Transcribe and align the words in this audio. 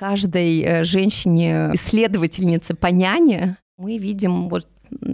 каждой 0.00 0.62
э, 0.62 0.84
женщине-исследовательнице 0.84 2.74
по 2.74 2.86
няне 2.86 3.58
мы 3.76 3.98
видим 3.98 4.48
вот 4.48 4.66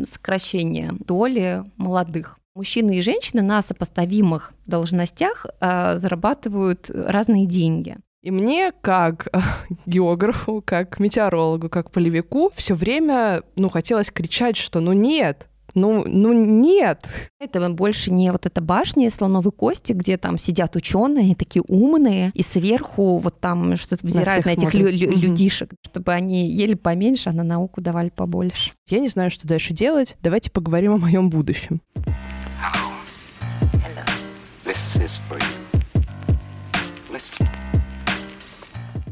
сокращение 0.05 0.93
доли 1.01 1.65
молодых. 1.77 2.39
Мужчины 2.55 2.99
и 2.99 3.03
женщины 3.03 3.43
на 3.43 3.63
сопоставимых 3.63 4.53
должностях 4.65 5.45
э, 5.61 5.97
зарабатывают 5.97 6.89
разные 6.89 7.47
деньги. 7.47 7.97
И 8.23 8.31
мне, 8.31 8.71
как 8.81 9.27
географу, 9.87 10.63
как 10.65 11.01
метеорологу, 11.01 11.69
как 11.69 11.91
полевику, 11.91 12.53
все 12.55 12.75
время, 12.75 13.43
ну, 13.57 13.69
хотелось 13.69 14.13
кричать, 14.13 14.57
что 14.57 14.79
ну 14.79 14.93
нет, 14.93 15.49
ну, 15.75 16.05
ну 16.07 16.33
нет. 16.33 17.07
Это 17.41 17.69
больше 17.71 18.11
не 18.11 18.31
вот 18.33 18.47
эта 18.47 18.61
башня 18.61 19.11
слоновой 19.11 19.53
кости, 19.53 19.93
где 19.93 20.17
там 20.17 20.39
сидят 20.39 20.77
ученые, 20.77 21.35
такие 21.35 21.63
умные, 21.67 22.31
и 22.35 22.43
сверху 22.43 23.19
вот 23.19 23.41
там 23.41 23.77
что-то 23.77 24.07
взирают 24.07 24.47
на, 24.47 24.53
на 24.53 24.57
этих 24.57 24.75
лю- 24.75 24.91
лю- 24.91 25.17
людишек, 25.17 25.71
чтобы 25.83 26.13
они 26.13 26.51
ели 26.51 26.75
поменьше, 26.75 27.29
а 27.31 27.33
на 27.33 27.43
науку 27.43 27.81
давали 27.81 28.11
побольше. 28.11 28.73
Я 28.89 29.01
не 29.01 29.09
знаю, 29.09 29.31
что 29.31 29.47
дальше 29.47 29.75
делать. 29.75 30.17
Давайте 30.23 30.51
поговорим 30.51 30.95
о 30.95 30.99
моем 30.99 31.31
будущем. 31.31 31.81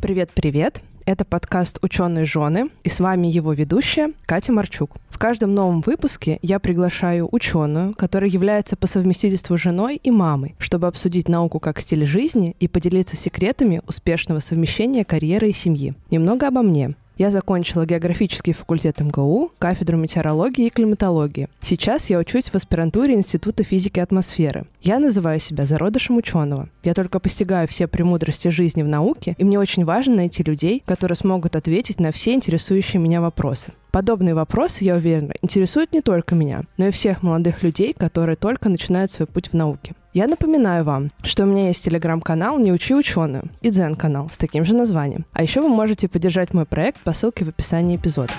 Привет-привет. 0.01 0.83
Это 1.07 1.27
подкаст 1.27 1.79
«Ученые 1.83 2.25
жены», 2.25 2.71
и 2.83 2.89
с 2.89 2.99
вами 2.99 3.27
его 3.27 3.53
ведущая 3.53 4.15
Катя 4.25 4.53
Марчук. 4.53 4.93
В 5.11 5.19
каждом 5.19 5.55
новом 5.55 5.83
выпуске 5.83 6.39
я 6.41 6.59
приглашаю 6.59 7.29
ученую, 7.31 7.95
которая 7.95 8.31
является 8.31 8.75
по 8.75 8.87
совместительству 8.87 9.59
женой 9.59 10.01
и 10.03 10.11
мамой, 10.11 10.55
чтобы 10.59 10.87
обсудить 10.87 11.29
науку 11.29 11.61
как 11.61 11.79
стиль 11.79 12.07
жизни 12.07 12.57
и 12.59 12.69
поделиться 12.69 13.17
секретами 13.17 13.83
успешного 13.87 14.41
совмещения 14.41 15.05
карьеры 15.05 15.51
и 15.51 15.53
семьи. 15.53 15.93
Немного 16.11 16.49
обо 16.49 16.63
мне. 16.63 16.95
Я 17.17 17.31
закончила 17.31 17.87
географический 17.87 18.53
факультет 18.53 19.01
МГУ, 19.01 19.53
кафедру 19.59 19.97
метеорологии 19.97 20.67
и 20.67 20.71
климатологии. 20.71 21.49
Сейчас 21.61 22.11
я 22.11 22.19
учусь 22.19 22.47
в 22.47 22.55
аспирантуре 22.57 23.15
Института 23.15 23.63
физики 23.63 24.01
атмосферы. 24.01 24.67
Я 24.83 24.99
называю 24.99 25.39
себя 25.39 25.65
зародышем 25.65 26.17
ученого. 26.17 26.69
Я 26.83 26.93
только 26.93 27.21
постигаю 27.21 27.69
все 27.69 27.87
премудрости 27.87 28.49
жизни 28.49 28.83
в 28.83 28.89
науке, 28.89 29.37
и 29.39 29.45
мне 29.45 29.61
очень 29.61 29.85
важно 29.85 30.17
найти 30.17 30.43
людей, 30.43 30.83
которые 30.85 31.15
смогут 31.17 31.55
ответить 31.55 32.01
на 32.01 32.11
все 32.11 32.35
интересующие 32.35 33.01
меня 33.01 33.21
вопросы. 33.21 33.73
Подобные 33.93 34.35
вопросы, 34.35 34.83
я 34.83 34.97
уверена, 34.97 35.35
интересуют 35.41 35.93
не 35.93 36.01
только 36.01 36.35
меня, 36.35 36.65
но 36.79 36.89
и 36.89 36.91
всех 36.91 37.23
молодых 37.23 37.63
людей, 37.63 37.95
которые 37.97 38.35
только 38.35 38.69
начинают 38.69 39.13
свой 39.13 39.29
путь 39.29 39.51
в 39.51 39.55
науке. 39.55 39.95
Я 40.15 40.29
напоминаю 40.29 40.85
вам, 40.85 41.11
что 41.25 41.43
у 41.43 41.47
меня 41.47 41.67
есть 41.67 41.83
телеграм-канал 41.83 42.61
«Не 42.61 42.71
учи 42.71 42.95
ученую» 42.95 43.51
и 43.63 43.71
дзен-канал 43.71 44.31
с 44.33 44.39
таким 44.39 44.65
же 44.65 44.73
названием. 44.73 45.27
А 45.33 45.43
еще 45.43 45.61
вы 45.61 45.69
можете 45.69 46.07
поддержать 46.07 46.55
мой 46.55 46.67
проект 46.67 47.01
по 47.01 47.13
ссылке 47.13 47.45
в 47.45 47.49
описании 47.49 47.97
эпизода. 47.97 48.33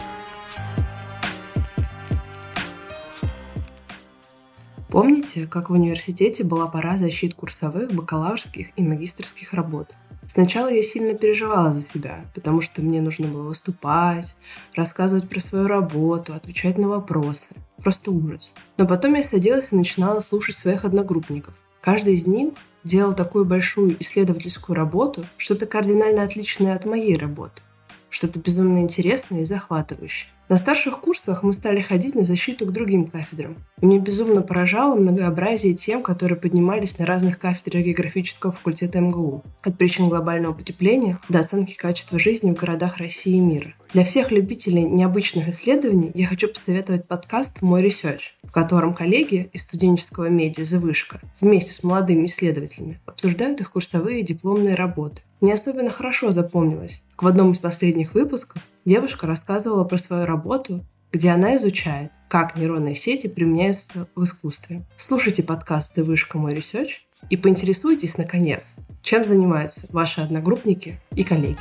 Помните, 4.88 5.48
как 5.48 5.70
в 5.70 5.74
университете 5.74 6.46
была 6.46 6.68
пора 6.68 6.96
защит 6.96 7.34
курсовых, 7.34 7.92
бакалаврских 7.92 8.68
и 8.78 8.82
магистрских 8.82 9.52
работ? 9.52 9.96
Сначала 10.28 10.70
я 10.70 10.82
сильно 10.82 11.14
переживала 11.14 11.74
за 11.74 11.82
себя, 11.82 12.26
потому 12.34 12.62
что 12.62 12.82
мне 12.82 13.02
нужно 13.02 13.28
было 13.28 13.50
выступать, 13.50 14.38
рассказывать 14.76 15.28
про 15.28 15.42
свою 15.42 15.68
работу, 15.68 16.34
отвечать 16.34 16.78
на 16.78 16.88
вопросы. 16.88 17.48
Просто 17.84 18.12
ужас. 18.12 18.54
Но 18.78 18.88
потом 18.88 19.16
я 19.16 19.24
садилась 19.24 19.74
и 19.74 19.76
начинала 19.76 20.22
слушать 20.22 20.56
своих 20.56 20.86
одногруппников. 20.86 21.65
Каждый 21.86 22.16
из 22.16 22.26
них 22.26 22.56
делал 22.84 23.14
такую 23.14 23.46
большую 23.46 24.02
исследовательскую 24.02 24.76
работу, 24.76 25.24
что-то 25.38 25.68
кардинально 25.68 26.24
отличное 26.24 26.76
от 26.76 26.84
моей 26.84 27.16
работы, 27.16 27.62
что-то 28.10 28.40
безумно 28.40 28.80
интересное 28.80 29.42
и 29.42 29.46
захватывающее. 29.46 30.32
На 30.48 30.58
старших 30.58 31.00
курсах 31.00 31.42
мы 31.42 31.54
стали 31.54 31.82
ходить 31.82 32.14
на 32.14 32.24
защиту 32.24 32.68
к 32.68 32.72
другим 32.72 33.08
кафедрам. 33.08 33.58
И 33.82 33.86
мне 33.86 33.98
безумно 33.98 34.44
поражало 34.44 34.94
многообразие 34.94 35.74
тем, 35.74 36.04
которые 36.04 36.40
поднимались 36.40 37.00
на 37.00 37.08
разных 37.08 37.40
кафедрах 37.40 37.84
географического 37.84 38.52
факультета 38.54 39.00
МГУ. 39.00 39.44
От 39.64 39.78
причин 39.80 40.08
глобального 40.08 40.54
потепления 40.54 41.20
до 41.30 41.40
оценки 41.40 41.76
качества 41.76 42.20
жизни 42.20 42.52
в 42.52 42.56
городах 42.56 42.98
России 42.98 43.38
и 43.38 43.40
мира. 43.40 43.74
Для 43.92 44.04
всех 44.04 44.32
любителей 44.32 44.84
необычных 44.84 45.48
исследований 45.48 46.12
я 46.14 46.28
хочу 46.28 46.48
посоветовать 46.48 47.08
подкаст 47.08 47.64
«Мой 47.64 47.82
research», 47.82 48.36
в 48.44 48.52
котором 48.52 48.94
коллеги 48.94 49.50
из 49.52 49.64
студенческого 49.64 50.30
медиа 50.30 50.64
«Завышка» 50.64 51.22
вместе 51.42 51.72
с 51.72 51.82
молодыми 51.82 52.26
исследователями 52.26 53.00
обсуждают 53.08 53.62
их 53.62 53.72
курсовые 53.72 54.20
и 54.20 54.26
дипломные 54.26 54.76
работы. 54.76 55.24
Мне 55.42 55.56
особенно 55.56 55.90
хорошо 55.90 56.30
запомнилось, 56.30 57.04
как 57.16 57.24
в 57.24 57.28
одном 57.28 57.52
из 57.52 57.60
последних 57.60 58.14
выпусков 58.14 58.62
девушка 58.86 59.26
рассказывала 59.26 59.84
про 59.84 59.98
свою 59.98 60.26
работу, 60.26 60.86
где 61.12 61.32
она 61.32 61.56
изучает, 61.56 62.12
как 62.30 62.56
нейронные 62.56 62.96
сети 62.96 63.28
применяются 63.28 64.08
в 64.16 64.24
искусстве. 64.24 64.86
Слушайте 64.96 65.44
подкасты 65.44 66.04
«Вышка. 66.04 66.38
Мой 66.38 66.54
research» 66.54 67.06
и 67.30 67.38
поинтересуйтесь, 67.38 68.18
наконец, 68.18 68.76
чем 69.02 69.24
занимаются 69.24 69.88
ваши 69.90 70.22
одногруппники 70.22 71.00
и 71.16 71.24
коллеги. 71.24 71.58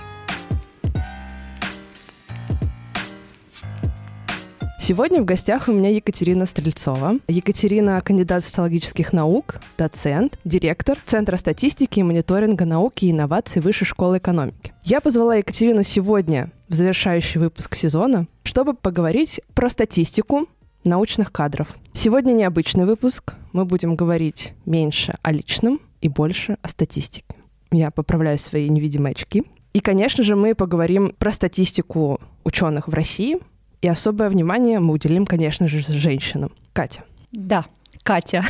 Сегодня 4.86 5.22
в 5.22 5.24
гостях 5.24 5.68
у 5.68 5.72
меня 5.72 5.88
Екатерина 5.88 6.44
Стрельцова. 6.44 7.14
Екатерина– 7.26 7.98
кандидат 8.04 8.44
социологических 8.44 9.14
наук, 9.14 9.54
доцент, 9.78 10.38
директор 10.44 10.98
Центра 11.06 11.38
статистики 11.38 12.00
и 12.00 12.02
мониторинга 12.02 12.66
науки 12.66 13.06
и 13.06 13.10
инноваций 13.10 13.62
Высшей 13.62 13.86
школы 13.86 14.18
экономики. 14.18 14.74
Я 14.82 15.00
позвала 15.00 15.36
Екатерину 15.36 15.84
сегодня 15.84 16.50
в 16.68 16.74
завершающий 16.74 17.40
выпуск 17.40 17.76
сезона, 17.76 18.26
чтобы 18.42 18.74
поговорить 18.74 19.40
про 19.54 19.70
статистику 19.70 20.48
научных 20.84 21.32
кадров. 21.32 21.74
Сегодня 21.94 22.34
необычный 22.34 22.84
выпуск. 22.84 23.36
Мы 23.54 23.64
будем 23.64 23.96
говорить 23.96 24.52
меньше 24.66 25.16
о 25.22 25.32
личном 25.32 25.80
и 26.02 26.10
больше 26.10 26.58
о 26.60 26.68
статистике. 26.68 27.24
Я 27.72 27.90
поправляю 27.90 28.36
свои 28.36 28.68
невидимые 28.68 29.12
очки. 29.12 29.44
И, 29.72 29.80
конечно 29.80 30.22
же, 30.22 30.36
мы 30.36 30.54
поговорим 30.54 31.14
про 31.18 31.32
статистику 31.32 32.20
ученых 32.44 32.86
в 32.86 32.92
России– 32.92 33.38
и 33.84 33.86
особое 33.86 34.30
внимание 34.30 34.80
мы 34.80 34.94
уделим, 34.94 35.26
конечно 35.26 35.68
же, 35.68 35.82
женщинам. 35.82 36.52
Катя. 36.72 37.04
Да, 37.32 37.66
Катя. 38.02 38.42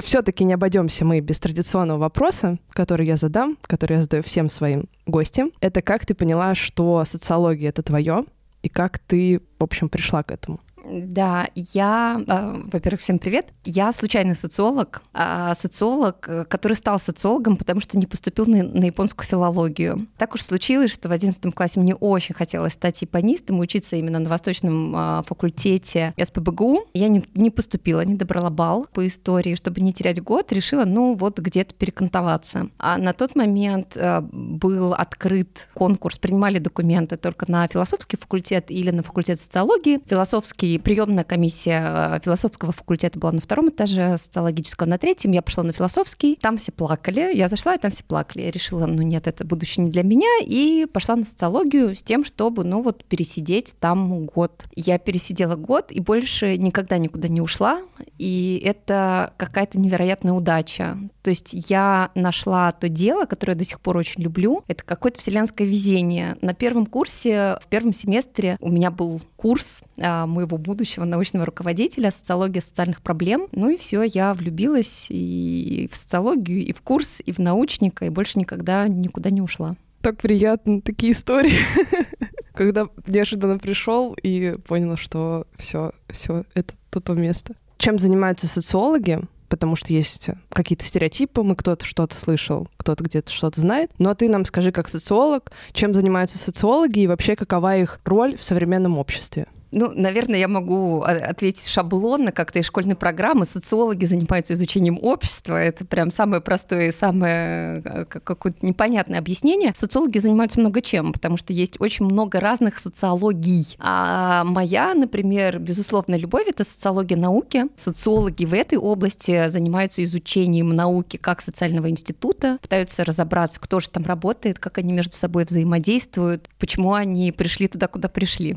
Все-таки 0.00 0.42
не 0.42 0.54
обойдемся 0.54 1.04
мы 1.04 1.20
без 1.20 1.38
традиционного 1.38 1.98
вопроса, 1.98 2.58
который 2.70 3.06
я 3.06 3.16
задам, 3.16 3.56
который 3.62 3.94
я 3.94 4.02
задаю 4.02 4.24
всем 4.24 4.48
своим 4.48 4.88
гостям. 5.06 5.52
Это 5.60 5.80
как 5.80 6.04
ты 6.04 6.14
поняла, 6.14 6.56
что 6.56 7.04
социология 7.06 7.68
это 7.68 7.84
твое, 7.84 8.24
и 8.64 8.68
как 8.68 8.98
ты, 8.98 9.42
в 9.60 9.62
общем, 9.62 9.88
пришла 9.88 10.24
к 10.24 10.32
этому? 10.32 10.58
Да, 10.88 11.48
я, 11.54 12.20
э, 12.26 12.62
во-первых, 12.72 13.00
всем 13.00 13.18
привет. 13.18 13.48
Я 13.64 13.92
случайный 13.92 14.36
социолог, 14.36 15.02
а 15.12 15.54
социолог, 15.54 16.28
э, 16.28 16.44
который 16.44 16.74
стал 16.74 17.00
социологом, 17.00 17.56
потому 17.56 17.80
что 17.80 17.98
не 17.98 18.06
поступил 18.06 18.46
на, 18.46 18.62
на 18.62 18.84
японскую 18.84 19.26
филологию. 19.26 20.06
Так 20.16 20.34
уж 20.34 20.42
случилось, 20.42 20.92
что 20.92 21.08
в 21.08 21.12
11 21.12 21.52
классе 21.54 21.80
мне 21.80 21.94
очень 21.94 22.34
хотелось 22.34 22.74
стать 22.74 23.02
японистом, 23.02 23.58
учиться 23.58 23.96
именно 23.96 24.18
на 24.18 24.28
восточном 24.28 24.94
э, 24.94 25.22
факультете 25.26 26.14
СПБГУ. 26.22 26.86
Я 26.94 27.08
не, 27.08 27.24
не 27.34 27.50
поступила, 27.50 28.02
не 28.02 28.14
добрала 28.14 28.50
балл 28.50 28.86
по 28.92 29.06
истории, 29.06 29.56
чтобы 29.56 29.80
не 29.80 29.92
терять 29.92 30.22
год, 30.22 30.52
решила, 30.52 30.84
ну 30.84 31.14
вот 31.14 31.38
где-то 31.38 31.74
перекантоваться. 31.74 32.68
А 32.78 32.96
на 32.98 33.12
тот 33.12 33.34
момент 33.34 33.96
э, 33.96 34.20
был 34.20 34.94
открыт 34.94 35.68
конкурс, 35.74 36.18
принимали 36.18 36.58
документы 36.58 37.16
только 37.16 37.50
на 37.50 37.66
философский 37.66 38.16
факультет 38.16 38.70
или 38.70 38.90
на 38.90 39.02
факультет 39.02 39.40
социологии. 39.40 40.00
Философский 40.06 40.75
приемная 40.78 41.24
комиссия 41.24 42.16
э, 42.16 42.20
философского 42.24 42.72
факультета 42.72 43.18
была 43.18 43.32
на 43.32 43.40
втором 43.40 43.68
этаже, 43.68 44.18
социологического 44.18 44.88
на 44.88 44.98
третьем. 44.98 45.32
Я 45.32 45.42
пошла 45.42 45.64
на 45.64 45.72
философский, 45.72 46.36
там 46.40 46.56
все 46.56 46.72
плакали. 46.72 47.34
Я 47.34 47.48
зашла, 47.48 47.74
и 47.74 47.78
там 47.78 47.90
все 47.90 48.04
плакали. 48.04 48.42
Я 48.42 48.50
решила, 48.50 48.86
ну 48.86 49.02
нет, 49.02 49.26
это 49.26 49.44
будущее 49.44 49.84
не 49.84 49.90
для 49.90 50.02
меня, 50.02 50.40
и 50.42 50.86
пошла 50.86 51.16
на 51.16 51.24
социологию 51.24 51.94
с 51.94 52.02
тем, 52.02 52.24
чтобы, 52.24 52.64
ну 52.64 52.82
вот, 52.82 53.04
пересидеть 53.04 53.74
там 53.80 54.26
год. 54.26 54.64
Я 54.74 54.98
пересидела 54.98 55.56
год 55.56 55.90
и 55.90 56.00
больше 56.00 56.56
никогда 56.56 56.98
никуда 56.98 57.28
не 57.28 57.40
ушла, 57.40 57.82
и 58.18 58.62
это 58.64 59.32
какая-то 59.36 59.78
невероятная 59.78 60.32
удача. 60.32 60.98
То 61.22 61.30
есть 61.30 61.50
я 61.52 62.10
нашла 62.14 62.70
то 62.72 62.88
дело, 62.88 63.24
которое 63.24 63.54
я 63.54 63.58
до 63.58 63.64
сих 63.64 63.80
пор 63.80 63.96
очень 63.96 64.22
люблю. 64.22 64.62
Это 64.68 64.84
какое-то 64.84 65.20
вселенское 65.20 65.66
везение. 65.66 66.36
На 66.40 66.54
первом 66.54 66.86
курсе, 66.86 67.58
в 67.62 67.66
первом 67.68 67.92
семестре 67.92 68.56
у 68.60 68.70
меня 68.70 68.90
был 68.90 69.20
курс 69.46 69.80
а, 69.96 70.26
моего 70.26 70.58
будущего 70.58 71.04
научного 71.04 71.46
руководителя 71.46 72.10
«Социология 72.10 72.60
социальных 72.60 73.00
проблем». 73.00 73.46
Ну 73.52 73.70
и 73.70 73.76
все, 73.76 74.02
я 74.02 74.34
влюбилась 74.34 75.06
и 75.08 75.88
в 75.92 75.94
социологию, 75.94 76.66
и 76.66 76.72
в 76.72 76.80
курс, 76.80 77.22
и 77.24 77.30
в 77.30 77.38
научника, 77.38 78.06
и 78.06 78.08
больше 78.08 78.40
никогда 78.40 78.88
никуда 78.88 79.30
не 79.30 79.40
ушла. 79.40 79.76
Так 80.00 80.16
приятно, 80.16 80.80
такие 80.80 81.12
истории. 81.12 81.60
Когда 82.54 82.88
неожиданно 83.06 83.60
пришел 83.60 84.16
и 84.20 84.52
понял, 84.66 84.96
что 84.96 85.46
все, 85.56 85.92
все, 86.10 86.42
это 86.54 86.74
то 86.90 86.98
то 86.98 87.14
место. 87.14 87.54
Чем 87.78 88.00
занимаются 88.00 88.48
социологи? 88.48 89.20
Потому 89.48 89.76
что 89.76 89.92
есть 89.92 90.28
какие-то 90.50 90.84
стереотипы, 90.84 91.42
мы 91.42 91.56
кто-то 91.56 91.84
что-то 91.84 92.14
слышал, 92.14 92.68
кто-то 92.76 93.04
где-то 93.04 93.32
что-то 93.32 93.60
знает. 93.60 93.90
Но 93.98 94.14
ты 94.14 94.28
нам 94.28 94.44
скажи, 94.44 94.72
как 94.72 94.88
социолог, 94.88 95.52
чем 95.72 95.94
занимаются 95.94 96.38
социологи 96.38 97.00
и 97.00 97.06
вообще 97.06 97.36
какова 97.36 97.76
их 97.76 98.00
роль 98.04 98.36
в 98.36 98.42
современном 98.42 98.98
обществе? 98.98 99.46
Ну, 99.78 99.92
наверное, 99.94 100.38
я 100.38 100.48
могу 100.48 101.02
ответить 101.02 101.68
шаблонно, 101.68 102.32
как-то 102.32 102.58
из 102.58 102.64
школьной 102.64 102.96
программы. 102.96 103.44
Социологи 103.44 104.06
занимаются 104.06 104.54
изучением 104.54 104.98
общества. 105.02 105.62
Это 105.62 105.84
прям 105.84 106.10
самое 106.10 106.40
простое 106.40 106.88
и 106.88 106.92
самое 106.92 107.82
э, 107.84 108.06
какое-то 108.06 108.64
непонятное 108.64 109.18
объяснение. 109.18 109.74
Социологи 109.76 110.18
занимаются 110.18 110.58
много 110.60 110.80
чем, 110.80 111.12
потому 111.12 111.36
что 111.36 111.52
есть 111.52 111.78
очень 111.78 112.06
много 112.06 112.40
разных 112.40 112.78
социологий. 112.78 113.76
А 113.78 114.44
моя, 114.44 114.94
например, 114.94 115.58
безусловно, 115.58 116.14
любовь— 116.14 116.46
это 116.48 116.64
социология 116.64 117.18
науки. 117.18 117.66
Социологи 117.76 118.46
в 118.46 118.54
этой 118.54 118.78
области 118.78 119.50
занимаются 119.50 120.02
изучением 120.04 120.70
науки 120.70 121.18
как 121.18 121.42
социального 121.42 121.90
института, 121.90 122.56
пытаются 122.62 123.04
разобраться, 123.04 123.60
кто 123.60 123.80
же 123.80 123.90
там 123.90 124.04
работает, 124.04 124.58
как 124.58 124.78
они 124.78 124.94
между 124.94 125.18
собой 125.18 125.44
взаимодействуют, 125.44 126.48
почему 126.58 126.94
они 126.94 127.30
пришли 127.30 127.68
туда, 127.68 127.88
куда 127.88 128.08
пришли. 128.08 128.56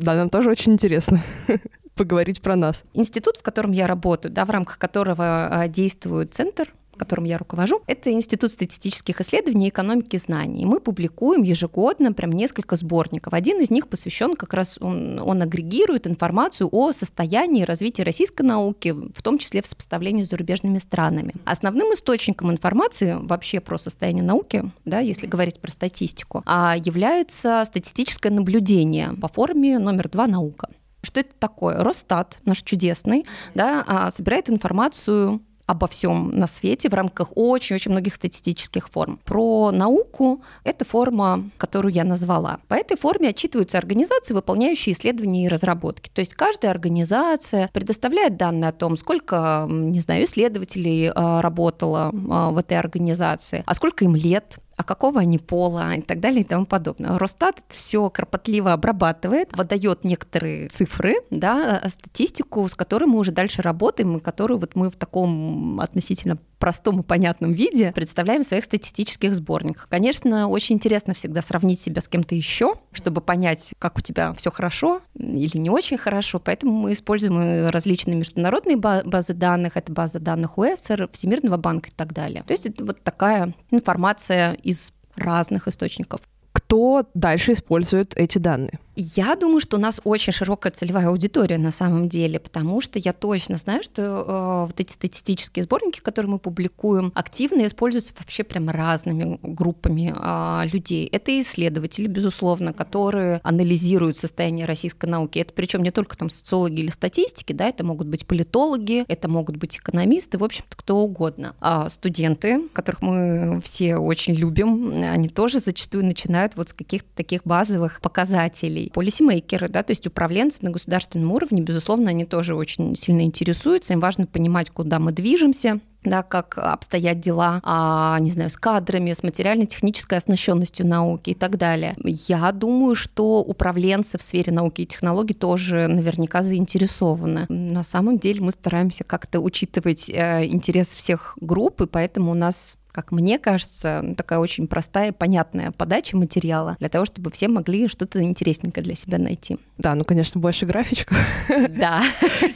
Да, 0.00 0.14
нам 0.14 0.30
тоже 0.30 0.50
очень 0.50 0.72
интересно 0.72 1.20
поговорить 1.94 2.40
про 2.40 2.56
нас. 2.56 2.84
Институт, 2.94 3.36
в 3.36 3.42
котором 3.42 3.72
я 3.72 3.86
работаю, 3.86 4.32
да, 4.32 4.44
в 4.46 4.50
рамках 4.50 4.78
которого 4.78 5.48
а, 5.50 5.68
действует 5.68 6.34
центр 6.34 6.72
которым 7.00 7.24
я 7.24 7.38
руковожу, 7.38 7.82
это 7.86 8.12
Институт 8.12 8.52
статистических 8.52 9.22
исследований 9.22 9.66
и 9.66 9.68
экономики 9.70 10.18
знаний. 10.18 10.66
Мы 10.66 10.80
публикуем 10.80 11.42
ежегодно 11.42 12.12
прям 12.12 12.30
несколько 12.32 12.76
сборников. 12.76 13.32
Один 13.32 13.58
из 13.60 13.70
них 13.70 13.88
посвящен 13.88 14.34
как 14.34 14.52
раз, 14.52 14.76
он, 14.80 15.18
он 15.18 15.40
агрегирует 15.40 16.06
информацию 16.06 16.68
о 16.70 16.92
состоянии 16.92 17.62
развития 17.62 18.02
российской 18.02 18.42
науки, 18.42 18.90
в 18.90 19.22
том 19.22 19.38
числе 19.38 19.62
в 19.62 19.66
сопоставлении 19.66 20.24
с 20.24 20.28
зарубежными 20.28 20.78
странами. 20.78 21.32
Основным 21.46 21.94
источником 21.94 22.50
информации 22.50 23.16
вообще 23.18 23.60
про 23.60 23.78
состояние 23.78 24.22
науки, 24.22 24.70
да, 24.84 24.98
если 25.00 25.26
говорить 25.26 25.58
про 25.58 25.70
статистику, 25.70 26.42
а 26.44 26.76
является 26.76 27.64
статистическое 27.66 28.30
наблюдение 28.30 29.14
по 29.14 29.28
форме 29.28 29.78
номер 29.78 30.10
два 30.10 30.26
«Наука». 30.26 30.68
Что 31.02 31.20
это 31.20 31.34
такое? 31.38 31.82
Росстат, 31.82 32.38
наш 32.44 32.62
чудесный, 32.62 33.24
да, 33.54 33.82
а, 33.86 34.10
собирает 34.10 34.50
информацию 34.50 35.40
обо 35.70 35.86
всем 35.86 36.30
на 36.30 36.48
свете 36.48 36.88
в 36.88 36.94
рамках 36.94 37.28
очень-очень 37.36 37.92
многих 37.92 38.16
статистических 38.16 38.88
форм. 38.88 39.20
Про 39.24 39.70
науку— 39.70 40.42
это 40.64 40.84
форма, 40.84 41.48
которую 41.58 41.94
я 41.94 42.02
назвала. 42.02 42.58
По 42.66 42.74
этой 42.74 42.96
форме 42.96 43.28
отчитываются 43.28 43.78
организации, 43.78 44.34
выполняющие 44.34 44.94
исследования 44.94 45.44
и 45.44 45.48
разработки. 45.48 46.10
То 46.12 46.20
есть 46.20 46.34
каждая 46.34 46.72
организация 46.72 47.70
предоставляет 47.72 48.36
данные 48.36 48.70
о 48.70 48.72
том, 48.72 48.96
сколько, 48.96 49.66
не 49.70 50.00
знаю, 50.00 50.24
исследователей 50.24 51.12
а, 51.14 51.40
работало 51.40 52.12
а, 52.30 52.50
в 52.50 52.58
этой 52.58 52.76
организации, 52.76 53.62
а 53.64 53.74
сколько 53.74 54.04
им 54.04 54.16
лет, 54.16 54.58
а 54.80 54.82
какого 54.82 55.20
они 55.20 55.36
пола 55.36 55.94
и 55.94 56.00
так 56.00 56.20
далее 56.20 56.40
и 56.40 56.44
тому 56.44 56.64
подобное. 56.64 57.18
Росстат 57.18 57.60
все 57.68 58.08
кропотливо 58.08 58.72
обрабатывает, 58.72 59.54
выдает 59.54 60.04
некоторые 60.04 60.70
цифры, 60.70 61.16
да, 61.28 61.82
статистику, 61.86 62.66
с 62.66 62.74
которой 62.74 63.04
мы 63.04 63.18
уже 63.18 63.30
дальше 63.30 63.60
работаем, 63.60 64.16
и 64.16 64.20
которую 64.20 64.58
вот 64.58 64.76
мы 64.76 64.88
в 64.88 64.96
таком 64.96 65.80
относительно 65.80 66.38
простом 66.60 67.00
и 67.00 67.02
понятном 67.02 67.52
виде 67.52 67.90
представляем 67.92 68.44
в 68.44 68.46
своих 68.46 68.64
статистических 68.64 69.34
сборниках. 69.34 69.88
Конечно, 69.88 70.46
очень 70.46 70.76
интересно 70.76 71.14
всегда 71.14 71.42
сравнить 71.42 71.80
себя 71.80 72.00
с 72.00 72.06
кем-то 72.06 72.36
еще, 72.36 72.74
чтобы 72.92 73.20
понять, 73.20 73.72
как 73.78 73.98
у 73.98 74.00
тебя 74.00 74.32
все 74.34 74.52
хорошо 74.52 75.00
или 75.14 75.56
не 75.56 75.70
очень 75.70 75.96
хорошо. 75.96 76.38
Поэтому 76.38 76.72
мы 76.72 76.92
используем 76.92 77.68
различные 77.70 78.16
международные 78.16 78.76
базы 78.76 79.34
данных, 79.34 79.76
это 79.76 79.90
база 79.90 80.20
данных 80.20 80.58
УЭСР, 80.58 81.08
Всемирного 81.12 81.56
банка 81.56 81.88
и 81.88 81.92
так 81.96 82.12
далее. 82.12 82.44
То 82.46 82.52
есть 82.52 82.66
это 82.66 82.84
вот 82.84 83.02
такая 83.02 83.54
информация 83.70 84.52
из 84.52 84.92
разных 85.16 85.66
источников. 85.66 86.20
Кто 86.52 87.06
дальше 87.14 87.54
использует 87.54 88.12
эти 88.16 88.38
данные? 88.38 88.78
Я 89.02 89.34
думаю, 89.34 89.60
что 89.60 89.78
у 89.78 89.80
нас 89.80 89.98
очень 90.04 90.30
широкая 90.30 90.72
целевая 90.72 91.08
аудитория 91.08 91.56
на 91.56 91.70
самом 91.70 92.10
деле, 92.10 92.38
потому 92.38 92.82
что 92.82 92.98
я 92.98 93.14
точно 93.14 93.56
знаю, 93.56 93.82
что 93.82 94.02
э, 94.02 94.66
вот 94.66 94.78
эти 94.78 94.92
статистические 94.92 95.62
сборники, 95.62 96.00
которые 96.00 96.32
мы 96.32 96.38
публикуем, 96.38 97.10
активно 97.14 97.66
используются 97.66 98.12
вообще 98.18 98.44
прям 98.44 98.68
разными 98.68 99.38
группами 99.42 100.14
э, 100.14 100.68
людей. 100.70 101.06
Это 101.06 101.40
исследователи, 101.40 102.08
безусловно, 102.08 102.74
которые 102.74 103.40
анализируют 103.42 104.18
состояние 104.18 104.66
российской 104.66 105.06
науки. 105.06 105.38
Это 105.38 105.54
причем 105.54 105.82
не 105.82 105.92
только 105.92 106.18
там 106.18 106.28
социологи 106.28 106.80
или 106.80 106.90
статистики, 106.90 107.54
да, 107.54 107.68
это 107.68 107.82
могут 107.82 108.06
быть 108.06 108.26
политологи, 108.26 109.06
это 109.08 109.28
могут 109.28 109.56
быть 109.56 109.78
экономисты, 109.78 110.36
в 110.36 110.44
общем-то, 110.44 110.76
кто 110.76 110.98
угодно. 110.98 111.56
А 111.62 111.88
студенты, 111.88 112.68
которых 112.74 113.00
мы 113.00 113.62
все 113.64 113.96
очень 113.96 114.34
любим, 114.34 115.02
они 115.02 115.30
тоже 115.30 115.58
зачастую 115.58 116.04
начинают 116.04 116.54
вот 116.56 116.68
с 116.68 116.72
каких-то 116.74 117.08
таких 117.14 117.44
базовых 117.44 118.02
показателей 118.02 118.89
полисимейкеры, 118.90 119.68
да, 119.68 119.82
то 119.82 119.92
есть 119.92 120.06
управленцы 120.06 120.58
на 120.62 120.70
государственном 120.70 121.32
уровне, 121.32 121.62
безусловно, 121.62 122.10
они 122.10 122.24
тоже 122.24 122.54
очень 122.54 122.96
сильно 122.96 123.22
интересуются, 123.22 123.92
им 123.92 124.00
важно 124.00 124.26
понимать, 124.26 124.70
куда 124.70 124.98
мы 124.98 125.12
движемся, 125.12 125.80
да, 126.02 126.22
как 126.22 126.56
обстоят 126.56 127.20
дела, 127.20 127.60
а, 127.62 128.18
не 128.20 128.30
знаю, 128.30 128.50
с 128.50 128.56
кадрами, 128.56 129.12
с 129.12 129.22
материально-технической 129.22 130.18
оснащенностью 130.18 130.86
науки 130.86 131.30
и 131.30 131.34
так 131.34 131.58
далее. 131.58 131.94
Я 132.04 132.50
думаю, 132.52 132.94
что 132.94 133.40
управленцы 133.40 134.18
в 134.18 134.22
сфере 134.22 134.52
науки 134.52 134.82
и 134.82 134.86
технологий 134.86 135.34
тоже 135.34 135.88
наверняка 135.88 136.42
заинтересованы. 136.42 137.46
На 137.48 137.84
самом 137.84 138.18
деле 138.18 138.40
мы 138.40 138.50
стараемся 138.50 139.04
как-то 139.04 139.40
учитывать 139.40 140.08
э, 140.08 140.46
интерес 140.46 140.88
всех 140.88 141.36
групп, 141.40 141.82
и 141.82 141.86
поэтому 141.86 142.30
у 142.30 142.34
нас 142.34 142.76
как 142.92 143.12
мне 143.12 143.38
кажется, 143.38 144.14
такая 144.16 144.38
очень 144.38 144.66
простая, 144.66 145.12
понятная 145.12 145.72
подача 145.72 146.16
материала 146.16 146.76
для 146.78 146.88
того, 146.88 147.04
чтобы 147.04 147.30
все 147.30 147.48
могли 147.48 147.88
что-то 147.88 148.22
интересненькое 148.22 148.84
для 148.84 148.94
себя 148.94 149.18
найти. 149.18 149.58
Да, 149.78 149.94
ну, 149.94 150.04
конечно, 150.04 150.40
больше 150.40 150.66
графичков. 150.66 151.16
Да. 151.70 152.02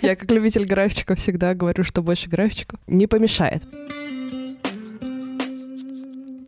Я 0.03 0.17
как 0.17 0.31
любитель 0.31 0.67
графичков 0.67 1.19
всегда 1.19 1.55
говорю, 1.55 1.85
что 1.85 2.03
больше 2.03 2.29
графичков 2.29 2.81
не 2.87 3.07
помешает. 3.07 3.63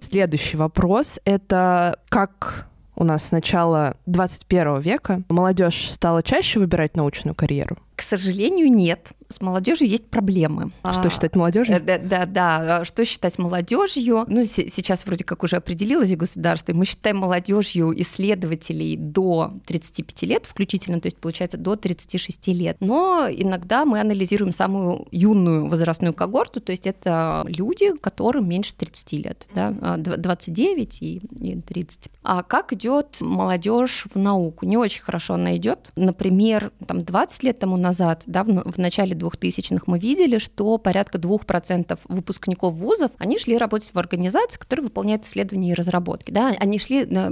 Следующий 0.01 0.57
вопрос— 0.57 1.19
это 1.25 1.99
как 2.09 2.67
у 2.95 3.05
нас 3.05 3.27
с 3.27 3.31
начала 3.31 3.97
21 4.07 4.81
века 4.81 5.23
молодежь 5.29 5.91
стала 5.91 6.23
чаще 6.23 6.59
выбирать 6.59 6.97
научную 6.97 7.35
карьеру? 7.35 7.79
К 7.97 8.03
сожалению, 8.03 8.71
нет 8.71 9.13
с 9.29 9.41
молодежью 9.41 9.89
есть 9.89 10.07
проблемы. 10.07 10.71
Что 10.93 11.11
считать 11.11 11.35
молодежью? 11.35 11.81
Да, 11.81 11.99
да, 11.99 12.27
да. 12.27 12.85
Что 12.85 13.05
считать 13.05 13.39
молодежью? 13.39 14.25
Ну, 14.29 14.45
сейчас 14.45 15.05
вроде 15.05 15.25
как 15.25 15.43
уже 15.43 15.57
определилось 15.57 16.15
государство, 16.15 16.73
и 16.73 16.75
мы 16.75 16.85
считаем 16.85 17.19
молодежью 17.19 18.01
исследователей 18.01 18.97
до 18.97 19.55
35 19.67 20.23
лет 20.23 20.47
включительно, 20.47 21.01
то 21.01 21.07
есть 21.07 21.19
получается 21.19 21.59
до 21.59 21.77
36 21.77 22.49
лет. 22.49 22.77
Но 22.81 23.27
иногда 23.29 23.85
мы 23.85 24.01
анализируем 24.01 24.53
самую 24.53 25.09
юную 25.11 25.67
возрастную 25.67 26.15
когорту, 26.15 26.61
то 26.61 26.71
есть 26.71 26.87
это 26.87 27.45
люди, 27.49 27.97
которым 27.97 28.49
меньше 28.49 28.75
30 28.77 29.13
лет, 29.13 29.49
да, 29.55 29.97
29 29.97 31.03
и 31.03 31.63
30. 31.67 32.11
А 32.23 32.43
как 32.43 32.73
идет 32.73 33.17
молодежь 33.21 34.07
в 34.13 34.19
науку? 34.19 34.67
Не 34.67 34.77
очень 34.77 35.03
хорошо 35.03 35.35
она 35.35 35.57
идет. 35.57 35.91
Например, 35.97 36.71
там 36.87 37.05
20 37.05 37.43
лет 37.43 37.59
тому 37.59 37.77
назад, 37.87 38.23
да, 38.27 38.45
в 38.45 38.79
начале 38.79 39.15
2000-х 39.15 39.85
мы 39.87 39.99
видели, 39.99 40.39
что 40.39 40.79
порядка 40.79 41.19
2% 41.19 41.99
выпускников 42.09 42.75
вузов, 42.75 43.11
они 43.19 43.39
шли 43.39 43.57
работать 43.57 43.93
в 43.93 43.99
организации, 43.99 44.59
которые 44.59 44.85
выполняют 44.85 45.25
исследования 45.25 45.71
и 45.71 45.75
разработки. 45.75 46.31
Да? 46.31 46.53
Они 46.59 46.79
шли 46.79 47.07
на, 47.07 47.27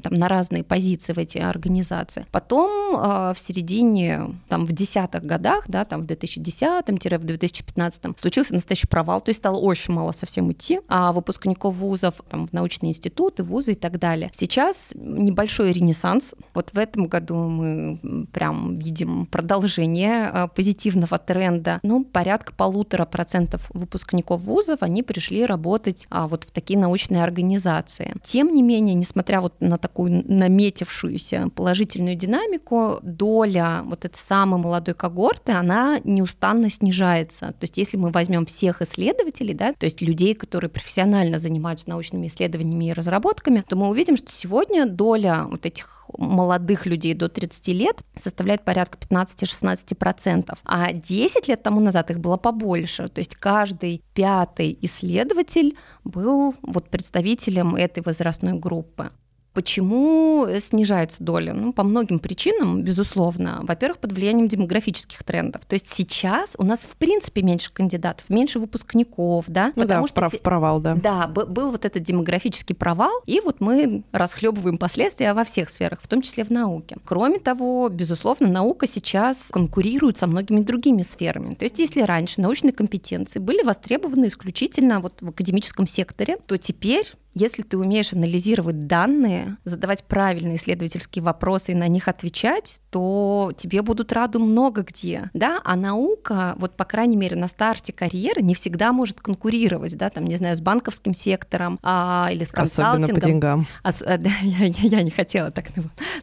там, 0.00 0.14
на 0.14 0.28
разные 0.28 0.62
позиции 0.64 1.12
в 1.12 1.18
эти 1.18 1.36
организации. 1.38 2.26
Потом 2.32 2.96
э, 2.96 3.34
в 3.34 3.38
середине, 3.38 4.34
там, 4.48 4.64
в 4.64 4.72
десятых 4.72 5.24
годах, 5.24 5.64
да, 5.68 5.84
там, 5.84 6.02
в 6.02 6.06
2010-2015 6.06 8.20
случился 8.20 8.54
настоящий 8.54 8.88
провал, 8.88 9.20
то 9.20 9.30
есть 9.30 9.40
стало 9.40 9.58
очень 9.58 9.94
мало 9.94 10.12
совсем 10.12 10.50
идти, 10.50 10.80
а 10.88 11.12
выпускников 11.12 11.76
вузов 11.76 12.14
там, 12.28 12.48
в 12.48 12.52
научные 12.52 12.90
институты, 12.90 13.44
вузы 13.44 13.72
и 13.72 13.76
так 13.76 13.98
далее. 13.98 14.30
Сейчас 14.34 14.92
небольшой 14.94 15.72
ренессанс. 15.72 16.34
Вот 16.54 16.70
в 16.72 16.78
этом 16.78 17.06
году 17.06 17.36
мы 17.36 18.26
прям 18.32 18.78
видим 18.78 19.26
продолжение 19.26 19.75
э, 19.82 20.48
позитивного 20.54 21.18
тренда, 21.18 21.80
ну, 21.82 22.04
порядка 22.04 22.52
полутора 22.52 23.04
процентов 23.04 23.68
выпускников 23.72 24.40
вузов, 24.40 24.82
они 24.82 25.02
пришли 25.02 25.44
работать 25.44 26.06
а, 26.10 26.26
вот 26.26 26.44
в 26.44 26.50
такие 26.50 26.78
научные 26.78 27.22
организации. 27.22 28.14
Тем 28.24 28.52
не 28.52 28.62
менее, 28.62 28.94
несмотря 28.94 29.40
вот 29.40 29.54
на 29.60 29.78
такую 29.78 30.24
наметившуюся 30.26 31.48
положительную 31.54 32.16
динамику, 32.16 32.98
доля 33.02 33.82
вот 33.84 34.04
этой 34.04 34.16
самой 34.16 34.60
молодой 34.60 34.94
когорты, 34.94 35.52
она 35.52 36.00
неустанно 36.04 36.70
снижается. 36.70 37.52
То 37.52 37.64
есть 37.64 37.76
если 37.76 37.96
мы 37.96 38.10
возьмем 38.10 38.46
всех 38.46 38.82
исследователей, 38.82 39.54
да, 39.54 39.72
то 39.72 39.84
есть 39.84 40.00
людей, 40.00 40.34
которые 40.34 40.70
профессионально 40.70 41.38
занимаются 41.38 41.88
научными 41.88 42.26
исследованиями 42.26 42.86
и 42.86 42.92
разработками, 42.92 43.64
то 43.68 43.76
мы 43.76 43.88
увидим, 43.88 44.16
что 44.16 44.30
сегодня 44.32 44.86
доля 44.86 45.46
вот 45.50 45.66
этих 45.66 46.05
молодых 46.16 46.86
людей 46.86 47.14
до 47.14 47.28
30 47.28 47.68
лет 47.68 48.02
составляет 48.16 48.64
порядка 48.64 48.98
15-16%, 48.98 50.58
а 50.64 50.92
10 50.92 51.48
лет 51.48 51.62
тому 51.62 51.80
назад 51.80 52.10
их 52.10 52.20
было 52.20 52.36
побольше. 52.36 53.08
То 53.08 53.20
есть 53.20 53.34
каждый 53.36 54.02
пятый 54.14 54.78
исследователь 54.82 55.76
был 56.04 56.54
вот 56.62 56.90
представителем 56.90 57.74
этой 57.74 58.02
возрастной 58.02 58.54
группы. 58.54 59.10
Почему 59.56 60.46
снижается 60.60 61.16
доля? 61.24 61.54
Ну, 61.54 61.72
по 61.72 61.82
многим 61.82 62.18
причинам, 62.18 62.82
безусловно. 62.82 63.60
Во-первых, 63.62 64.00
под 64.00 64.12
влиянием 64.12 64.48
демографических 64.48 65.24
трендов. 65.24 65.64
То 65.64 65.76
есть 65.76 65.90
сейчас 65.90 66.54
у 66.58 66.62
нас 66.62 66.80
в 66.80 66.94
принципе 66.98 67.40
меньше 67.40 67.72
кандидатов, 67.72 68.28
меньше 68.28 68.58
выпускников, 68.58 69.46
да? 69.48 69.72
Ну 69.74 69.84
потому 69.84 70.02
да, 70.02 70.08
что 70.08 70.14
прав, 70.16 70.40
провал, 70.42 70.80
да. 70.80 70.94
Да, 70.96 71.26
был 71.26 71.70
вот 71.70 71.86
этот 71.86 72.02
демографический 72.02 72.74
провал, 72.74 73.22
и 73.24 73.40
вот 73.40 73.62
мы 73.62 74.02
расхлебываем 74.12 74.76
последствия 74.76 75.32
во 75.32 75.44
всех 75.44 75.70
сферах, 75.70 76.02
в 76.02 76.06
том 76.06 76.20
числе 76.20 76.44
в 76.44 76.50
науке. 76.50 76.98
Кроме 77.06 77.38
того, 77.38 77.88
безусловно, 77.88 78.48
наука 78.48 78.86
сейчас 78.86 79.48
конкурирует 79.50 80.18
со 80.18 80.26
многими 80.26 80.60
другими 80.60 81.00
сферами. 81.00 81.54
То 81.54 81.64
есть 81.64 81.78
если 81.78 82.02
раньше 82.02 82.42
научные 82.42 82.74
компетенции 82.74 83.38
были 83.38 83.62
востребованы 83.62 84.26
исключительно 84.26 85.00
вот 85.00 85.22
в 85.22 85.28
академическом 85.30 85.86
секторе, 85.86 86.36
то 86.46 86.58
теперь 86.58 87.10
если 87.36 87.60
ты 87.60 87.76
умеешь 87.76 88.14
анализировать 88.14 88.80
данные, 88.80 89.58
задавать 89.64 90.04
правильные 90.04 90.56
исследовательские 90.56 91.22
вопросы 91.22 91.72
и 91.72 91.74
на 91.74 91.86
них 91.86 92.08
отвечать, 92.08 92.80
то 92.88 93.52
тебе 93.58 93.82
будут 93.82 94.10
раду 94.14 94.40
много 94.40 94.80
где, 94.80 95.28
да, 95.34 95.60
а 95.62 95.76
наука, 95.76 96.54
вот 96.56 96.78
по 96.78 96.86
крайней 96.86 97.18
мере 97.18 97.36
на 97.36 97.48
старте 97.48 97.92
карьеры 97.92 98.40
не 98.40 98.54
всегда 98.54 98.90
может 98.90 99.20
конкурировать, 99.20 99.94
да, 99.98 100.08
там, 100.08 100.24
не 100.24 100.36
знаю, 100.36 100.56
с 100.56 100.62
банковским 100.62 101.12
сектором 101.12 101.78
а, 101.82 102.30
или 102.32 102.42
с 102.42 102.52
консалтингом. 102.52 103.02
Особенно 103.02 103.20
по 103.20 103.26
деньгам. 103.26 103.66
А, 103.82 103.92
да, 104.16 104.30
я, 104.42 104.64
я 104.64 105.02
не 105.02 105.10
хотела 105.10 105.50
так 105.50 105.66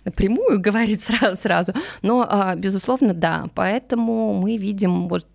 напрямую 0.06 0.60
говорить 0.60 1.04
сразу, 1.04 1.40
сразу, 1.40 1.74
но, 2.02 2.26
а, 2.28 2.56
безусловно, 2.56 3.14
да, 3.14 3.46
поэтому 3.54 4.34
мы 4.34 4.58
видим 4.58 5.08
вот 5.08 5.28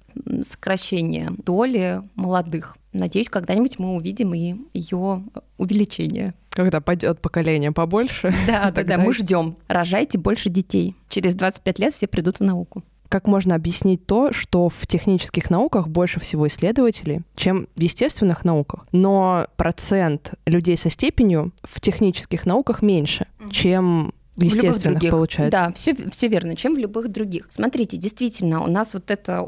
сокращение 0.42 1.30
доли 1.38 2.02
молодых. 2.16 2.77
Надеюсь, 2.92 3.28
когда-нибудь 3.28 3.78
мы 3.78 3.95
увидим 3.95 4.35
и 4.35 4.57
ее 4.73 5.25
увеличение. 5.59 6.35
Когда 6.50 6.80
пойдет 6.80 7.21
поколение 7.21 7.73
побольше. 7.73 8.35
Да, 8.47 8.71
да, 8.71 8.83
да, 8.83 8.99
мы 8.99 9.12
ждем. 9.12 9.57
Рожайте 9.68 10.18
больше 10.18 10.49
детей. 10.49 10.97
Через 11.09 11.35
25 11.35 11.78
лет 11.78 11.95
все 11.95 12.07
придут 12.07 12.38
в 12.40 12.45
науку. 12.45 12.83
Как 13.09 13.26
можно 13.26 13.54
объяснить 13.54 14.04
то, 14.04 14.33
что 14.33 14.68
в 14.68 14.87
технических 14.87 15.49
науках 15.49 15.88
больше 15.88 16.21
всего 16.21 16.47
исследователей, 16.47 17.23
чем 17.37 17.68
в 17.75 17.80
естественных 17.80 18.45
науках, 18.45 18.87
но 18.92 19.47
процент 19.57 20.35
людей 20.45 20.76
со 20.76 20.90
степенью 20.90 21.52
в 21.62 21.80
технических 21.80 22.45
науках 22.45 22.83
меньше, 22.83 23.26
чем 23.50 24.12
естественно, 24.47 24.95
других. 24.95 25.11
получается. 25.11 25.50
Да, 25.50 25.73
все, 25.73 25.95
все 26.11 26.28
верно, 26.28 26.57
чем 26.57 26.75
в 26.75 26.78
любых 26.78 27.09
других. 27.09 27.47
Смотрите, 27.50 27.97
действительно, 27.97 28.62
у 28.62 28.66
нас 28.66 28.95
вот 28.95 29.11
эта 29.11 29.45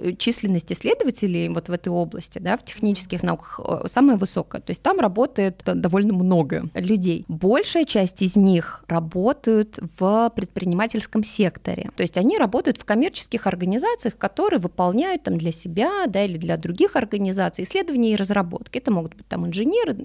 э, 0.00 0.14
численность 0.18 0.72
исследователей 0.72 1.48
вот 1.48 1.68
в 1.68 1.72
этой 1.72 1.88
области, 1.88 2.38
да, 2.38 2.56
в 2.56 2.64
технических 2.64 3.22
науках 3.22 3.60
э, 3.66 3.88
самая 3.88 4.16
высокая. 4.16 4.60
То 4.60 4.70
есть 4.70 4.82
там 4.82 5.00
работает 5.00 5.62
довольно 5.64 6.14
много 6.14 6.64
людей. 6.74 7.24
Большая 7.28 7.84
часть 7.84 8.22
из 8.22 8.36
них 8.36 8.84
работают 8.88 9.78
в 9.98 10.30
предпринимательском 10.34 11.24
секторе. 11.24 11.90
То 11.96 12.02
есть 12.02 12.18
они 12.18 12.38
работают 12.38 12.78
в 12.78 12.84
коммерческих 12.84 13.46
организациях, 13.46 14.16
которые 14.16 14.60
выполняют 14.60 15.22
там 15.22 15.38
для 15.38 15.52
себя, 15.52 16.06
да, 16.06 16.24
или 16.24 16.36
для 16.36 16.56
других 16.56 16.96
организаций 16.96 17.64
исследования 17.64 18.12
и 18.12 18.16
разработки. 18.16 18.78
Это 18.78 18.90
могут 18.90 19.14
быть 19.16 19.26
там 19.26 19.46
инженеры, 19.46 19.96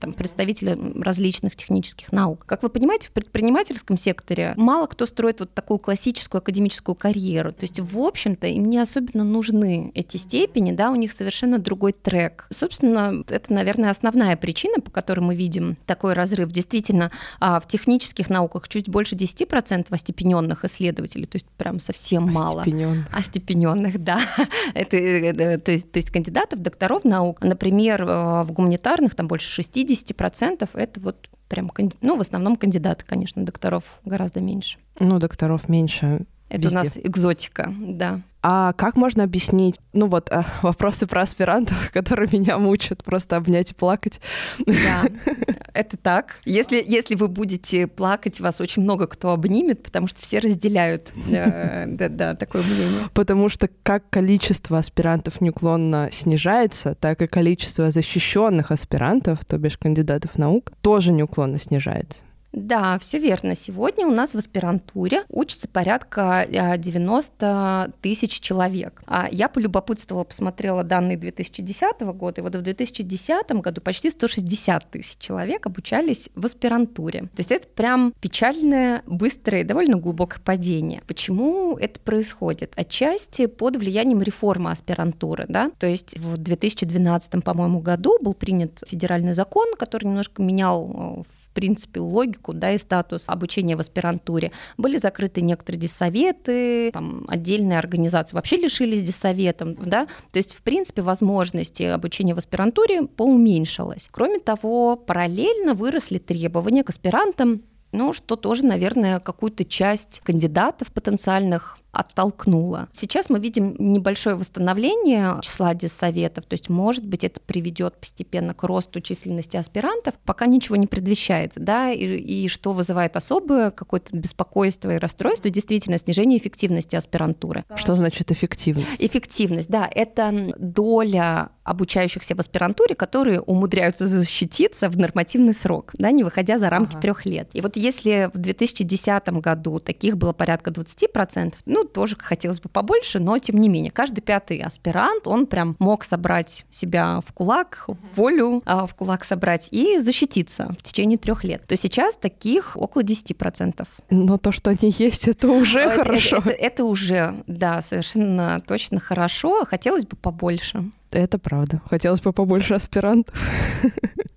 там, 0.00 0.12
представители 0.12 0.76
различных 1.00 1.56
технических 1.56 2.12
наук. 2.12 2.44
Как 2.46 2.62
вы 2.62 2.68
понимаете, 2.68 3.08
в 3.08 3.12
предпринимательском 3.12 3.83
академическом 3.84 3.96
секторе 3.96 4.54
мало 4.56 4.86
кто 4.86 5.06
строит 5.06 5.40
вот 5.40 5.52
такую 5.52 5.78
классическую 5.78 6.40
академическую 6.40 6.94
карьеру. 6.94 7.52
То 7.52 7.62
есть, 7.62 7.80
в 7.80 7.98
общем-то, 7.98 8.46
им 8.46 8.64
не 8.66 8.78
особенно 8.78 9.24
нужны 9.24 9.92
эти 9.94 10.16
степени, 10.16 10.72
да, 10.72 10.90
у 10.90 10.94
них 10.94 11.12
совершенно 11.12 11.58
другой 11.58 11.92
трек. 11.92 12.46
Собственно, 12.50 13.24
это, 13.28 13.52
наверное, 13.52 13.90
основная 13.90 14.36
причина, 14.36 14.80
по 14.80 14.90
которой 14.90 15.20
мы 15.20 15.34
видим 15.34 15.76
такой 15.86 16.14
разрыв. 16.14 16.50
Действительно, 16.50 17.10
а, 17.40 17.60
в 17.60 17.66
технических 17.66 18.30
науках 18.30 18.68
чуть 18.68 18.88
больше 18.88 19.14
10% 19.14 19.86
остепененных 19.90 20.64
исследователей, 20.64 21.26
то 21.26 21.36
есть 21.36 21.46
прям 21.56 21.80
совсем 21.80 22.24
мало. 22.24 22.64
Остепененных. 23.12 24.02
Да. 24.02 24.20
Это, 24.74 24.96
это, 24.96 25.58
то, 25.58 25.72
есть, 25.72 25.90
то 25.92 25.98
есть 25.98 26.10
кандидатов, 26.10 26.60
докторов 26.60 27.04
наук. 27.04 27.42
Например, 27.44 28.02
э, 28.02 28.42
в 28.42 28.52
гуманитарных 28.52 29.14
там 29.14 29.28
больше 29.28 29.60
60% 29.60 30.68
это 30.74 31.00
вот 31.00 31.28
прям, 31.48 31.70
ну, 32.00 32.16
в 32.16 32.20
основном 32.20 32.56
кандидаты, 32.56 33.04
конечно, 33.06 33.44
докторов 33.44 34.00
гораздо 34.04 34.40
меньше. 34.40 34.78
Ну, 34.98 35.18
докторов 35.18 35.68
меньше. 35.68 36.26
Это 36.48 36.62
везде. 36.62 36.76
у 36.76 36.80
нас 36.80 36.96
экзотика, 36.96 37.74
да. 37.78 38.20
А 38.46 38.74
как 38.74 38.96
можно 38.96 39.24
объяснить, 39.24 39.76
ну 39.94 40.06
вот, 40.06 40.28
э, 40.30 40.42
вопросы 40.62 41.06
про 41.06 41.22
аспирантов, 41.22 41.90
которые 41.92 42.28
меня 42.30 42.58
мучают, 42.58 43.02
просто 43.02 43.36
обнять 43.36 43.70
и 43.70 43.74
плакать? 43.74 44.20
Да, 44.66 45.04
это 45.72 45.96
так. 45.96 46.36
Если, 46.44 46.84
если 46.86 47.14
вы 47.14 47.28
будете 47.28 47.86
плакать, 47.86 48.40
вас 48.40 48.60
очень 48.60 48.82
много 48.82 49.06
кто 49.06 49.32
обнимет, 49.32 49.82
потому 49.82 50.08
что 50.08 50.20
все 50.20 50.40
разделяют 50.40 51.10
э, 51.26 51.86
да, 51.86 52.08
да, 52.10 52.34
такое 52.34 52.62
мнение. 52.62 53.08
Потому 53.14 53.48
что 53.48 53.70
как 53.82 54.10
количество 54.10 54.76
аспирантов 54.76 55.40
неуклонно 55.40 56.10
снижается, 56.12 56.94
так 56.94 57.22
и 57.22 57.26
количество 57.26 57.90
защищенных 57.90 58.70
аспирантов, 58.70 59.42
то 59.46 59.56
бишь 59.56 59.78
кандидатов 59.78 60.36
наук, 60.36 60.70
тоже 60.82 61.12
неуклонно 61.12 61.58
снижается. 61.58 62.24
Да, 62.54 63.00
все 63.00 63.18
верно. 63.18 63.56
Сегодня 63.56 64.06
у 64.06 64.12
нас 64.12 64.32
в 64.32 64.38
аспирантуре 64.38 65.24
учится 65.28 65.66
порядка 65.66 66.46
90 66.78 67.32
э, 67.40 67.92
тысяч 68.00 68.38
человек. 68.40 69.02
А 69.06 69.28
я 69.30 69.48
полюбопытствовала, 69.48 70.22
посмотрела 70.22 70.84
данные 70.84 71.18
2010 71.18 72.00
года, 72.14 72.40
и 72.40 72.44
вот 72.44 72.54
в 72.54 72.62
2010 72.62 73.50
году 73.50 73.80
почти 73.80 74.10
160 74.10 74.88
тысяч 74.88 75.18
человек 75.18 75.66
обучались 75.66 76.28
в 76.36 76.46
аспирантуре. 76.46 77.22
То 77.22 77.38
есть 77.38 77.50
это 77.50 77.66
прям 77.66 78.14
печальное, 78.20 79.02
быстрое 79.04 79.62
и 79.62 79.64
довольно 79.64 79.96
глубокое 79.96 80.40
падение. 80.40 81.02
Почему 81.08 81.76
это 81.76 81.98
происходит? 81.98 82.72
Отчасти 82.76 83.46
под 83.46 83.76
влиянием 83.76 84.22
реформы 84.22 84.70
аспирантуры. 84.70 85.46
Да? 85.48 85.72
То 85.80 85.88
есть 85.88 86.16
в 86.20 86.36
2012, 86.36 87.42
по-моему, 87.42 87.80
году 87.80 88.16
был 88.22 88.34
принят 88.34 88.80
федеральный 88.86 89.34
закон, 89.34 89.74
который 89.76 90.04
немножко 90.04 90.40
менял 90.40 91.24
э, 91.26 91.43
принципе, 91.54 92.00
логику 92.00 92.52
да, 92.52 92.72
и 92.72 92.78
статус 92.78 93.24
обучения 93.26 93.76
в 93.76 93.80
аспирантуре. 93.80 94.52
Были 94.76 94.98
закрыты 94.98 95.40
некоторые 95.40 95.80
диссоветы, 95.80 96.90
там, 96.92 97.24
отдельные 97.28 97.78
организации 97.78 98.34
вообще 98.34 98.56
лишились 98.56 99.02
диссоветом. 99.02 99.74
Да? 99.74 100.06
То 100.32 100.38
есть, 100.38 100.52
в 100.52 100.62
принципе, 100.62 101.02
возможности 101.02 101.84
обучения 101.84 102.34
в 102.34 102.38
аспирантуре 102.38 103.06
поуменьшилось. 103.06 104.08
Кроме 104.10 104.40
того, 104.40 104.96
параллельно 104.96 105.74
выросли 105.74 106.18
требования 106.18 106.84
к 106.84 106.90
аспирантам 106.90 107.62
ну, 107.94 108.12
что 108.12 108.34
тоже, 108.34 108.66
наверное, 108.66 109.20
какую-то 109.20 109.64
часть 109.64 110.20
кандидатов 110.24 110.90
потенциальных 110.90 111.78
оттолкнуло. 111.94 112.88
Сейчас 112.92 113.30
мы 113.30 113.38
видим 113.38 113.74
небольшое 113.78 114.36
восстановление 114.36 115.40
числа 115.42 115.74
диссоветов, 115.74 116.44
то 116.46 116.54
есть, 116.54 116.68
может 116.68 117.06
быть, 117.06 117.24
это 117.24 117.40
приведет 117.40 117.96
постепенно 117.98 118.54
к 118.54 118.62
росту 118.64 119.00
численности 119.00 119.56
аспирантов, 119.56 120.14
пока 120.24 120.46
ничего 120.46 120.76
не 120.76 120.86
предвещает, 120.86 121.52
да, 121.56 121.90
и, 121.90 122.04
и 122.04 122.48
что 122.48 122.72
вызывает 122.72 123.16
особое 123.16 123.70
какое-то 123.70 124.16
беспокойство 124.16 124.90
и 124.90 124.98
расстройство, 124.98 125.50
действительно, 125.50 125.98
снижение 125.98 126.38
эффективности 126.38 126.96
аспирантуры. 126.96 127.64
Что 127.76 127.96
значит 127.96 128.30
эффективность? 128.30 128.88
Эффективность, 128.98 129.68
да, 129.68 129.88
это 129.92 130.54
доля 130.58 131.50
обучающихся 131.64 132.34
в 132.34 132.40
аспирантуре, 132.40 132.94
которые 132.94 133.40
умудряются 133.40 134.06
защититься 134.06 134.88
в 134.88 134.98
нормативный 134.98 135.54
срок, 135.54 135.92
да, 135.94 136.10
не 136.10 136.22
выходя 136.22 136.58
за 136.58 136.70
рамки 136.70 136.92
ага. 136.92 137.00
трех 137.00 137.26
лет. 137.26 137.48
И 137.54 137.60
вот 137.60 137.76
если 137.76 138.30
в 138.32 138.38
2010 138.38 139.28
году 139.40 139.80
таких 139.80 140.16
было 140.16 140.32
порядка 140.32 140.70
20%, 140.70 141.54
ну, 141.64 141.83
тоже 141.88 142.16
хотелось 142.18 142.60
бы 142.60 142.68
побольше, 142.68 143.18
но 143.18 143.38
тем 143.38 143.58
не 143.58 143.68
менее, 143.68 143.90
каждый 143.90 144.20
пятый 144.20 144.58
аспирант, 144.58 145.26
он 145.26 145.46
прям 145.46 145.76
мог 145.78 146.04
собрать 146.04 146.64
себя 146.70 147.20
в 147.26 147.32
кулак, 147.32 147.84
в 147.86 147.96
волю 148.16 148.62
а, 148.64 148.86
в 148.86 148.94
кулак 148.94 149.24
собрать 149.24 149.68
и 149.70 149.98
защититься 149.98 150.74
в 150.78 150.82
течение 150.82 151.18
трех 151.18 151.44
лет. 151.44 151.66
То 151.66 151.76
сейчас 151.76 152.16
таких 152.16 152.76
около 152.76 153.02
10%. 153.02 153.86
Но 154.10 154.38
то, 154.38 154.52
что 154.52 154.70
они 154.70 154.94
есть, 154.98 155.28
это 155.28 155.48
уже 155.48 155.80
это, 155.80 156.04
хорошо. 156.04 156.36
Это, 156.38 156.50
это, 156.50 156.64
это 156.64 156.84
уже, 156.84 157.34
да, 157.46 157.80
совершенно 157.82 158.60
точно 158.66 159.00
хорошо. 159.00 159.64
Хотелось 159.64 160.06
бы 160.06 160.16
побольше. 160.16 160.90
Это 161.10 161.38
правда. 161.38 161.80
Хотелось 161.88 162.20
бы 162.20 162.32
побольше 162.32 162.74
аспирантов. 162.74 163.34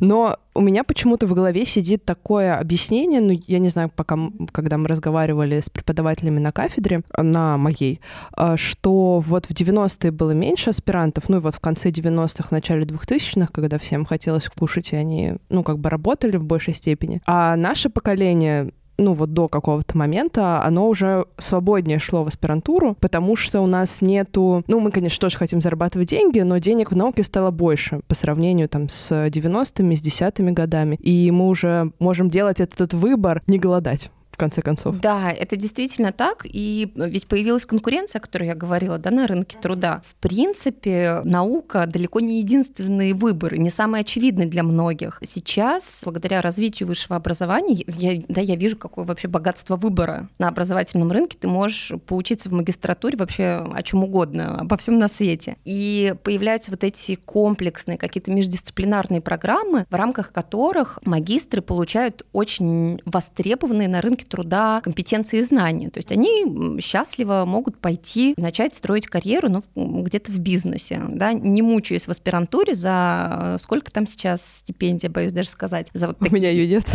Но 0.00 0.36
у 0.54 0.60
меня 0.60 0.84
почему-то 0.84 1.26
в 1.26 1.34
голове 1.34 1.64
сидит 1.64 2.04
такое 2.04 2.56
объяснение, 2.56 3.20
ну, 3.20 3.38
я 3.46 3.58
не 3.58 3.68
знаю, 3.68 3.90
пока, 3.94 4.18
когда 4.52 4.78
мы 4.78 4.88
разговаривали 4.88 5.60
с 5.60 5.70
преподавателями 5.70 6.38
на 6.38 6.52
кафедре, 6.52 7.02
на 7.16 7.56
моей, 7.56 8.00
а, 8.32 8.56
что 8.56 9.20
вот 9.20 9.46
в 9.46 9.50
90-е 9.50 10.10
было 10.10 10.30
меньше 10.32 10.70
аспирантов, 10.70 11.28
ну, 11.28 11.38
и 11.38 11.40
вот 11.40 11.54
в 11.54 11.60
конце 11.60 11.90
90-х, 11.90 12.48
в 12.48 12.52
начале 12.52 12.84
2000-х, 12.84 13.48
когда 13.52 13.78
всем 13.78 14.04
хотелось 14.04 14.48
кушать, 14.48 14.92
и 14.92 14.96
они, 14.96 15.34
ну, 15.48 15.62
как 15.62 15.78
бы 15.78 15.90
работали 15.90 16.36
в 16.36 16.44
большей 16.44 16.74
степени. 16.74 17.20
А 17.26 17.56
наше 17.56 17.90
поколение 17.90 18.72
ну 18.98 19.12
вот 19.12 19.32
до 19.32 19.48
какого-то 19.48 19.96
момента, 19.96 20.62
оно 20.62 20.88
уже 20.88 21.26
свободнее 21.38 21.98
шло 21.98 22.24
в 22.24 22.28
аспирантуру, 22.28 22.96
потому 23.00 23.36
что 23.36 23.60
у 23.60 23.66
нас 23.66 24.00
нету... 24.00 24.64
Ну, 24.66 24.80
мы, 24.80 24.90
конечно, 24.90 25.20
тоже 25.20 25.36
хотим 25.36 25.60
зарабатывать 25.60 26.10
деньги, 26.10 26.40
но 26.40 26.58
денег 26.58 26.92
в 26.92 26.96
науке 26.96 27.22
стало 27.22 27.50
больше 27.50 28.00
по 28.06 28.14
сравнению 28.14 28.68
там 28.68 28.88
с 28.88 29.10
90-ми, 29.10 29.96
с 29.96 30.02
10-ми 30.02 30.52
годами. 30.52 30.96
И 30.96 31.30
мы 31.30 31.48
уже 31.48 31.92
можем 31.98 32.28
делать 32.28 32.60
этот 32.60 32.94
выбор 32.94 33.42
не 33.46 33.58
голодать 33.58 34.10
в 34.34 34.36
конце 34.36 34.62
концов. 34.62 34.98
Да, 35.00 35.30
это 35.32 35.56
действительно 35.56 36.12
так. 36.12 36.44
И 36.44 36.92
ведь 36.94 37.26
появилась 37.26 37.64
конкуренция, 37.64 38.18
о 38.18 38.22
которой 38.22 38.48
я 38.48 38.54
говорила, 38.54 38.98
да, 38.98 39.10
на 39.10 39.26
рынке 39.26 39.56
труда. 39.60 40.02
В 40.04 40.16
принципе, 40.16 41.20
наука 41.24 41.86
далеко 41.86 42.20
не 42.20 42.40
единственный 42.40 43.12
выбор, 43.12 43.56
не 43.56 43.70
самый 43.70 44.00
очевидный 44.00 44.46
для 44.46 44.62
многих. 44.62 45.20
Сейчас, 45.22 46.00
благодаря 46.04 46.40
развитию 46.40 46.88
высшего 46.88 47.16
образования, 47.16 47.84
я, 47.86 48.22
да, 48.28 48.40
я 48.40 48.56
вижу, 48.56 48.76
какое 48.76 49.04
вообще 49.04 49.28
богатство 49.28 49.76
выбора 49.76 50.28
на 50.38 50.48
образовательном 50.48 51.10
рынке. 51.12 51.38
Ты 51.40 51.48
можешь 51.48 51.92
поучиться 52.06 52.48
в 52.48 52.52
магистратуре 52.52 53.16
вообще 53.16 53.64
о 53.72 53.82
чем 53.82 54.04
угодно, 54.04 54.60
обо 54.60 54.76
всем 54.76 54.98
на 54.98 55.08
свете. 55.08 55.56
И 55.64 56.14
появляются 56.24 56.72
вот 56.72 56.82
эти 56.82 57.14
комплексные 57.14 57.98
какие-то 57.98 58.32
междисциплинарные 58.32 59.20
программы, 59.20 59.86
в 59.88 59.94
рамках 59.94 60.32
которых 60.32 60.98
магистры 61.04 61.62
получают 61.62 62.26
очень 62.32 63.00
востребованные 63.04 63.88
на 63.88 64.00
рынке 64.00 64.23
рынке 64.24 64.28
труда 64.28 64.80
компетенции 64.82 65.38
и 65.38 65.42
знания. 65.42 65.90
То 65.90 65.98
есть 65.98 66.10
они 66.12 66.80
счастливо 66.80 67.44
могут 67.46 67.78
пойти 67.78 68.34
начать 68.36 68.74
строить 68.74 69.06
карьеру 69.06 69.48
ну, 69.48 70.02
где-то 70.02 70.32
в 70.32 70.38
бизнесе, 70.38 71.02
да, 71.08 71.32
не 71.32 71.62
мучаясь 71.62 72.06
в 72.06 72.10
аспирантуре 72.10 72.74
за 72.74 73.54
э, 73.54 73.58
сколько 73.60 73.90
там 73.92 74.06
сейчас 74.06 74.42
стипендия, 74.58 75.10
боюсь 75.10 75.32
даже 75.32 75.48
сказать. 75.48 75.88
За 75.92 76.08
вот 76.08 76.18
такие... 76.18 76.32
У 76.32 76.34
меня 76.34 76.50
ее 76.50 76.68
нет. 76.68 76.84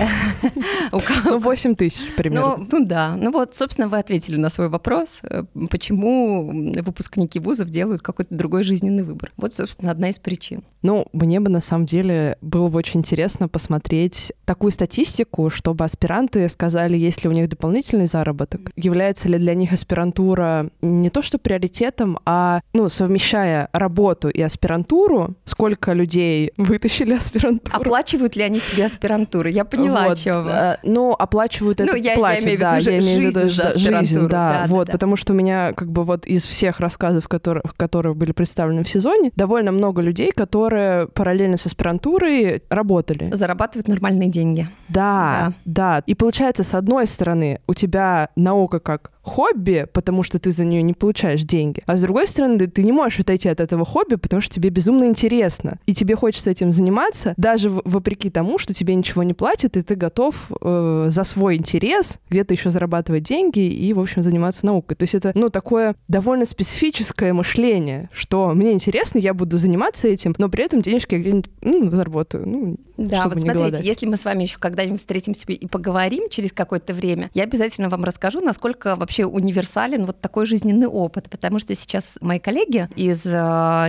Ну, 1.26 1.38
8 1.38 1.76
тысяч 1.76 2.00
примерно. 2.16 2.58
Ну, 2.58 2.68
ну 2.72 2.86
да. 2.86 3.16
Ну 3.16 3.32
вот, 3.32 3.56
собственно, 3.56 3.88
вы 3.88 4.00
ответили 4.00 4.38
на 4.38 4.50
свой 4.50 4.70
вопрос, 4.70 5.20
э, 5.24 5.44
почему 5.70 6.74
выпускники 6.82 7.40
вузов 7.40 7.70
делают 7.70 8.02
какой-то 8.02 8.34
другой 8.34 8.64
жизненный 8.64 9.04
выбор. 9.04 9.32
Вот, 9.38 9.54
собственно, 9.54 9.92
одна 9.92 10.10
из 10.10 10.20
причин. 10.20 10.64
Ну, 10.82 11.06
мне 11.14 11.40
бы 11.40 11.50
на 11.50 11.62
самом 11.62 11.86
деле 11.86 12.38
было 12.42 12.70
бы 12.70 12.78
очень 12.78 13.02
интересно 13.02 13.48
посмотреть 13.48 14.32
такую 14.46 14.72
статистику, 14.72 15.50
чтобы 15.50 15.86
аспиранты 15.86 16.48
сказали, 16.50 16.98
есть 16.98 17.24
ли 17.24 17.30
у 17.30 17.34
них 17.34 17.50
дополнительный 17.50 18.06
заработок, 18.06 18.72
является 18.76 19.28
ли 19.28 19.38
для 19.38 19.54
них 19.56 19.74
аспирантура 19.74 20.70
не 20.82 21.10
то 21.10 21.22
что 21.22 21.38
приоритетом, 21.38 22.18
а 22.26 22.62
ну, 22.74 22.90
совмещая 22.90 23.70
работу 23.74 24.30
и 24.30 24.42
аспирантуру, 24.42 25.36
сколько 25.44 25.94
людей 25.94 26.54
вытащили 26.58 27.14
аспирантуру. 27.14 27.76
Оплачивают 27.76 28.36
ли 28.36 28.44
они 28.44 28.60
себе 28.60 28.86
аспирантуру? 28.86 29.50
Я 29.50 29.66
поняла, 29.66 30.06
вот. 30.06 30.14
о 30.14 30.16
чем 30.16 30.44
вы. 30.44 30.52
Ну, 30.84 31.12
оплачивают 31.12 31.80
ну, 31.80 31.86
это 31.86 31.98
я, 31.98 32.16
платят, 32.16 32.44
я 32.44 32.48
имею 32.48 32.60
да, 32.60 32.78
я 32.78 33.00
имею 33.00 33.32
в 33.32 33.36
виду 33.36 33.50
жизнь, 33.50 33.80
жизнь 33.80 34.20
да, 34.22 34.28
да, 34.28 34.66
вот, 34.68 34.88
да, 34.88 34.94
потому 34.94 35.16
что 35.16 35.34
у 35.34 35.36
меня 35.36 35.74
как 35.74 35.92
бы 35.92 36.04
вот 36.04 36.26
из 36.26 36.44
всех 36.44 36.80
рассказов, 36.80 37.28
которые, 37.28 37.64
которые 37.78 38.16
были 38.16 38.32
представлены 38.32 38.84
в 38.84 38.90
сезоне, 38.90 39.32
довольно 39.36 39.72
много 39.72 40.02
людей, 40.02 40.32
которые 40.32 40.69
параллельно 41.14 41.58
с 41.58 41.66
аспирантурой 41.66 42.64
работали. 42.70 43.30
Зарабатывают 43.34 43.88
нормальные 43.88 44.30
деньги. 44.30 44.68
Да, 44.88 45.54
да, 45.66 46.00
да. 46.00 46.04
И 46.06 46.16
получается, 46.16 46.64
с 46.64 46.74
одной 46.74 47.08
стороны, 47.08 47.62
у 47.68 47.74
тебя 47.74 48.30
наука 48.36 48.80
как 48.80 49.12
хобби, 49.30 49.88
потому 49.94 50.24
что 50.24 50.40
ты 50.40 50.52
за 50.52 50.66
нее 50.66 50.82
не 50.82 50.94
получаешь 50.94 51.44
деньги. 51.44 51.82
А 51.86 51.96
с 51.96 52.02
другой 52.02 52.28
стороны, 52.28 52.68
ты 52.68 52.84
не 52.84 52.92
можешь 52.92 53.20
отойти 53.20 53.48
от 53.48 53.60
этого 53.60 53.86
хобби, 53.86 54.16
потому 54.16 54.42
что 54.42 54.54
тебе 54.54 54.70
безумно 54.70 55.06
интересно. 55.06 55.80
И 55.86 55.94
тебе 55.94 56.16
хочется 56.16 56.50
этим 56.50 56.72
заниматься, 56.72 57.34
даже 57.38 57.70
вопреки 57.70 58.30
тому, 58.30 58.58
что 58.58 58.74
тебе 58.74 58.96
ничего 58.96 59.24
не 59.24 59.34
платят, 59.34 59.78
и 59.78 59.82
ты 59.82 59.96
готов 59.96 60.36
э, 60.62 61.06
за 61.10 61.24
свой 61.24 61.56
интерес 61.56 62.20
где-то 62.30 62.54
еще 62.54 62.70
зарабатывать 62.70 63.24
деньги 63.24 63.60
и, 63.60 63.94
в 63.94 64.00
общем, 64.00 64.24
заниматься 64.24 64.66
наукой. 64.66 64.98
То 64.98 65.04
есть 65.04 65.16
это, 65.16 65.32
ну, 65.36 65.50
такое 65.50 65.96
довольно 66.08 66.46
специфическое 66.46 67.32
мышление, 67.34 68.10
что 68.12 68.54
мне 68.54 68.72
интересно, 68.72 69.20
я 69.20 69.34
буду 69.34 69.58
заниматься 69.58 70.08
этим, 70.08 70.34
но 70.38 70.50
при 70.50 70.66
этом 70.66 70.82
денежки 70.82 71.16
я 71.16 71.22
где-нибудь 71.22 71.52
ну, 71.62 71.90
заработаю. 71.92 72.48
Ну, 72.48 72.78
да, 72.98 73.24
вот 73.26 73.36
смотрите, 73.36 73.54
голодать. 73.54 73.86
если 73.86 74.06
мы 74.06 74.18
с 74.18 74.26
вами 74.26 74.44
еще 74.44 74.58
когда-нибудь 74.60 75.00
встретимся 75.00 75.46
и 75.48 75.68
поговорим 75.68 76.30
через 76.30 76.52
какое-то 76.52 76.94
время, 76.94 77.30
я 77.34 77.44
обязательно 77.44 77.90
вам 77.90 78.04
расскажу, 78.04 78.42
насколько 78.42 78.96
вообще 78.96 79.19
универсален 79.26 80.06
вот 80.06 80.22
такой 80.22 80.46
жизненный 80.46 80.88
опыт, 80.88 81.30
потому 81.30 81.60
что 81.60 81.76
сейчас 81.76 82.18
мои 82.22 82.40
коллеги 82.40 82.90
из 82.96 83.26
э, 83.26 83.30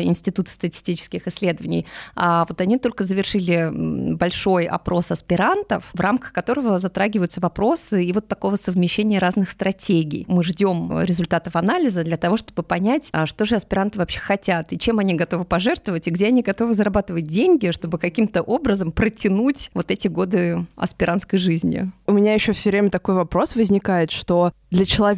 Института 0.03 0.51
статистических 0.51 1.27
исследований, 1.27 1.87
э, 2.17 2.45
вот 2.49 2.61
они 2.61 2.79
только 2.79 3.05
завершили 3.05 3.71
большой 4.15 4.67
опрос 4.67 5.11
аспирантов, 5.11 5.91
в 5.93 6.01
рамках 6.01 6.33
которого 6.33 6.79
затрагиваются 6.79 7.41
вопросы 7.41 8.05
и 8.05 8.13
вот 8.13 8.29
такого 8.29 8.57
совмещения 8.57 9.19
разных 9.19 9.51
стратегий. 9.51 10.25
Мы 10.29 10.45
ждем 10.45 11.01
результатов 11.03 11.57
анализа 11.57 12.05
для 12.05 12.17
того, 12.17 12.37
чтобы 12.37 12.63
понять, 12.63 13.09
а 13.13 13.27
что 13.27 13.45
же 13.45 13.57
аспиранты 13.57 13.99
вообще 13.99 14.19
хотят 14.19 14.73
и 14.73 14.79
чем 14.79 14.99
они 14.99 15.15
готовы 15.15 15.45
пожертвовать 15.45 16.07
и 16.09 16.11
где 16.11 16.27
они 16.27 16.43
готовы 16.43 16.75
зарабатывать 16.75 17.27
деньги, 17.27 17.71
чтобы 17.71 17.99
каким-то 17.99 18.43
образом 18.43 18.93
протянуть 18.93 19.71
вот 19.75 19.91
эти 19.91 20.09
годы 20.09 20.67
аспирантской 20.77 21.39
жизни. 21.39 21.93
У 22.07 22.13
меня 22.13 22.35
еще 22.35 22.53
все 22.53 22.71
время 22.71 22.91
такой 22.91 23.15
вопрос 23.15 23.55
возникает, 23.55 24.11
что 24.11 24.53
для 24.71 24.85
человека, 24.85 25.10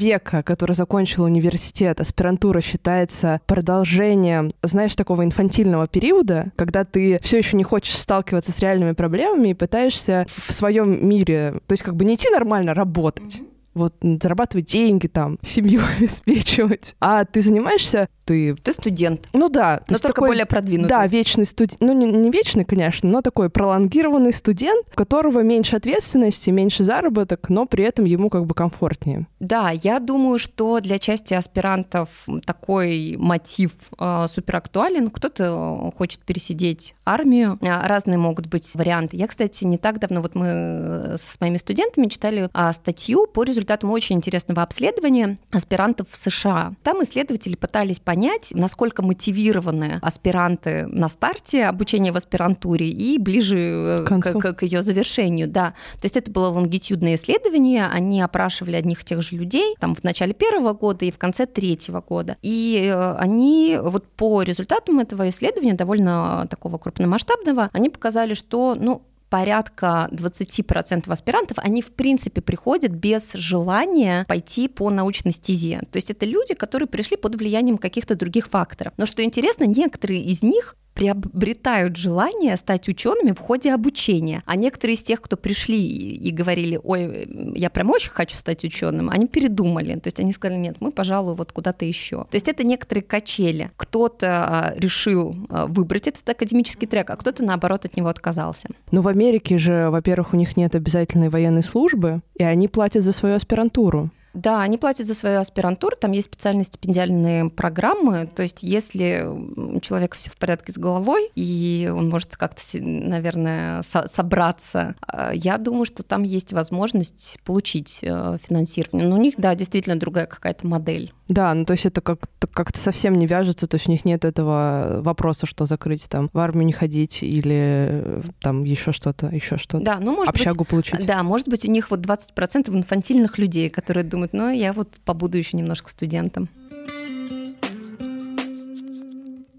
который 0.43 0.75
закончил 0.75 1.25
университет, 1.25 2.01
аспирантура 2.01 2.61
считается 2.61 3.41
продолжением, 3.47 4.51
знаешь, 4.63 4.95
такого 4.97 5.25
инфантильного 5.25 5.87
периода, 5.87 6.53
когда 6.57 6.85
ты 6.85 7.19
все 7.23 7.39
еще 7.39 7.57
не 7.57 7.65
хочешь 7.65 7.97
сталкиваться 7.97 8.53
с 8.53 8.59
реальными 8.59 8.93
проблемами 8.93 9.49
и 9.49 9.55
пытаешься 9.55 10.27
в 10.29 10.53
своем 10.53 11.07
мире, 11.07 11.61
то 11.67 11.73
есть 11.73 11.83
как 11.83 11.97
бы 11.97 12.05
не 12.05 12.15
идти 12.15 12.29
нормально 12.31 12.75
работать, 12.75 13.43
вот 13.75 13.95
зарабатывать 14.03 14.67
деньги 14.67 15.07
там, 15.07 15.39
семью 15.43 15.81
обеспечивать. 15.97 16.95
А 17.01 17.25
ты 17.25 17.41
занимаешься 17.41 18.09
ты... 18.25 18.55
Ты 18.55 18.73
студент. 18.73 19.29
Ну 19.33 19.49
да. 19.49 19.83
Но 19.89 19.99
только 19.99 20.15
такой, 20.15 20.29
более 20.31 20.47
продвинутый. 20.47 20.89
Да, 20.89 21.07
вечный 21.07 21.45
студент. 21.45 21.81
Ну, 21.81 21.93
не, 21.93 22.07
не 22.07 22.31
вечный, 22.31 22.65
конечно, 22.65 23.09
но 23.09 23.23
такой 23.23 23.51
пролонгированный 23.51 24.33
студент, 24.33 24.87
у 24.93 24.95
которого 24.95 25.41
меньше 25.41 25.77
ответственности, 25.77 26.51
меньше 26.51 26.85
заработок, 26.85 27.49
но 27.49 27.67
при 27.67 27.85
этом 27.85 28.05
ему 28.05 28.31
как 28.31 28.47
бы 28.47 28.55
комфортнее. 28.55 29.27
Да, 29.41 29.71
я 29.71 29.99
думаю, 29.99 30.39
что 30.39 30.81
для 30.81 30.99
части 30.99 31.35
аспирантов 31.35 32.27
такой 32.45 33.17
мотив 33.19 33.73
э, 33.99 34.27
супер 34.33 34.57
актуален. 34.57 35.11
Кто-то 35.11 35.93
хочет 35.97 36.21
пересидеть 36.21 36.95
армию, 37.05 37.59
а, 37.63 37.89
разные 37.89 38.19
могут 38.19 38.47
быть 38.47 38.71
варианты. 38.75 39.17
Я, 39.17 39.27
кстати, 39.27 39.65
не 39.65 39.79
так 39.79 39.99
давно, 39.99 40.23
вот 40.23 40.35
мы 40.35 41.17
с 41.17 41.41
моими 41.41 41.57
студентами 41.57 42.07
читали 42.07 42.49
э, 42.53 42.73
статью 42.73 43.27
по 43.27 43.43
результатам 43.43 43.91
очень 43.91 44.17
интересного 44.17 44.63
обследования 44.63 45.39
аспирантов 45.51 46.09
в 46.11 46.17
США. 46.17 46.75
Там 46.83 47.03
исследователи 47.03 47.57
пытались 47.57 47.99
понять, 47.99 48.12
насколько 48.53 49.03
мотивированы 49.03 49.99
аспиранты 50.03 50.87
на 50.87 51.09
старте 51.09 51.65
обучения 51.65 52.13
в 52.13 52.17
аспирантуре 52.17 52.89
и 52.89 53.19
ближе 53.19 53.59
э, 53.59 54.05
к, 54.05 54.21
к, 54.21 54.53
к 54.55 54.63
ее 54.63 54.83
завершению. 54.83 55.49
Да. 55.49 55.75
То 56.01 56.05
есть 56.05 56.17
это 56.17 56.31
было 56.31 56.49
лонгитюдное 56.49 57.15
исследование, 57.15 57.87
они 57.87 58.21
опрашивали 58.21 58.77
одних 58.77 59.03
и 59.03 59.05
тех 59.05 59.23
же 59.23 59.37
людей 59.37 59.75
там, 59.79 59.95
в 59.95 60.05
начале 60.05 60.35
первого 60.35 60.73
года 60.73 61.05
и 61.05 61.11
в 61.11 61.19
конце 61.19 61.47
третьего 61.47 62.01
года. 62.01 62.37
И 62.43 62.91
э, 62.93 63.15
они 63.17 63.79
вот 63.81 64.07
по 64.09 64.43
результатам 64.43 65.01
этого 65.01 65.29
исследования, 65.29 65.75
довольно 65.75 66.47
такого 66.51 66.79
крупномасштабного, 66.79 67.71
они 67.73 67.91
показали, 67.91 68.35
что 68.35 68.77
ну, 68.79 69.03
порядка 69.33 70.11
20% 70.13 71.11
аспирантов, 71.11 71.57
они 71.59 71.81
в 71.81 71.93
принципе 71.93 72.43
приходят 72.43 72.93
без 72.93 73.33
желания 73.33 74.27
пойти 74.29 74.69
по 74.69 74.91
научной 74.91 75.33
стезе. 75.33 75.81
То 75.91 75.97
есть 75.97 76.11
это 76.11 76.27
люди, 76.27 76.53
которые 76.53 76.87
пришли 76.87 77.17
под 77.17 77.37
влиянием 77.37 77.79
каких-то 77.79 78.15
других 78.15 78.49
факторов. 78.49 78.93
Но 78.99 79.07
что 79.07 79.25
интересно, 79.25 79.65
некоторые 79.65 80.21
из 80.23 80.43
них 80.43 80.77
приобретают 80.95 81.97
желание 81.97 82.57
стать 82.57 82.89
учеными 82.89 83.33
в 83.33 83.39
ходе 83.39 83.73
обучения. 83.73 84.43
А 84.47 84.57
некоторые 84.57 84.97
из 84.97 85.03
тех, 85.03 85.21
кто 85.21 85.37
пришли 85.37 85.79
и 85.79 86.31
говорили, 86.31 86.79
ой, 86.83 87.29
я 87.55 87.71
прям 87.71 87.91
очень 87.91 88.11
хочу 88.11 88.37
стать 88.37 88.65
ученым, 88.65 89.09
они 89.11 89.27
передумали. 89.27 89.95
То 89.95 90.09
есть 90.09 90.21
они 90.21 90.33
сказали, 90.33 90.59
нет, 90.59 90.77
мы, 90.81 90.93
пожалуй, 90.93 91.35
вот 91.35 91.53
куда-то 91.53 91.85
еще. 91.85 92.27
То 92.31 92.35
есть 92.35 92.49
это 92.49 92.65
некоторые 92.65 93.03
качели. 93.03 93.71
Кто-то 93.77 94.27
а, 94.29 94.75
решил 94.77 95.35
а, 95.49 95.67
выбрать 95.67 96.09
этот 96.09 96.29
академический 96.29 96.87
трек, 96.87 97.11
а 97.11 97.17
кто-то, 97.17 97.43
наоборот, 97.45 97.85
от 97.85 97.97
него 97.97 98.09
отказался. 98.09 98.69
Но 98.91 99.01
в 99.01 99.09
Америке 99.09 99.59
же, 99.59 99.89
во-первых, 99.91 100.35
у 100.35 100.37
них 100.37 100.57
нет 100.57 100.75
обязательной 100.75 101.29
военной 101.29 101.63
службы, 101.63 102.21
и 102.35 102.43
они 102.43 102.69
платят 102.69 103.03
за 103.03 103.13
свою 103.13 103.37
аспирантуру. 103.37 104.11
Да, 104.35 104.63
они 104.63 104.79
платят 104.79 105.07
за 105.07 105.15
свою 105.15 105.41
аспирантуру, 105.41 105.97
там 105.97 106.13
есть 106.13 106.29
специальные 106.29 106.65
стипендиальные 106.65 107.51
программы, 107.51 108.27
то 108.27 108.43
есть 108.43 108.63
если 108.63 109.25
у 109.25 109.81
человека 109.81 110.17
все 110.17 110.31
в 110.31 110.37
порядке 110.37 110.73
с 110.73 110.79
головой, 110.79 111.31
и 111.35 111.91
он 111.95 112.09
может 112.09 112.37
как-то, 112.37 112.63
наверное, 112.81 113.83
со- 113.83 114.09
собраться, 114.13 114.95
а, 115.07 115.33
я 115.35 115.59
думаю, 115.59 115.85
что 115.85 116.03
там 116.03 116.23
есть 116.23 116.53
возможность 116.53 117.39
получить 117.45 117.99
э, 118.03 118.39
финансирование. 118.47 119.09
Но 119.09 119.17
у 119.17 119.21
них, 119.21 119.35
да, 119.37 119.55
действительно 119.55 119.97
другая 119.97 120.27
какая-то 120.27 120.67
модель. 120.67 121.13
Да, 121.29 121.55
ну 121.55 121.65
то 121.65 121.73
есть 121.73 121.87
это 121.87 122.01
как-то, 122.01 122.47
как-то 122.47 122.79
совсем 122.79 123.15
не 123.15 123.27
вяжется, 123.27 123.67
то 123.67 123.77
есть 123.77 123.89
у 123.89 123.91
них 123.91 124.05
нет 124.05 124.25
этого 124.25 125.01
вопроса, 125.03 125.47
что 125.47 125.65
закрыть 125.67 126.07
там, 126.09 126.29
в 126.33 126.39
армию 126.39 126.67
не 126.67 126.73
ходить 126.73 127.23
или 127.23 127.57
э, 127.91 128.23
там 128.41 128.65
еще 128.65 128.93
что-то, 128.93 129.29
еще 129.29 129.57
что-то. 129.57 129.83
Да, 129.83 129.99
ну 129.99 130.15
может 130.15 130.29
Общагу 130.29 130.61
быть, 130.61 130.69
получить. 130.69 131.07
Да, 131.07 131.23
может 131.23 131.49
быть 131.49 131.65
у 131.65 131.71
них 131.71 131.91
вот 131.91 132.01
20% 132.01 132.69
инфантильных 132.77 133.39
людей, 133.39 133.71
которые 133.71 134.05
думают, 134.05 134.22
ну 134.33 134.51
я 134.51 134.73
вот 134.73 135.01
побуду 135.05 135.39
еще 135.39 135.57
немножко 135.57 135.91
студентом. 135.91 136.49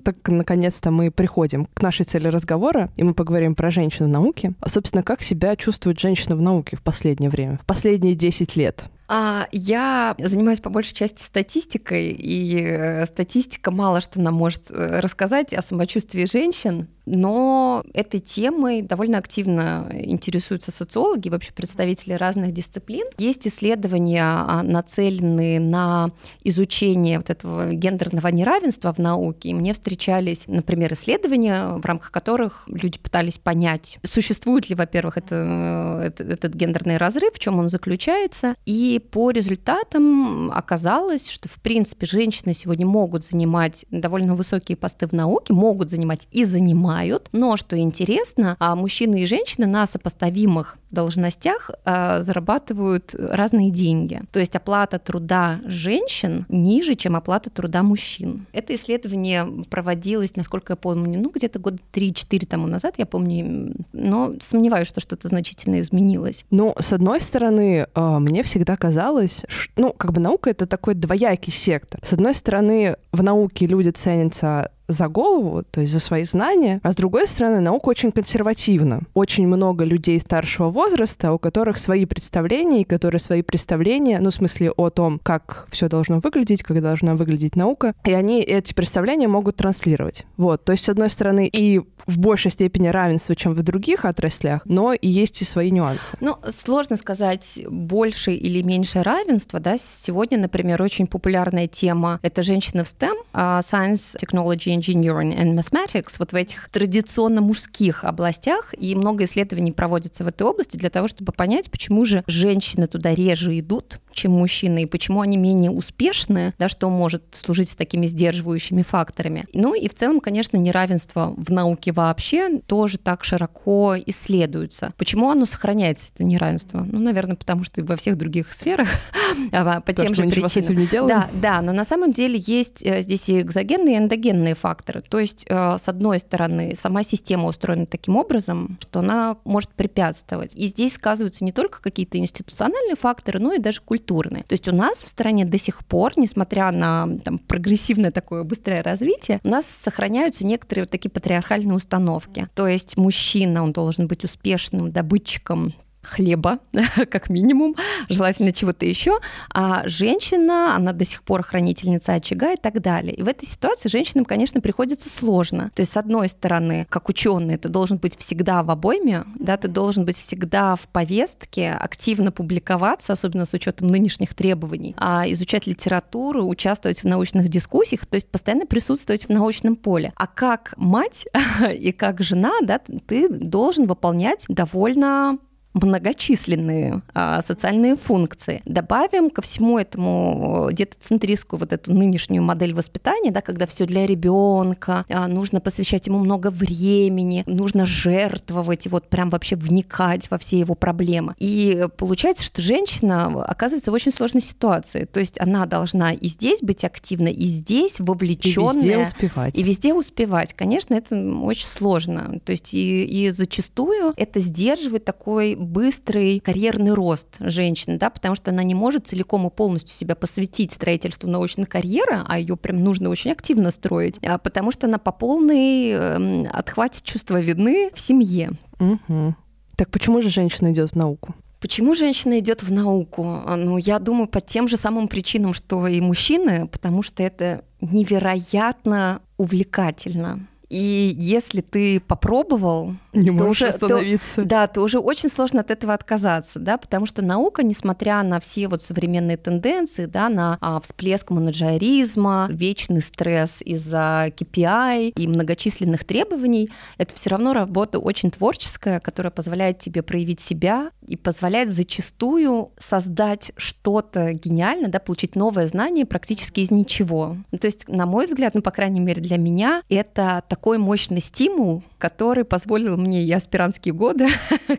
так 0.03 0.15
наконец-то 0.27 0.91
мы 0.91 1.11
приходим 1.11 1.65
к 1.65 1.81
нашей 1.81 2.05
цели 2.05 2.27
разговора, 2.27 2.89
и 2.95 3.03
мы 3.03 3.13
поговорим 3.13 3.55
про 3.55 3.71
женщину 3.71 4.09
в 4.09 4.11
науке. 4.11 4.53
А, 4.59 4.69
собственно, 4.69 5.03
как 5.03 5.21
себя 5.21 5.55
чувствует 5.55 5.99
женщина 5.99 6.35
в 6.35 6.41
науке 6.41 6.75
в 6.75 6.83
последнее 6.83 7.29
время, 7.29 7.57
в 7.57 7.65
последние 7.65 8.15
10 8.15 8.55
лет? 8.55 8.83
А, 9.07 9.47
я 9.51 10.15
занимаюсь 10.17 10.59
по 10.59 10.69
большей 10.69 10.93
части 10.93 11.21
статистикой, 11.21 12.11
и 12.11 12.59
э, 12.59 13.05
статистика 13.05 13.71
мало 13.71 14.01
что 14.01 14.19
нам 14.19 14.33
может 14.33 14.71
э, 14.71 14.99
рассказать 14.99 15.53
о 15.53 15.61
самочувствии 15.61 16.25
женщин, 16.25 16.87
но 17.05 17.83
этой 17.93 18.19
темой 18.19 18.81
довольно 18.81 19.17
активно 19.17 19.89
интересуются 19.93 20.71
социологи, 20.71 21.29
вообще 21.29 21.51
представители 21.53 22.13
разных 22.13 22.51
дисциплин. 22.51 23.05
Есть 23.17 23.47
исследования, 23.47 24.23
а, 24.23 24.63
нацеленные 24.63 25.59
на 25.59 26.11
изучение 26.43 27.17
вот 27.17 27.29
этого 27.29 27.73
гендерного 27.73 28.27
неравенства 28.27 28.93
в 28.93 28.99
науке, 28.99 29.49
и 29.49 29.53
мне 29.53 29.73
встречались, 29.73 30.45
например, 30.47 30.93
исследования, 30.93 31.77
в 31.77 31.85
рамках 31.85 32.11
которых 32.11 32.63
люди 32.67 32.97
пытались 32.99 33.37
понять, 33.37 33.99
существует 34.05 34.69
ли, 34.69 34.75
во-первых, 34.75 35.17
это, 35.17 35.35
э, 35.35 36.07
это, 36.07 36.23
этот 36.23 36.53
гендерный 36.53 36.97
разрыв, 36.97 37.33
в 37.33 37.39
чем 37.39 37.59
он 37.59 37.69
заключается, 37.69 38.55
и 38.65 39.01
по 39.11 39.31
результатам 39.31 40.51
оказалось, 40.51 41.29
что, 41.29 41.49
в 41.49 41.59
принципе, 41.61 42.05
женщины 42.05 42.53
сегодня 42.53 42.85
могут 42.85 43.25
занимать 43.25 43.85
довольно 43.91 44.35
высокие 44.35 44.77
посты 44.77 45.07
в 45.07 45.13
науке, 45.13 45.53
могут 45.53 45.89
занимать 45.89 46.27
и 46.31 46.45
занимают, 46.93 47.29
но, 47.31 47.57
что 47.57 47.77
интересно, 47.77 48.55
а 48.59 48.75
мужчины 48.75 49.23
и 49.23 49.25
женщины 49.25 49.65
на 49.65 49.85
сопоставимых 49.85 50.77
должностях 50.91 51.71
а, 51.85 52.21
зарабатывают 52.21 53.15
разные 53.15 53.71
деньги. 53.71 54.21
То 54.31 54.39
есть 54.39 54.55
оплата 54.55 54.99
труда 54.99 55.59
женщин 55.65 56.45
ниже, 56.49 56.95
чем 56.95 57.15
оплата 57.15 57.49
труда 57.49 57.81
мужчин. 57.81 58.45
Это 58.53 58.75
исследование 58.75 59.47
проводилось, 59.69 60.35
насколько 60.35 60.73
я 60.73 60.77
помню, 60.77 61.19
ну 61.19 61.31
где-то 61.33 61.59
года 61.59 61.77
3-4 61.93 62.45
тому 62.45 62.67
назад, 62.67 62.95
я 62.97 63.05
помню, 63.05 63.73
но 63.91 64.33
сомневаюсь, 64.39 64.87
что 64.87 65.01
что-то 65.01 65.27
значительно 65.27 65.79
изменилось. 65.79 66.45
Ну, 66.51 66.75
с 66.79 66.93
одной 66.93 67.21
стороны, 67.21 67.87
а, 67.95 68.19
мне 68.19 68.43
всегда 68.43 68.75
казалось, 68.75 69.41
ну, 69.75 69.93
как 69.93 70.13
бы 70.13 70.21
наука— 70.21 70.49
это 70.51 70.67
такой 70.67 70.93
двоякий 70.93 71.51
сектор. 71.51 71.99
С 72.03 72.13
одной 72.13 72.35
стороны, 72.35 72.97
в 73.11 73.23
науке 73.23 73.65
люди 73.65 73.89
ценятся 73.89 74.69
за 74.87 75.07
голову, 75.07 75.63
то 75.63 75.81
есть 75.81 75.93
за 75.93 75.99
свои 75.99 76.23
знания, 76.23 76.79
а 76.83 76.91
с 76.91 76.95
другой 76.95 77.27
стороны, 77.27 77.59
наука 77.59 77.89
очень 77.89 78.11
консервативна. 78.11 79.01
Очень 79.13 79.47
много 79.47 79.83
людей 79.83 80.19
старшего 80.19 80.69
возраста, 80.69 81.33
у 81.33 81.37
которых 81.37 81.77
свои 81.77 82.05
представления, 82.05 82.81
и 82.81 82.85
которые 82.85 83.19
свои 83.19 83.41
представления, 83.41 84.19
ну, 84.19 84.29
в 84.29 84.33
смысле 84.33 84.71
о 84.71 84.89
том, 84.89 85.19
как 85.23 85.67
все 85.71 85.87
должно 85.87 86.19
выглядеть, 86.19 86.63
как 86.63 86.81
должна 86.81 87.15
выглядеть 87.15 87.55
наука, 87.55 87.93
и 88.03 88.13
они 88.13 88.41
эти 88.41 88.73
представления 88.73 89.27
могут 89.27 89.57
транслировать. 89.57 90.25
Вот, 90.37 90.63
то 90.63 90.71
есть, 90.71 90.83
с 90.83 90.89
одной 90.89 91.09
стороны, 91.09 91.47
и 91.47 91.81
в 92.05 92.19
большей 92.19 92.51
степени 92.51 92.87
равенство, 92.87 93.35
чем 93.35 93.53
в 93.53 93.63
других 93.63 94.05
отраслях, 94.05 94.63
но 94.65 94.93
и 94.93 95.07
есть 95.07 95.41
и 95.41 95.45
свои 95.45 95.71
нюансы. 95.71 96.17
Ну, 96.19 96.35
сложно 96.49 96.97
сказать, 96.97 97.61
больше 97.69 98.33
или 98.33 98.61
меньше 98.61 99.03
равенства, 99.03 99.59
да, 99.59 99.77
сегодня, 99.77 100.37
например, 100.37 100.81
очень 100.81 101.07
популярная 101.07 101.67
тема— 101.67 102.19
это 102.21 102.43
женщины 102.43 102.83
в 102.83 102.87
STEM, 102.87 103.15
а 103.31 103.61
Science, 103.61 104.17
Technology, 104.21 104.72
Engineering 104.77 105.37
and 105.37 105.55
Mathematics, 105.55 106.15
вот 106.19 106.31
в 106.31 106.35
этих 106.35 106.69
традиционно 106.69 107.41
мужских 107.41 108.03
областях, 108.03 108.73
и 108.77 108.95
много 108.95 109.25
исследований 109.25 109.71
проводится 109.71 110.23
в 110.23 110.27
этой 110.27 110.43
области 110.43 110.77
для 110.77 110.89
того, 110.89 111.07
чтобы 111.07 111.31
понять, 111.31 111.71
почему 111.71 112.05
же 112.05 112.23
женщины 112.27 112.87
туда 112.87 113.13
реже 113.13 113.59
идут, 113.59 113.99
чем 114.13 114.33
мужчины, 114.33 114.83
и 114.83 114.85
почему 114.85 115.21
они 115.21 115.37
менее 115.37 115.71
успешны, 115.71 116.53
да, 116.57 116.69
что 116.69 116.89
может 116.89 117.23
служить 117.33 117.75
такими 117.75 118.05
сдерживающими 118.05 118.81
факторами. 118.81 119.43
Ну 119.53 119.73
и 119.73 119.87
в 119.87 119.93
целом, 119.93 120.19
конечно, 120.19 120.57
неравенство 120.57 121.33
в 121.35 121.51
науке 121.51 121.91
вообще 121.91 122.59
тоже 122.59 122.97
так 122.97 123.23
широко 123.23 123.95
исследуется. 124.05 124.93
Почему 124.97 125.29
оно 125.29 125.45
сохраняется, 125.45 126.11
это 126.13 126.23
неравенство? 126.23 126.85
Ну, 126.89 126.99
наверное, 126.99 127.35
потому 127.35 127.63
что 127.63 127.81
и 127.81 127.83
во 127.83 127.95
всех 127.95 128.17
других 128.17 128.53
сферах 128.53 128.87
а, 129.51 129.81
по 129.81 129.93
То, 129.93 130.05
тем 130.05 130.15
же 130.15 130.23
причинам. 130.23 130.49
С 130.49 130.57
этим 130.57 130.77
не 130.77 130.87
делаем. 130.87 131.07
Да, 131.07 131.29
да, 131.33 131.61
но 131.61 131.73
на 131.73 131.83
самом 131.83 132.11
деле 132.11 132.41
есть 132.45 132.83
э, 132.85 133.01
здесь 133.01 133.29
и 133.29 133.41
экзогенные, 133.41 133.95
и 133.95 133.97
эндогенные 133.97 134.55
факторы. 134.55 135.01
То 135.01 135.19
есть, 135.19 135.45
э, 135.47 135.77
с 135.77 135.87
одной 135.87 136.19
стороны, 136.19 136.73
сама 136.79 137.03
система 137.03 137.47
устроена 137.47 137.85
таким 137.85 138.15
образом, 138.15 138.77
что 138.81 138.99
она 138.99 139.37
может 139.45 139.71
препятствовать. 139.71 140.55
И 140.55 140.67
здесь 140.67 140.93
сказываются 140.93 141.43
не 141.43 141.51
только 141.51 141.81
какие-то 141.81 142.17
институциональные 142.17 142.95
факторы, 142.95 143.39
но 143.39 143.53
и 143.53 143.59
даже 143.59 143.81
культурные. 143.81 144.02
То 144.43 144.53
есть 144.53 144.67
у 144.67 144.73
нас 144.73 145.03
в 145.03 145.07
стране 145.07 145.45
до 145.45 145.57
сих 145.57 145.85
пор, 145.85 146.13
несмотря 146.15 146.71
на 146.71 147.17
там, 147.23 147.37
прогрессивное 147.37 148.11
такое 148.11 148.43
быстрое 148.43 148.83
развитие, 148.83 149.39
у 149.43 149.49
нас 149.49 149.65
сохраняются 149.65 150.45
некоторые 150.45 150.83
вот 150.83 150.91
такие 150.91 151.09
патриархальные 151.09 151.75
установки. 151.75 152.47
То 152.53 152.67
есть 152.67 152.97
мужчина, 152.97 153.63
он 153.63 153.71
должен 153.71 154.07
быть 154.07 154.23
успешным 154.23 154.91
добытчиком 154.91 155.73
хлеба, 156.03 156.59
как 157.09 157.29
минимум, 157.29 157.75
желательно 158.09 158.51
чего-то 158.51 158.85
еще, 158.85 159.19
а 159.53 159.87
женщина, 159.87 160.75
она 160.75 160.93
до 160.93 161.05
сих 161.05 161.23
пор 161.23 161.43
хранительница 161.43 162.13
очага 162.13 162.53
и 162.53 162.57
так 162.57 162.81
далее. 162.81 163.13
И 163.15 163.23
в 163.23 163.27
этой 163.27 163.45
ситуации 163.47 163.89
женщинам, 163.89 164.25
конечно, 164.25 164.61
приходится 164.61 165.09
сложно. 165.09 165.71
То 165.73 165.81
есть, 165.81 165.93
с 165.93 165.97
одной 165.97 166.29
стороны, 166.29 166.85
как 166.89 167.09
ученый, 167.09 167.57
ты 167.57 167.69
должен 167.69 167.97
быть 167.97 168.17
всегда 168.17 168.63
в 168.63 168.69
обойме, 168.69 169.23
да, 169.39 169.57
ты 169.57 169.67
должен 169.67 170.05
быть 170.05 170.17
всегда 170.17 170.75
в 170.75 170.87
повестке, 170.87 171.71
активно 171.71 172.31
публиковаться, 172.31 173.13
особенно 173.13 173.45
с 173.45 173.53
учетом 173.53 173.87
нынешних 173.87 174.33
требований, 174.33 174.95
а 174.97 175.23
изучать 175.27 175.67
литературу, 175.67 176.47
участвовать 176.47 177.01
в 177.01 177.05
научных 177.05 177.49
дискуссиях, 177.49 178.05
то 178.05 178.15
есть 178.15 178.29
постоянно 178.29 178.65
присутствовать 178.65 179.25
в 179.25 179.29
научном 179.29 179.75
поле. 179.75 180.13
А 180.15 180.27
как 180.27 180.73
мать 180.77 181.25
и 181.73 181.91
как 181.91 182.21
жена, 182.21 182.53
да, 182.61 182.79
ты 182.79 183.29
должен 183.29 183.85
выполнять 183.85 184.45
довольно 184.47 185.37
многочисленные 185.73 187.01
а, 187.13 187.41
социальные 187.41 187.95
функции. 187.95 188.61
Добавим 188.65 189.29
ко 189.29 189.41
всему 189.41 189.79
этому 189.79 190.69
детоцентристскую 190.71 191.59
вот 191.59 191.73
эту 191.73 191.93
нынешнюю 191.93 192.43
модель 192.43 192.73
воспитания, 192.73 193.31
да, 193.31 193.41
когда 193.41 193.65
все 193.65 193.85
для 193.85 194.05
ребенка, 194.05 195.05
а, 195.09 195.27
нужно 195.27 195.59
посвящать 195.61 196.07
ему 196.07 196.19
много 196.19 196.51
времени, 196.51 197.43
нужно 197.47 197.85
жертвовать 197.85 198.85
и 198.85 198.89
вот 198.89 199.09
прям 199.09 199.29
вообще 199.29 199.55
вникать 199.55 200.29
во 200.29 200.37
все 200.37 200.59
его 200.59 200.75
проблемы. 200.75 201.33
И 201.39 201.87
получается, 201.97 202.43
что 202.43 202.61
женщина 202.61 203.43
оказывается 203.43 203.91
в 203.91 203.93
очень 203.93 204.11
сложной 204.11 204.41
ситуации. 204.41 205.05
То 205.05 205.19
есть 205.19 205.39
она 205.39 205.65
должна 205.65 206.13
и 206.13 206.27
здесь 206.27 206.61
быть 206.61 206.83
активна, 206.83 207.27
и 207.27 207.45
здесь 207.45 207.99
вовлеченная. 207.99 208.73
И 208.73 208.75
везде 208.75 208.97
успевать. 208.97 209.57
И 209.57 209.63
везде 209.63 209.93
успевать. 209.93 210.53
Конечно, 210.53 210.93
это 210.93 211.15
очень 211.41 211.67
сложно. 211.67 212.39
То 212.45 212.51
есть 212.51 212.73
и, 212.73 213.05
и 213.05 213.29
зачастую 213.31 214.13
это 214.15 214.39
сдерживает 214.39 215.05
такой 215.05 215.55
быстрый 215.63 216.39
карьерный 216.39 216.93
рост 216.93 217.37
женщины, 217.39 217.97
да, 217.97 218.09
потому 218.09 218.35
что 218.35 218.51
она 218.51 218.63
не 218.63 218.75
может 218.75 219.07
целиком 219.07 219.47
и 219.47 219.49
полностью 219.49 219.95
себя 219.95 220.15
посвятить 220.15 220.71
строительству 220.71 221.29
научной 221.29 221.65
карьеры, 221.65 222.23
а 222.27 222.39
ее 222.39 222.57
прям 222.57 222.83
нужно 222.83 223.09
очень 223.09 223.31
активно 223.31 223.71
строить, 223.71 224.17
а 224.23 224.37
потому 224.37 224.71
что 224.71 224.87
она 224.87 224.97
по 224.97 225.11
полной 225.11 225.91
эм, 225.91 226.47
отхватит 226.51 227.03
чувство 227.03 227.39
вины 227.39 227.91
в 227.93 227.99
семье. 227.99 228.51
Угу. 228.79 229.35
Так 229.75 229.89
почему 229.89 230.21
же 230.21 230.29
женщина 230.29 230.71
идет 230.71 230.91
в 230.91 230.95
науку? 230.95 231.35
Почему 231.59 231.95
женщина 231.95 232.39
идет 232.39 232.61
в 232.61 232.71
науку? 232.73 233.23
Ну, 233.23 233.77
я 233.77 233.99
думаю, 233.99 234.27
по 234.27 234.41
тем 234.41 234.67
же 234.67 234.75
самым 234.75 235.07
причинам, 235.07 235.53
что 235.53 235.87
и 235.87 236.01
мужчины, 236.01 236.67
потому 236.67 237.03
что 237.03 237.23
это 237.23 237.63
невероятно 237.79 239.21
увлекательно. 239.37 240.45
И 240.73 241.15
если 241.19 241.61
ты 241.61 241.99
попробовал, 241.99 242.95
не 243.13 243.29
можешь 243.29 243.61
уже, 243.61 243.67
остановиться. 243.67 244.35
То, 244.37 244.45
да, 244.45 244.65
то 244.65 244.81
уже 244.81 244.97
очень 244.97 245.29
сложно 245.29 245.61
от 245.61 245.69
этого 245.69 245.93
отказаться, 245.93 246.57
да, 246.57 246.77
потому 246.77 247.05
что 247.05 247.21
наука, 247.21 247.61
несмотря 247.61 248.23
на 248.23 248.39
все 248.39 248.67
вот 248.67 248.81
современные 248.81 249.37
тенденции, 249.37 250.07
да, 250.07 250.29
на 250.29 250.57
а, 250.61 250.81
всплеск 250.81 251.29
менеджеризма, 251.29 252.47
вечный 252.49 253.03
стресс 253.03 253.57
из-за 253.61 254.31
KPI 254.35 255.09
и 255.15 255.27
многочисленных 255.27 256.05
требований, 256.05 256.71
это 256.97 257.13
все 257.13 257.29
равно 257.29 257.53
работа 257.53 257.99
очень 257.99 258.31
творческая, 258.31 258.99
которая 258.99 259.29
позволяет 259.29 259.77
тебе 259.77 260.01
проявить 260.01 260.39
себя, 260.39 260.89
и 261.07 261.17
позволяет 261.17 261.71
зачастую 261.71 262.71
создать 262.79 263.51
что-то 263.57 264.33
гениальное, 264.33 264.89
да, 264.89 264.99
получить 264.99 265.35
новое 265.35 265.67
знание 265.67 266.05
практически 266.05 266.61
из 266.61 266.71
ничего. 266.71 267.37
Ну, 267.51 267.57
то 267.57 267.67
есть, 267.67 267.87
на 267.87 268.05
мой 268.05 268.25
взгляд, 268.25 268.53
ну, 268.55 268.61
по 268.61 268.71
крайней 268.71 269.01
мере, 269.01 269.21
для 269.21 269.37
меня, 269.37 269.83
это 269.89 270.43
такой 270.47 270.62
мощный 270.77 271.19
стимул, 271.19 271.83
который 271.97 272.45
позволил 272.45 272.95
мне 272.95 273.21
и 273.21 273.31
аспирантские 273.33 273.93
годы 273.93 274.29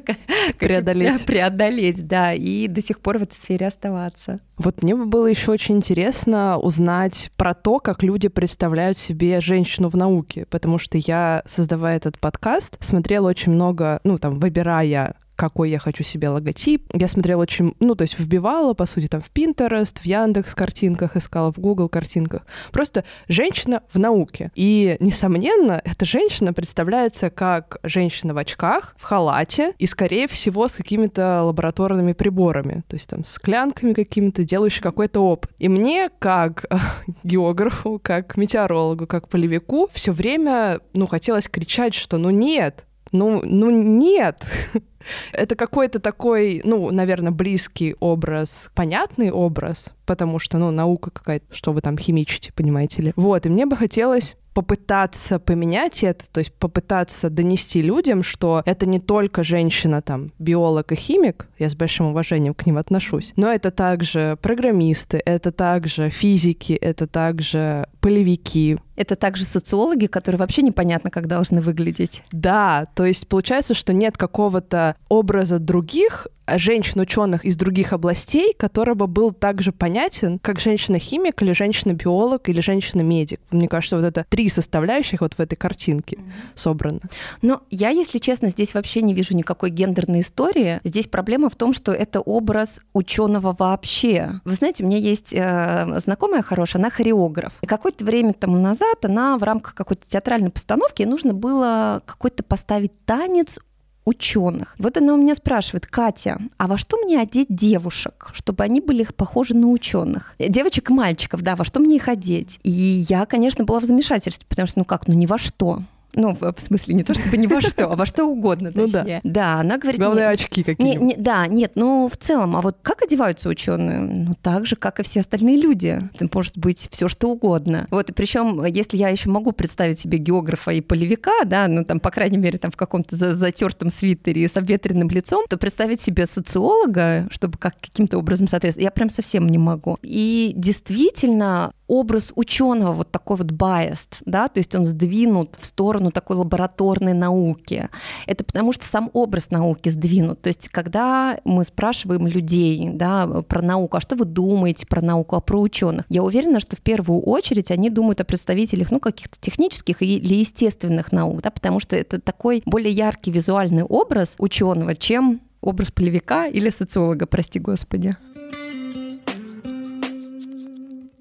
преодолеть. 0.58 1.26
преодолеть, 1.26 2.06
да, 2.06 2.32
и 2.32 2.68
до 2.68 2.80
сих 2.80 3.00
пор 3.00 3.18
в 3.18 3.22
этой 3.24 3.34
сфере 3.34 3.66
оставаться. 3.66 4.40
Вот 4.56 4.82
мне 4.82 4.94
бы 4.94 5.04
было 5.04 5.26
еще 5.26 5.52
очень 5.52 5.76
интересно 5.76 6.58
узнать 6.58 7.30
про 7.36 7.54
то, 7.54 7.80
как 7.80 8.02
люди 8.02 8.28
представляют 8.28 8.96
себе 8.96 9.40
женщину 9.40 9.88
в 9.88 9.96
науке, 9.96 10.46
потому 10.48 10.78
что 10.78 10.96
я, 10.96 11.42
создавая 11.44 11.96
этот 11.96 12.18
подкаст, 12.18 12.76
смотрела 12.80 13.28
очень 13.28 13.52
много, 13.52 14.00
ну, 14.04 14.16
там, 14.16 14.34
выбирая 14.34 15.16
какой 15.36 15.70
я 15.70 15.78
хочу 15.78 16.04
себе 16.04 16.28
логотип. 16.28 16.84
Я 16.92 17.08
смотрела 17.08 17.42
очень, 17.42 17.74
ну, 17.80 17.94
то 17.94 18.02
есть 18.02 18.18
вбивала, 18.18 18.74
по 18.74 18.86
сути, 18.86 19.06
там 19.06 19.20
в 19.20 19.30
Pinterest, 19.32 20.00
в 20.00 20.04
Яндекс 20.04 20.54
картинках 20.54 21.16
искала, 21.16 21.52
в 21.52 21.58
Google 21.58 21.88
картинках. 21.88 22.46
Просто 22.72 23.04
женщина 23.28 23.82
в 23.92 23.98
науке. 23.98 24.50
И, 24.54 24.96
несомненно, 25.00 25.80
эта 25.84 26.04
женщина 26.04 26.52
представляется 26.52 27.30
как 27.30 27.78
женщина 27.82 28.34
в 28.34 28.38
очках, 28.38 28.94
в 28.98 29.02
халате 29.02 29.74
и, 29.78 29.86
скорее 29.86 30.28
всего, 30.28 30.68
с 30.68 30.72
какими-то 30.72 31.42
лабораторными 31.42 32.12
приборами, 32.12 32.84
то 32.88 32.96
есть 32.96 33.08
там 33.08 33.24
склянками 33.24 33.92
какими-то, 33.92 34.44
делающей 34.44 34.82
какой-то 34.82 35.20
опыт. 35.20 35.50
И 35.58 35.68
мне, 35.68 36.10
как 36.18 36.64
географу, 37.24 38.00
как 38.02 38.36
метеорологу, 38.36 39.06
как 39.06 39.28
полевику, 39.28 39.88
все 39.92 40.12
время, 40.12 40.80
ну, 40.92 41.06
хотелось 41.06 41.48
кричать, 41.48 41.94
что 41.94 42.18
ну 42.18 42.30
нет, 42.30 42.84
ну, 43.14 43.40
ну 43.44 43.70
нет, 43.70 44.44
Это 45.32 45.54
какой-то 45.56 46.00
такой, 46.00 46.62
ну, 46.64 46.90
наверное, 46.90 47.32
близкий 47.32 47.94
образ, 48.00 48.70
понятный 48.74 49.30
образ, 49.30 49.92
потому 50.06 50.38
что, 50.38 50.58
ну, 50.58 50.70
наука 50.70 51.10
какая-то, 51.10 51.54
что 51.54 51.72
вы 51.72 51.80
там 51.80 51.98
химичите, 51.98 52.52
понимаете 52.54 53.02
ли. 53.02 53.12
Вот, 53.16 53.46
и 53.46 53.48
мне 53.48 53.66
бы 53.66 53.76
хотелось 53.76 54.36
попытаться 54.54 55.40
поменять 55.40 56.04
это, 56.04 56.24
то 56.30 56.38
есть 56.38 56.52
попытаться 56.54 57.28
донести 57.28 57.82
людям, 57.82 58.22
что 58.22 58.62
это 58.64 58.86
не 58.86 59.00
только 59.00 59.42
женщина, 59.42 60.00
там, 60.00 60.30
биолог 60.38 60.92
и 60.92 60.94
химик, 60.94 61.48
я 61.58 61.68
с 61.68 61.74
большим 61.74 62.06
уважением 62.06 62.54
к 62.54 62.64
ним 62.64 62.78
отношусь, 62.78 63.32
но 63.34 63.52
это 63.52 63.72
также 63.72 64.38
программисты, 64.40 65.20
это 65.24 65.50
также 65.50 66.08
физики, 66.08 66.72
это 66.72 67.08
также 67.08 67.88
полевики. 68.04 68.76
Это 68.96 69.16
также 69.16 69.44
социологи, 69.44 70.06
которые 70.06 70.38
вообще 70.38 70.60
непонятно, 70.60 71.10
как 71.10 71.26
должны 71.26 71.62
выглядеть. 71.62 72.22
Да, 72.32 72.84
то 72.94 73.06
есть 73.06 73.26
получается, 73.26 73.72
что 73.72 73.94
нет 73.94 74.18
какого-то 74.18 74.96
образа 75.08 75.58
других 75.58 76.28
женщин-ученых 76.46 77.44
из 77.44 77.56
других 77.56 77.92
областей, 77.92 78.54
который 78.56 78.94
бы 78.94 79.06
был 79.06 79.30
также 79.30 79.72
понятен, 79.72 80.38
как 80.38 80.60
женщина-химик 80.60 81.40
или 81.42 81.52
женщина-биолог 81.52 82.48
или 82.48 82.60
женщина-медик. 82.60 83.40
Мне 83.50 83.68
кажется, 83.68 83.96
вот 83.96 84.04
это 84.04 84.26
три 84.28 84.48
составляющих 84.48 85.22
вот 85.22 85.34
в 85.34 85.40
этой 85.40 85.56
картинке 85.56 86.16
mm-hmm. 86.16 86.32
собрано. 86.54 87.00
Но 87.40 87.62
я, 87.70 87.90
если 87.90 88.18
честно, 88.18 88.48
здесь 88.48 88.74
вообще 88.74 89.00
не 89.02 89.14
вижу 89.14 89.34
никакой 89.34 89.70
гендерной 89.70 90.20
истории. 90.20 90.80
Здесь 90.84 91.06
проблема 91.06 91.48
в 91.48 91.56
том, 91.56 91.72
что 91.72 91.92
это 91.92 92.20
образ 92.20 92.80
ученого 92.92 93.56
вообще. 93.58 94.40
Вы 94.44 94.54
знаете, 94.54 94.84
у 94.84 94.86
меня 94.86 94.98
есть 94.98 95.32
э, 95.32 95.98
знакомая 96.04 96.42
хорошая, 96.42 96.82
она 96.82 96.90
хореограф. 96.90 97.54
И 97.62 97.66
какое-то 97.94 98.04
время 98.04 98.32
тому 98.32 98.56
назад 98.56 99.04
она 99.04 99.38
в 99.38 99.42
рамках 99.42 99.74
какой-то 99.74 100.02
театральной 100.06 100.50
постановки 100.50 101.02
нужно 101.02 101.34
было 101.34 102.02
какой-то 102.04 102.42
поставить 102.42 102.92
танец 103.04 103.58
ученых. 104.04 104.74
Вот 104.78 104.98
она 104.98 105.14
у 105.14 105.16
меня 105.16 105.34
спрашивает, 105.34 105.86
Катя, 105.86 106.38
а 106.58 106.66
во 106.66 106.76
что 106.76 106.98
мне 106.98 107.18
одеть 107.18 107.46
девушек, 107.48 108.30
чтобы 108.34 108.62
они 108.62 108.80
были 108.80 109.04
похожи 109.04 109.54
на 109.54 109.68
ученых? 109.68 110.34
Девочек 110.38 110.90
и 110.90 110.92
мальчиков, 110.92 111.40
да, 111.40 111.56
во 111.56 111.64
что 111.64 111.80
мне 111.80 111.96
их 111.96 112.08
одеть? 112.08 112.58
И 112.62 112.70
я, 112.70 113.24
конечно, 113.24 113.64
была 113.64 113.80
в 113.80 113.84
замешательстве, 113.84 114.44
потому 114.48 114.68
что, 114.68 114.80
ну 114.80 114.84
как, 114.84 115.08
ну 115.08 115.14
ни 115.14 115.24
во 115.24 115.38
что. 115.38 115.82
Ну, 116.14 116.36
в 116.40 116.60
смысле, 116.60 116.94
не 116.94 117.04
то 117.04 117.14
чтобы 117.14 117.36
ни 117.36 117.46
во 117.46 117.60
что, 117.60 117.90
а 117.90 117.96
во 117.96 118.06
что 118.06 118.24
угодно, 118.24 118.70
Ну 118.74 118.86
да. 118.86 119.20
Да, 119.22 119.60
она 119.60 119.78
говорит... 119.78 120.00
Главное, 120.00 120.28
очки 120.30 120.62
какие-нибудь. 120.62 121.22
Да, 121.22 121.46
нет, 121.46 121.72
ну, 121.74 122.08
в 122.12 122.16
целом, 122.16 122.56
а 122.56 122.60
вот 122.60 122.76
как 122.82 123.02
одеваются 123.02 123.48
ученые? 123.48 124.00
Ну, 124.00 124.34
так 124.40 124.66
же, 124.66 124.76
как 124.76 125.00
и 125.00 125.02
все 125.02 125.20
остальные 125.20 125.56
люди. 125.56 126.00
Это 126.14 126.28
может 126.32 126.56
быть 126.58 126.88
все 126.90 127.08
что 127.08 127.30
угодно. 127.30 127.86
Вот, 127.90 128.10
и 128.10 128.12
причем, 128.12 128.64
если 128.64 128.96
я 128.96 129.08
еще 129.08 129.30
могу 129.30 129.52
представить 129.52 130.00
себе 130.00 130.18
географа 130.18 130.70
и 130.70 130.80
полевика, 130.80 131.44
да, 131.44 131.68
ну, 131.68 131.84
там, 131.84 132.00
по 132.00 132.10
крайней 132.10 132.38
мере, 132.38 132.58
там, 132.58 132.70
в 132.70 132.76
каком-то 132.76 133.16
затертом 133.34 133.90
свитере 133.90 134.48
с 134.48 134.56
обветренным 134.56 135.08
лицом, 135.08 135.44
то 135.48 135.56
представить 135.56 136.00
себе 136.00 136.26
социолога, 136.26 137.26
чтобы 137.30 137.58
как 137.58 137.74
каким-то 137.80 138.18
образом 138.18 138.46
соответствовать, 138.46 138.84
я 138.84 138.90
прям 138.90 139.10
совсем 139.10 139.48
не 139.48 139.58
могу. 139.58 139.98
И 140.02 140.52
действительно, 140.56 141.72
образ 141.86 142.32
ученого 142.34 142.92
вот 142.92 143.10
такой 143.10 143.36
вот 143.36 143.48
biased, 143.48 144.18
да, 144.24 144.48
то 144.48 144.58
есть 144.58 144.74
он 144.74 144.84
сдвинут 144.84 145.56
в 145.60 145.66
сторону 145.66 146.03
такой 146.10 146.36
лабораторной 146.36 147.12
науки. 147.12 147.88
Это 148.26 148.44
потому 148.44 148.72
что 148.72 148.84
сам 148.84 149.10
образ 149.12 149.50
науки 149.50 149.88
сдвинут. 149.88 150.42
То 150.42 150.48
есть 150.48 150.68
когда 150.68 151.38
мы 151.44 151.64
спрашиваем 151.64 152.26
людей, 152.26 152.90
да, 152.92 153.26
про 153.26 153.62
науку, 153.62 153.96
а 153.96 154.00
что 154.00 154.16
вы 154.16 154.24
думаете 154.24 154.86
про 154.86 155.00
науку, 155.00 155.36
а 155.36 155.40
про 155.40 155.60
ученых, 155.60 156.04
я 156.08 156.22
уверена, 156.22 156.60
что 156.60 156.76
в 156.76 156.80
первую 156.80 157.20
очередь 157.20 157.70
они 157.70 157.90
думают 157.90 158.20
о 158.20 158.24
представителях, 158.24 158.90
ну, 158.90 159.00
каких-то 159.00 159.38
технических 159.40 160.02
или 160.02 160.34
естественных 160.34 161.12
наук, 161.12 161.42
да, 161.42 161.50
потому 161.50 161.80
что 161.80 161.96
это 161.96 162.20
такой 162.20 162.62
более 162.66 162.92
яркий 162.92 163.30
визуальный 163.30 163.82
образ 163.82 164.34
ученого, 164.38 164.94
чем 164.94 165.40
образ 165.60 165.90
полевика 165.90 166.46
или 166.46 166.68
социолога, 166.70 167.26
прости 167.26 167.58
господи. 167.58 168.16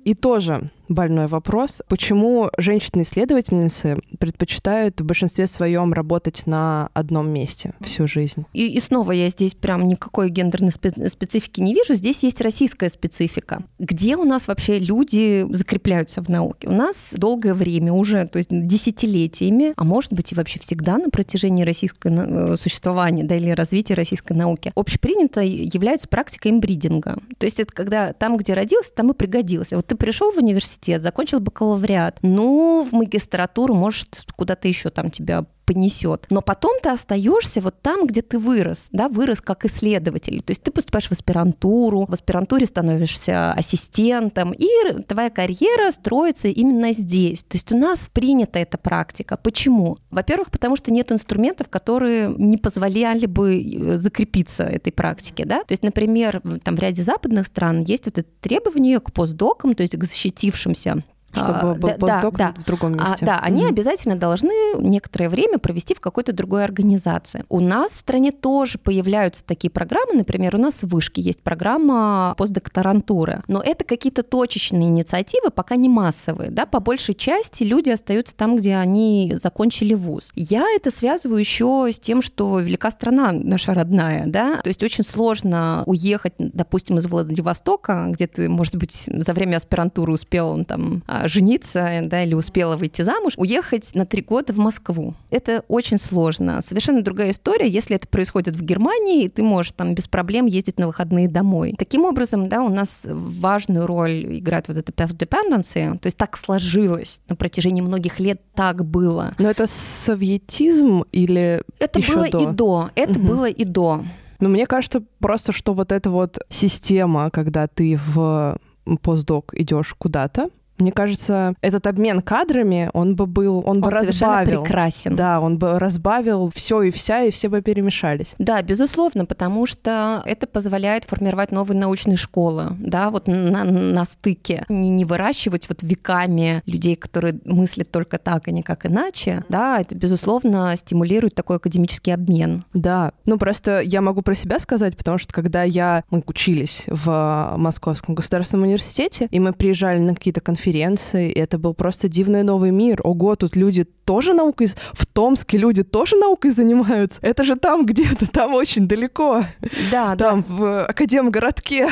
И 0.03 0.13
тоже 0.15 0.69
больной 0.89 1.27
вопрос. 1.27 1.81
Почему 1.87 2.49
женщины-исследовательницы 2.57 3.97
предпочитают 4.19 4.99
в 4.99 5.05
большинстве 5.05 5.47
своем 5.47 5.93
работать 5.93 6.45
на 6.45 6.89
одном 6.93 7.29
месте 7.29 7.73
всю 7.81 8.05
жизнь? 8.07 8.45
И, 8.53 8.67
и 8.67 8.79
снова 8.79 9.13
я 9.13 9.29
здесь 9.29 9.53
прям 9.53 9.87
никакой 9.87 10.29
гендерной 10.29 10.71
специфики 10.71 11.61
не 11.61 11.73
вижу. 11.73 11.95
Здесь 11.95 12.23
есть 12.23 12.41
российская 12.41 12.89
специфика. 12.89 13.63
Где 13.79 14.17
у 14.17 14.23
нас 14.23 14.47
вообще 14.47 14.79
люди 14.79 15.45
закрепляются 15.49 16.21
в 16.21 16.29
науке? 16.29 16.67
У 16.67 16.73
нас 16.73 17.13
долгое 17.13 17.53
время 17.53 17.93
уже, 17.93 18.27
то 18.27 18.37
есть 18.37 18.49
десятилетиями, 18.51 19.73
а 19.75 19.83
может 19.83 20.11
быть 20.11 20.31
и 20.31 20.35
вообще 20.35 20.59
всегда 20.59 20.97
на 20.97 21.09
протяжении 21.09 21.63
российского 21.63 22.53
э, 22.53 22.57
существования 22.57 23.23
да, 23.23 23.35
или 23.35 23.51
развития 23.51 23.93
российской 23.93 24.33
науки, 24.33 24.71
общепринято 24.75 25.41
является 25.41 26.07
практика 26.07 26.49
имбридинга. 26.49 27.19
То 27.37 27.45
есть 27.45 27.59
это 27.59 27.73
когда 27.73 28.13
там, 28.13 28.37
где 28.37 28.53
родился, 28.53 28.91
там 28.93 29.11
и 29.11 29.13
пригодился. 29.13 29.77
Вот 29.77 29.92
ты 29.93 29.97
пришел 29.97 30.31
в 30.31 30.37
университет, 30.37 31.03
закончил 31.03 31.39
бакалавриат. 31.39 32.17
Ну, 32.23 32.87
в 32.89 32.95
магистратуру, 32.95 33.75
может, 33.75 34.25
куда-то 34.35 34.67
еще 34.67 34.89
там 34.89 35.11
тебя 35.11 35.45
понесет. 35.65 36.27
Но 36.29 36.41
потом 36.41 36.77
ты 36.81 36.89
остаешься 36.89 37.61
вот 37.61 37.81
там, 37.81 38.07
где 38.07 38.21
ты 38.21 38.37
вырос, 38.37 38.87
да, 38.91 39.09
вырос 39.09 39.41
как 39.41 39.65
исследователь. 39.65 40.41
То 40.41 40.51
есть 40.51 40.63
ты 40.63 40.71
поступаешь 40.71 41.07
в 41.07 41.11
аспирантуру, 41.11 42.05
в 42.05 42.13
аспирантуре 42.13 42.65
становишься 42.65 43.53
ассистентом, 43.53 44.53
и 44.53 44.67
твоя 45.07 45.29
карьера 45.29 45.91
строится 45.91 46.47
именно 46.47 46.93
здесь. 46.93 47.43
То 47.43 47.57
есть 47.57 47.71
у 47.71 47.77
нас 47.77 48.09
принята 48.11 48.59
эта 48.59 48.77
практика. 48.77 49.37
Почему? 49.37 49.97
Во-первых, 50.11 50.51
потому 50.51 50.75
что 50.75 50.91
нет 50.91 51.11
инструментов, 51.11 51.69
которые 51.69 52.33
не 52.37 52.57
позволяли 52.57 53.25
бы 53.25 53.61
э, 53.61 53.97
закрепиться 53.97 54.63
этой 54.63 54.91
практике, 54.91 55.45
да. 55.45 55.63
То 55.63 55.71
есть, 55.71 55.83
например, 55.83 56.41
там 56.63 56.75
в 56.75 56.79
ряде 56.79 57.03
западных 57.03 57.47
стран 57.47 57.83
есть 57.83 58.05
вот 58.05 58.17
это 58.17 58.29
требование 58.41 58.99
к 58.99 59.11
постдокам, 59.11 59.75
то 59.75 59.81
есть 59.81 59.97
к 59.97 60.03
защитившимся 60.03 61.03
чтобы 61.33 61.71
а, 61.71 61.73
был 61.75 61.89
да, 61.89 61.95
постдок 61.97 62.37
да, 62.37 62.53
в 62.57 62.65
другом 62.65 62.95
а, 62.99 63.09
месте. 63.09 63.25
А, 63.25 63.25
да, 63.25 63.39
они 63.39 63.63
mm-hmm. 63.63 63.69
обязательно 63.69 64.15
должны 64.15 64.53
некоторое 64.79 65.29
время 65.29 65.57
провести 65.57 65.95
в 65.95 65.99
какой-то 65.99 66.33
другой 66.33 66.63
организации. 66.63 67.45
У 67.49 67.59
нас 67.59 67.91
в 67.91 67.99
стране 67.99 68.31
тоже 68.31 68.77
появляются 68.77 69.43
такие 69.43 69.69
программы, 69.71 70.13
например, 70.13 70.55
у 70.55 70.59
нас 70.59 70.83
в 70.83 70.87
Вышке 70.87 71.21
есть 71.21 71.41
программа 71.41 72.35
постдокторантуры, 72.37 73.43
но 73.47 73.61
это 73.61 73.83
какие-то 73.83 74.23
точечные 74.23 74.89
инициативы, 74.89 75.49
пока 75.49 75.75
не 75.75 75.89
массовые, 75.89 76.51
да, 76.51 76.65
по 76.65 76.79
большей 76.79 77.15
части 77.15 77.63
люди 77.63 77.89
остаются 77.89 78.35
там, 78.35 78.55
где 78.55 78.75
они 78.75 79.35
закончили 79.41 79.93
вуз. 79.93 80.31
Я 80.35 80.65
это 80.75 80.91
связываю 80.91 81.39
еще 81.39 81.89
с 81.91 81.99
тем, 81.99 82.21
что 82.21 82.59
велика 82.59 82.91
страна 82.91 83.31
наша 83.31 83.73
родная, 83.73 84.25
да, 84.27 84.61
то 84.61 84.69
есть 84.69 84.83
очень 84.83 85.03
сложно 85.03 85.83
уехать, 85.85 86.33
допустим, 86.37 86.97
из 86.97 87.05
Владивостока, 87.05 88.07
где 88.09 88.27
ты, 88.27 88.49
может 88.49 88.75
быть, 88.75 89.03
за 89.07 89.33
время 89.33 89.57
аспирантуры 89.57 90.13
успел 90.13 90.63
там 90.65 91.03
а, 91.07 91.22
жениться, 91.27 92.01
да, 92.03 92.23
или 92.23 92.33
успела 92.33 92.75
выйти 92.75 93.01
замуж, 93.01 93.33
уехать 93.37 93.93
на 93.95 94.05
три 94.05 94.21
года 94.21 94.53
в 94.53 94.57
Москву. 94.57 95.15
Это 95.29 95.63
очень 95.67 95.97
сложно. 95.97 96.61
Совершенно 96.65 97.01
другая 97.01 97.31
история, 97.31 97.67
если 97.67 97.95
это 97.95 98.07
происходит 98.07 98.55
в 98.55 98.63
Германии, 98.63 99.25
и 99.25 99.29
ты 99.29 99.43
можешь 99.43 99.73
там 99.73 99.95
без 99.95 100.07
проблем 100.07 100.45
ездить 100.45 100.79
на 100.79 100.87
выходные 100.87 101.27
домой. 101.27 101.75
Таким 101.77 102.05
образом, 102.05 102.49
да, 102.49 102.61
у 102.61 102.69
нас 102.69 102.89
важную 103.05 103.85
роль 103.85 104.39
играет 104.39 104.67
вот 104.67 104.77
это 104.77 104.91
path 104.91 105.15
dependency, 105.17 105.97
то 105.97 106.07
есть 106.07 106.17
так 106.17 106.37
сложилось 106.37 107.21
на 107.27 107.35
протяжении 107.35 107.81
многих 107.81 108.19
лет 108.19 108.41
так 108.55 108.85
было. 108.85 109.31
Но 109.39 109.49
это 109.49 109.67
советизм 109.67 111.03
или 111.11 111.61
это 111.79 111.99
было 111.99 112.29
до? 112.29 112.39
и 112.39 112.53
до, 112.53 112.89
это 112.95 113.19
угу. 113.19 113.27
было 113.27 113.49
и 113.49 113.65
до. 113.65 114.03
Но 114.39 114.49
мне 114.49 114.67
кажется 114.67 115.01
просто, 115.19 115.51
что 115.51 115.73
вот 115.73 115.91
эта 115.91 116.09
вот 116.09 116.39
система, 116.49 117.29
когда 117.29 117.67
ты 117.67 117.97
в 117.97 118.59
постдок 119.01 119.53
идешь 119.53 119.93
куда-то, 119.97 120.49
мне 120.77 120.91
кажется, 120.91 121.53
этот 121.61 121.87
обмен 121.87 122.21
кадрами, 122.21 122.89
он 122.93 123.15
бы 123.15 123.25
был, 123.27 123.59
он, 123.59 123.77
он 123.77 123.81
бы 123.81 123.91
разбавил. 123.91 124.63
прекрасен. 124.63 125.15
Да, 125.15 125.39
он 125.39 125.57
бы 125.57 125.77
разбавил 125.79 126.51
все 126.53 126.81
и 126.81 126.91
вся, 126.91 127.23
и 127.23 127.31
все 127.31 127.49
бы 127.49 127.61
перемешались. 127.61 128.33
Да, 128.39 128.61
безусловно, 128.61 129.25
потому 129.25 129.65
что 129.65 130.21
это 130.25 130.47
позволяет 130.47 131.05
формировать 131.05 131.51
новые 131.51 131.77
научные 131.77 132.17
школы, 132.17 132.75
да, 132.79 133.09
вот 133.09 133.27
на, 133.27 133.63
на 133.63 134.05
стыке. 134.05 134.65
Не, 134.69 134.89
не 134.89 135.05
выращивать 135.05 135.69
вот 135.69 135.83
веками 135.83 136.63
людей, 136.65 136.95
которые 136.95 137.39
мыслят 137.45 137.91
только 137.91 138.17
так, 138.17 138.47
а 138.47 138.51
не 138.51 138.63
как 138.63 138.85
иначе, 138.85 139.43
да, 139.49 139.79
это, 139.79 139.95
безусловно, 139.95 140.75
стимулирует 140.75 141.35
такой 141.35 141.57
академический 141.57 142.13
обмен. 142.13 142.65
Да, 142.73 143.13
ну 143.25 143.37
просто 143.37 143.79
я 143.81 144.01
могу 144.01 144.21
про 144.21 144.35
себя 144.35 144.59
сказать, 144.59 144.97
потому 144.97 145.17
что 145.17 145.33
когда 145.33 145.63
я, 145.63 146.03
мы 146.09 146.23
учились 146.25 146.85
в 146.87 147.53
Московском 147.57 148.15
государственном 148.15 148.65
университете, 148.65 149.27
и 149.29 149.39
мы 149.39 149.53
приезжали 149.53 149.99
на 149.99 150.15
какие-то 150.15 150.41
конференции, 150.41 150.62
конференции. 150.63 151.31
И 151.31 151.39
это 151.39 151.57
был 151.57 151.73
просто 151.73 152.07
дивный 152.07 152.43
новый 152.43 152.71
мир. 152.71 153.01
Ого, 153.03 153.35
тут 153.35 153.55
люди 153.55 153.85
тоже 154.05 154.33
наукой... 154.33 154.67
В 154.93 155.05
Томске 155.05 155.57
люди 155.57 155.83
тоже 155.83 156.15
наукой 156.15 156.51
занимаются. 156.51 157.19
Это 157.21 157.43
же 157.43 157.55
там 157.55 157.85
где-то, 157.85 158.31
там 158.31 158.53
очень 158.53 158.87
далеко. 158.87 159.43
Да, 159.91 160.15
там 160.15 160.41
да. 160.41 160.45
в 160.47 160.85
Академгородке. 160.85 161.89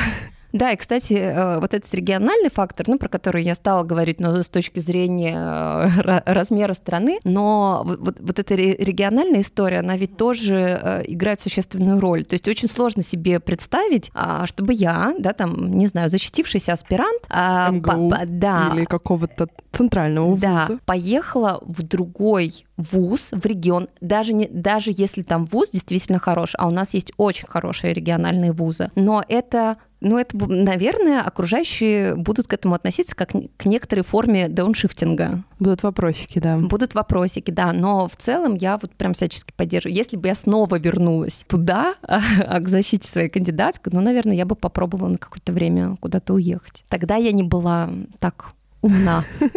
Да, 0.54 0.72
и, 0.72 0.76
кстати, 0.76 1.14
э, 1.14 1.60
вот 1.60 1.74
этот 1.74 1.94
региональный 1.94 2.50
фактор, 2.50 2.88
ну, 2.88 2.98
про 2.98 3.08
который 3.08 3.44
я 3.44 3.56
стала 3.56 3.84
говорить, 3.84 4.20
но 4.20 4.44
с 4.44 4.48
точки 4.48 4.80
зрения 4.80 5.36
э, 5.36 6.22
размера 6.26 6.74
страны, 6.74 7.20
но 7.24 7.84
вот, 7.86 8.20
вот 8.20 8.40
эта 8.40 8.56
региональная 8.56 9.42
история, 9.42 9.80
она 9.80 9.96
ведь 9.98 10.18
тоже 10.18 10.80
э, 10.82 11.04
играет 11.08 11.42
существенную 11.42 12.00
роль. 12.00 12.26
То 12.26 12.34
есть 12.34 12.48
очень 12.48 12.70
сложно 12.70 13.04
себе 13.04 13.40
представить, 13.40 14.12
а, 14.14 14.46
чтобы 14.46 14.74
я, 14.74 15.14
да, 15.18 15.34
там, 15.34 15.78
не 15.78 15.88
знаю, 15.88 16.10
защитившийся 16.10 16.74
аспирант, 16.74 17.22
а, 17.30 17.72
МГУ 17.72 18.10
по, 18.10 18.18
по, 18.18 18.26
да, 18.26 18.72
или 18.76 18.86
какого-то 18.86 19.48
центрального 19.72 20.28
вуза. 20.28 20.42
Да, 20.42 20.70
поехала 20.86 21.60
в 21.66 21.84
другой 21.84 22.66
вуз, 22.78 23.30
в 23.32 23.46
регион, 23.46 23.88
даже, 24.02 24.34
не, 24.34 24.48
даже 24.48 24.92
если 24.96 25.22
там 25.22 25.46
вуз 25.46 25.72
действительно 25.72 26.20
хороший, 26.20 26.56
а 26.58 26.68
у 26.68 26.72
нас 26.72 26.94
есть 26.94 27.12
очень 27.18 27.48
хорошие 27.48 27.94
региональные 27.94 28.52
вузы, 28.52 28.92
но 28.96 29.24
это 29.28 29.78
ну, 30.02 30.18
это, 30.18 30.36
наверное, 30.36 31.22
окружающие 31.22 32.16
будут 32.16 32.48
к 32.48 32.54
этому 32.54 32.74
относиться 32.74 33.16
как 33.16 33.30
к 33.30 33.66
некоторой 33.66 34.04
форме 34.04 34.50
дауншифтинга. 34.50 35.44
Будут 35.60 35.84
вопросики, 35.84 36.40
да. 36.40 36.58
Будут 36.58 36.96
вопросики, 36.96 37.52
да. 37.52 37.72
Но 37.72 38.08
в 38.08 38.16
целом 38.16 38.56
я 38.56 38.80
вот 38.80 38.92
прям 38.94 39.14
всячески 39.14 39.54
поддерживаю. 39.56 39.96
Если 39.96 40.18
бы 40.18 40.28
я 40.28 40.36
снова 40.36 40.80
вернулась 40.80 41.44
туда, 41.48 41.96
а 42.02 42.60
к 42.60 42.68
защите 42.68 43.08
своей 43.08 43.30
кандидатской, 43.30 43.94
ну, 43.94 44.02
наверное, 44.02 44.36
я 44.36 44.46
бы 44.46 44.56
попробовала 44.56 45.10
на 45.10 45.18
какое-то 45.20 45.54
время 45.54 45.96
куда-то 46.00 46.34
уехать. 46.34 46.84
Тогда 46.90 47.18
я 47.18 47.32
не 47.32 47.44
была 47.44 47.90
так 48.20 48.54
умна. 48.82 49.24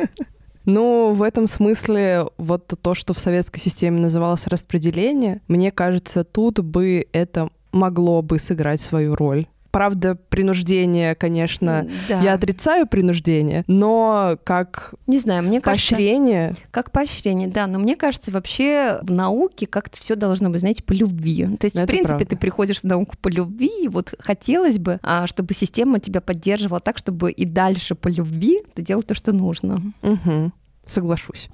Ну, 0.66 1.12
в 1.12 1.22
этом 1.22 1.46
смысле 1.46 2.24
вот 2.38 2.72
то, 2.80 2.94
что 2.94 3.12
в 3.12 3.18
советской 3.18 3.60
системе 3.60 4.00
называлось 4.00 4.46
распределение, 4.46 5.42
мне 5.46 5.70
кажется, 5.70 6.24
тут 6.24 6.60
бы 6.60 7.06
это 7.12 7.50
могло 7.70 8.22
бы 8.22 8.38
сыграть 8.38 8.80
свою 8.80 9.14
роль. 9.14 9.46
Правда, 9.74 10.14
принуждение, 10.14 11.16
конечно, 11.16 11.88
да. 12.08 12.22
я 12.22 12.34
отрицаю 12.34 12.86
принуждение, 12.86 13.64
но 13.66 14.38
как 14.44 14.94
не 15.08 15.18
знаю, 15.18 15.42
мне 15.42 15.60
поощрение. 15.60 16.50
Кажется, 16.50 16.68
как 16.70 16.92
поощрение, 16.92 17.48
да. 17.48 17.66
Но 17.66 17.80
мне 17.80 17.96
кажется, 17.96 18.30
вообще 18.30 19.00
в 19.02 19.10
науке 19.10 19.66
как-то 19.66 19.98
все 19.98 20.14
должно 20.14 20.48
быть, 20.48 20.60
знаете, 20.60 20.84
по 20.84 20.92
любви. 20.92 21.46
То 21.58 21.64
есть, 21.64 21.74
это 21.74 21.82
в 21.82 21.86
принципе, 21.88 22.10
правда. 22.10 22.26
ты 22.26 22.36
приходишь 22.36 22.78
в 22.82 22.84
науку 22.84 23.16
по 23.20 23.26
любви, 23.26 23.72
и 23.82 23.88
вот 23.88 24.14
хотелось 24.20 24.78
бы, 24.78 25.00
а, 25.02 25.26
чтобы 25.26 25.54
система 25.54 25.98
тебя 25.98 26.20
поддерживала 26.20 26.78
так, 26.78 26.96
чтобы 26.96 27.32
и 27.32 27.44
дальше 27.44 27.96
по 27.96 28.06
любви 28.06 28.62
ты 28.74 28.82
делал 28.82 29.02
то, 29.02 29.14
что 29.16 29.32
нужно. 29.32 29.82
Угу. 30.02 30.52
Соглашусь 30.86 31.48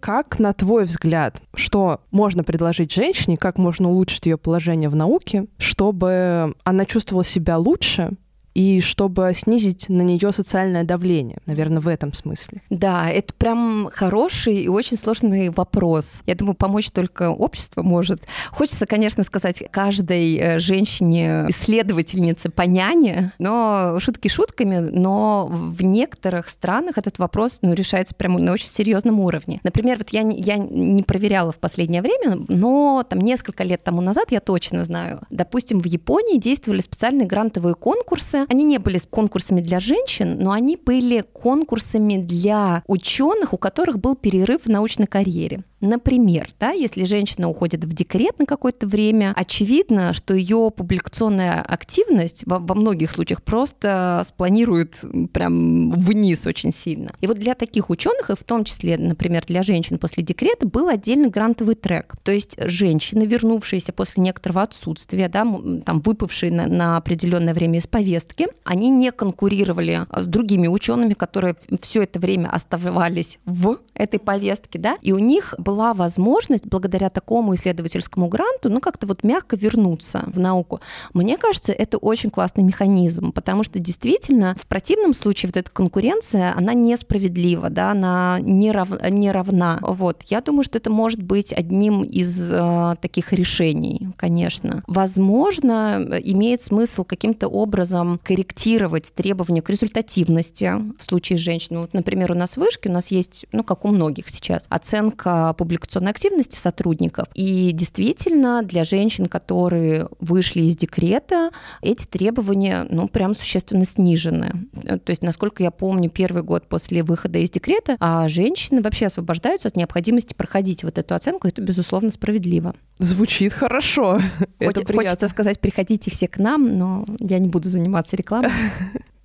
как, 0.00 0.38
на 0.38 0.52
твой 0.52 0.84
взгляд, 0.84 1.40
что 1.54 2.00
можно 2.10 2.44
предложить 2.44 2.92
женщине, 2.92 3.36
как 3.36 3.58
можно 3.58 3.88
улучшить 3.88 4.26
ее 4.26 4.38
положение 4.38 4.88
в 4.88 4.96
науке, 4.96 5.46
чтобы 5.58 6.54
она 6.64 6.84
чувствовала 6.84 7.24
себя 7.24 7.58
лучше 7.58 8.12
и 8.58 8.80
чтобы 8.80 9.34
снизить 9.36 9.88
на 9.88 10.02
нее 10.02 10.32
социальное 10.32 10.82
давление, 10.82 11.38
наверное, 11.46 11.80
в 11.80 11.86
этом 11.86 12.12
смысле. 12.12 12.60
Да, 12.70 13.08
это 13.08 13.32
прям 13.32 13.88
хороший 13.92 14.64
и 14.64 14.68
очень 14.68 14.96
сложный 14.96 15.50
вопрос. 15.50 16.22
Я 16.26 16.34
думаю, 16.34 16.56
помочь 16.56 16.90
только 16.90 17.30
общество 17.30 17.82
может. 17.82 18.24
Хочется, 18.50 18.86
конечно, 18.86 19.22
сказать 19.22 19.62
каждой 19.70 20.34
э, 20.34 20.58
женщине, 20.58 21.46
исследовательнице 21.50 22.48
по 22.48 22.62
няне, 22.62 23.32
но 23.38 24.00
шутки 24.00 24.26
шутками, 24.26 24.78
но 24.78 25.46
в 25.48 25.84
некоторых 25.84 26.48
странах 26.48 26.98
этот 26.98 27.20
вопрос 27.20 27.58
ну, 27.62 27.74
решается 27.74 28.16
прямо 28.16 28.40
на 28.40 28.50
очень 28.50 28.66
серьезном 28.66 29.20
уровне. 29.20 29.60
Например, 29.62 29.98
вот 29.98 30.08
я, 30.08 30.22
я 30.22 30.56
не 30.56 31.04
проверяла 31.04 31.52
в 31.52 31.58
последнее 31.58 32.02
время, 32.02 32.44
но 32.48 33.04
там 33.08 33.20
несколько 33.20 33.62
лет 33.62 33.84
тому 33.84 34.00
назад 34.00 34.32
я 34.32 34.40
точно 34.40 34.82
знаю. 34.82 35.20
Допустим, 35.30 35.78
в 35.78 35.86
Японии 35.86 36.38
действовали 36.38 36.80
специальные 36.80 37.28
грантовые 37.28 37.76
конкурсы, 37.76 38.47
они 38.48 38.64
не 38.64 38.78
были 38.78 38.98
конкурсами 38.98 39.60
для 39.60 39.80
женщин, 39.80 40.38
но 40.38 40.52
они 40.52 40.76
были 40.76 41.20
конкурсами 41.32 42.16
для 42.16 42.82
ученых, 42.86 43.52
у 43.52 43.58
которых 43.58 43.98
был 43.98 44.16
перерыв 44.16 44.62
в 44.64 44.68
научной 44.68 45.06
карьере. 45.06 45.64
Например, 45.80 46.50
да, 46.58 46.70
если 46.70 47.04
женщина 47.04 47.48
уходит 47.48 47.84
в 47.84 47.92
декрет 47.92 48.38
на 48.38 48.46
какое-то 48.46 48.86
время, 48.86 49.32
очевидно, 49.36 50.12
что 50.12 50.34
ее 50.34 50.72
публикационная 50.76 51.62
активность 51.62 52.42
во, 52.46 52.58
во 52.58 52.74
многих 52.74 53.12
случаях 53.12 53.42
просто 53.42 54.24
спланирует 54.26 55.00
прям 55.32 55.90
вниз 55.92 56.46
очень 56.46 56.72
сильно. 56.72 57.12
И 57.20 57.26
вот 57.28 57.38
для 57.38 57.54
таких 57.54 57.90
ученых, 57.90 58.30
и 58.30 58.36
в 58.36 58.42
том 58.42 58.64
числе, 58.64 58.98
например, 58.98 59.44
для 59.46 59.62
женщин 59.62 59.98
после 59.98 60.24
декрета, 60.24 60.66
был 60.66 60.88
отдельный 60.88 61.28
грантовый 61.28 61.76
трек. 61.76 62.16
То 62.24 62.32
есть 62.32 62.56
женщины, 62.58 63.24
вернувшиеся 63.24 63.92
после 63.92 64.22
некоторого 64.22 64.62
отсутствия, 64.62 65.28
да, 65.28 65.46
там 65.84 66.00
выпавшие 66.00 66.52
на, 66.52 66.66
на 66.66 66.96
определенное 66.96 67.54
время 67.54 67.78
из 67.78 67.86
повестки, 67.86 68.48
они 68.64 68.90
не 68.90 69.12
конкурировали 69.12 70.06
с 70.10 70.26
другими 70.26 70.66
учеными, 70.66 71.14
которые 71.14 71.54
все 71.80 72.02
это 72.02 72.18
время 72.18 72.48
оставались 72.48 73.38
в 73.44 73.78
этой 73.94 74.18
повестке, 74.18 74.78
да, 74.78 74.96
и 75.02 75.12
у 75.12 75.18
них 75.18 75.54
была 75.68 75.92
возможность 75.92 76.64
благодаря 76.64 77.10
такому 77.10 77.54
исследовательскому 77.54 78.28
гранту, 78.28 78.70
ну, 78.70 78.80
как-то 78.80 79.06
вот 79.06 79.22
мягко 79.22 79.54
вернуться 79.54 80.24
в 80.26 80.38
науку. 80.40 80.80
Мне 81.12 81.36
кажется, 81.36 81.72
это 81.72 81.98
очень 81.98 82.30
классный 82.30 82.64
механизм, 82.64 83.32
потому 83.32 83.64
что 83.64 83.78
действительно 83.78 84.56
в 84.58 84.66
противном 84.66 85.12
случае 85.12 85.48
вот 85.48 85.58
эта 85.58 85.70
конкуренция, 85.70 86.54
она 86.56 86.72
несправедлива, 86.72 87.68
да, 87.68 87.90
она 87.90 88.38
не, 88.40 88.72
рав, 88.72 88.88
не 89.10 89.30
равна. 89.30 89.78
Вот. 89.82 90.22
Я 90.28 90.40
думаю, 90.40 90.62
что 90.62 90.78
это 90.78 90.88
может 90.88 91.22
быть 91.22 91.52
одним 91.52 92.02
из 92.02 92.50
э, 92.50 92.94
таких 93.02 93.34
решений, 93.34 94.08
конечно. 94.16 94.82
Возможно, 94.86 96.02
имеет 96.24 96.62
смысл 96.62 97.04
каким-то 97.04 97.48
образом 97.48 98.20
корректировать 98.24 99.12
требования 99.12 99.60
к 99.60 99.68
результативности 99.68 100.72
в 100.98 101.04
случае 101.04 101.36
женщин. 101.36 101.80
Вот, 101.80 101.92
например, 101.92 102.32
у 102.32 102.34
нас 102.34 102.52
в 102.52 102.56
вышке, 102.56 102.88
у 102.88 102.92
нас 102.92 103.10
есть, 103.10 103.44
ну, 103.52 103.62
как 103.62 103.84
у 103.84 103.88
многих 103.88 104.30
сейчас, 104.30 104.64
оценка 104.70 105.52
публикационной 105.58 106.12
активности 106.12 106.56
сотрудников. 106.56 107.26
И 107.34 107.72
действительно, 107.72 108.62
для 108.62 108.84
женщин, 108.84 109.26
которые 109.26 110.08
вышли 110.20 110.62
из 110.62 110.76
декрета, 110.76 111.50
эти 111.82 112.06
требования, 112.06 112.86
ну, 112.88 113.08
прям 113.08 113.34
существенно 113.34 113.84
снижены. 113.84 114.68
То 114.82 115.10
есть, 115.10 115.22
насколько 115.22 115.62
я 115.62 115.70
помню, 115.70 116.08
первый 116.08 116.42
год 116.42 116.68
после 116.68 117.02
выхода 117.02 117.40
из 117.40 117.50
декрета, 117.50 117.96
а 118.00 118.28
женщины 118.28 118.80
вообще 118.80 119.06
освобождаются 119.06 119.68
от 119.68 119.76
необходимости 119.76 120.32
проходить 120.32 120.84
вот 120.84 120.96
эту 120.96 121.14
оценку. 121.14 121.48
Это, 121.48 121.60
безусловно, 121.60 122.10
справедливо. 122.10 122.74
Звучит 122.98 123.52
хорошо. 123.52 124.20
Хоч, 124.58 124.76
это 124.76 124.92
хочется 124.92 125.28
сказать, 125.28 125.60
приходите 125.60 126.10
все 126.10 126.28
к 126.28 126.38
нам, 126.38 126.78
но 126.78 127.04
я 127.18 127.38
не 127.38 127.48
буду 127.48 127.68
заниматься 127.68 128.16
рекламой. 128.16 128.52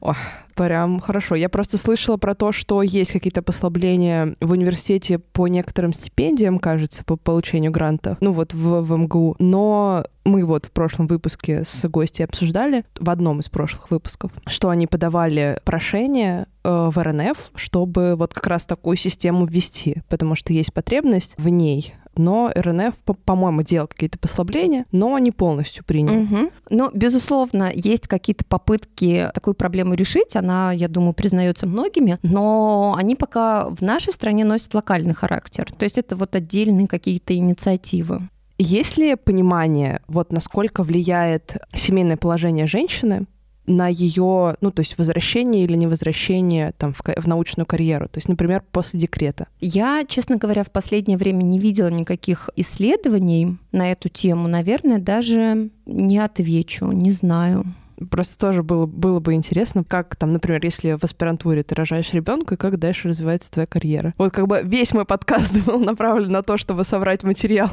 О, 0.00 0.14
прям 0.54 1.00
хорошо. 1.00 1.34
Я 1.34 1.48
просто 1.48 1.78
слышала 1.78 2.16
про 2.16 2.34
то, 2.34 2.52
что 2.52 2.82
есть 2.82 3.12
какие-то 3.12 3.42
послабления 3.42 4.36
в 4.40 4.52
университете 4.52 5.18
по 5.18 5.46
некоторым 5.48 5.92
стипендиям, 5.92 6.58
кажется, 6.58 7.04
по 7.04 7.16
получению 7.16 7.70
грантов. 7.70 8.18
Ну 8.20 8.32
вот 8.32 8.52
в, 8.52 8.82
в 8.82 8.96
МГУ. 8.96 9.36
Но 9.38 10.04
мы 10.24 10.44
вот 10.44 10.66
в 10.66 10.70
прошлом 10.72 11.06
выпуске 11.06 11.62
с 11.64 11.88
гостей 11.88 12.24
обсуждали, 12.24 12.84
в 12.98 13.08
одном 13.10 13.40
из 13.40 13.48
прошлых 13.48 13.90
выпусков, 13.90 14.32
что 14.46 14.70
они 14.70 14.86
подавали 14.86 15.60
прошение 15.64 16.46
э, 16.64 16.90
в 16.92 17.00
РНФ, 17.00 17.52
чтобы 17.54 18.16
вот 18.16 18.34
как 18.34 18.46
раз 18.48 18.64
такую 18.64 18.96
систему 18.96 19.46
ввести, 19.46 20.02
потому 20.08 20.34
что 20.34 20.52
есть 20.52 20.72
потребность 20.72 21.34
в 21.38 21.48
ней 21.48 21.94
но 22.18 22.50
РНФ, 22.54 22.94
по-моему, 23.24 23.62
делал 23.62 23.86
какие-то 23.86 24.18
послабления, 24.18 24.86
но 24.92 25.18
не 25.18 25.30
полностью 25.30 25.84
принял. 25.84 26.22
Угу. 26.22 26.50
Ну, 26.70 26.90
безусловно, 26.92 27.70
есть 27.74 28.08
какие-то 28.08 28.44
попытки 28.44 29.30
такую 29.34 29.54
проблему 29.54 29.94
решить. 29.94 30.36
Она, 30.36 30.72
я 30.72 30.88
думаю, 30.88 31.14
признается 31.14 31.66
многими, 31.66 32.18
но 32.22 32.94
они 32.96 33.16
пока 33.16 33.68
в 33.70 33.80
нашей 33.82 34.12
стране 34.12 34.44
носят 34.44 34.74
локальный 34.74 35.14
характер. 35.14 35.70
То 35.76 35.84
есть 35.84 35.98
это 35.98 36.16
вот 36.16 36.34
отдельные 36.34 36.86
какие-то 36.86 37.34
инициативы. 37.34 38.28
Есть 38.58 38.96
ли 38.96 39.16
понимание, 39.16 40.00
вот 40.08 40.32
насколько 40.32 40.82
влияет 40.82 41.56
семейное 41.74 42.16
положение 42.16 42.66
женщины 42.66 43.26
на 43.66 43.88
ее, 43.88 44.56
ну, 44.60 44.70
то 44.70 44.80
есть 44.80 44.98
возвращение 44.98 45.64
или 45.64 45.76
невозвращение 45.76 46.72
там 46.78 46.92
в, 46.92 47.00
в 47.00 47.26
научную 47.26 47.66
карьеру? 47.66 48.08
То 48.08 48.18
есть, 48.18 48.28
например, 48.28 48.62
после 48.72 49.00
декрета. 49.00 49.46
Я, 49.60 50.04
честно 50.06 50.36
говоря, 50.36 50.64
в 50.64 50.70
последнее 50.70 51.18
время 51.18 51.42
не 51.42 51.58
видела 51.58 51.88
никаких 51.88 52.50
исследований 52.56 53.56
на 53.72 53.90
эту 53.90 54.08
тему. 54.08 54.48
Наверное, 54.48 54.98
даже 54.98 55.70
не 55.86 56.18
отвечу, 56.18 56.86
не 56.86 57.12
знаю. 57.12 57.64
Просто 58.10 58.36
тоже 58.38 58.62
было, 58.62 58.86
было 58.86 59.20
бы 59.20 59.32
интересно, 59.32 59.82
как 59.82 60.16
там, 60.16 60.32
например, 60.32 60.62
если 60.62 60.92
в 60.92 61.04
аспирантуре 61.04 61.62
ты 61.62 61.74
рожаешь 61.74 62.12
ребенка, 62.12 62.54
и 62.54 62.58
как 62.58 62.78
дальше 62.78 63.08
развивается 63.08 63.50
твоя 63.50 63.66
карьера. 63.66 64.14
Вот 64.18 64.32
как 64.32 64.46
бы 64.46 64.60
весь 64.62 64.92
мой 64.92 65.06
подкаст 65.06 65.58
был 65.66 65.78
направлен 65.78 66.30
на 66.30 66.42
то, 66.42 66.56
чтобы 66.58 66.84
собрать 66.84 67.22
материал, 67.22 67.70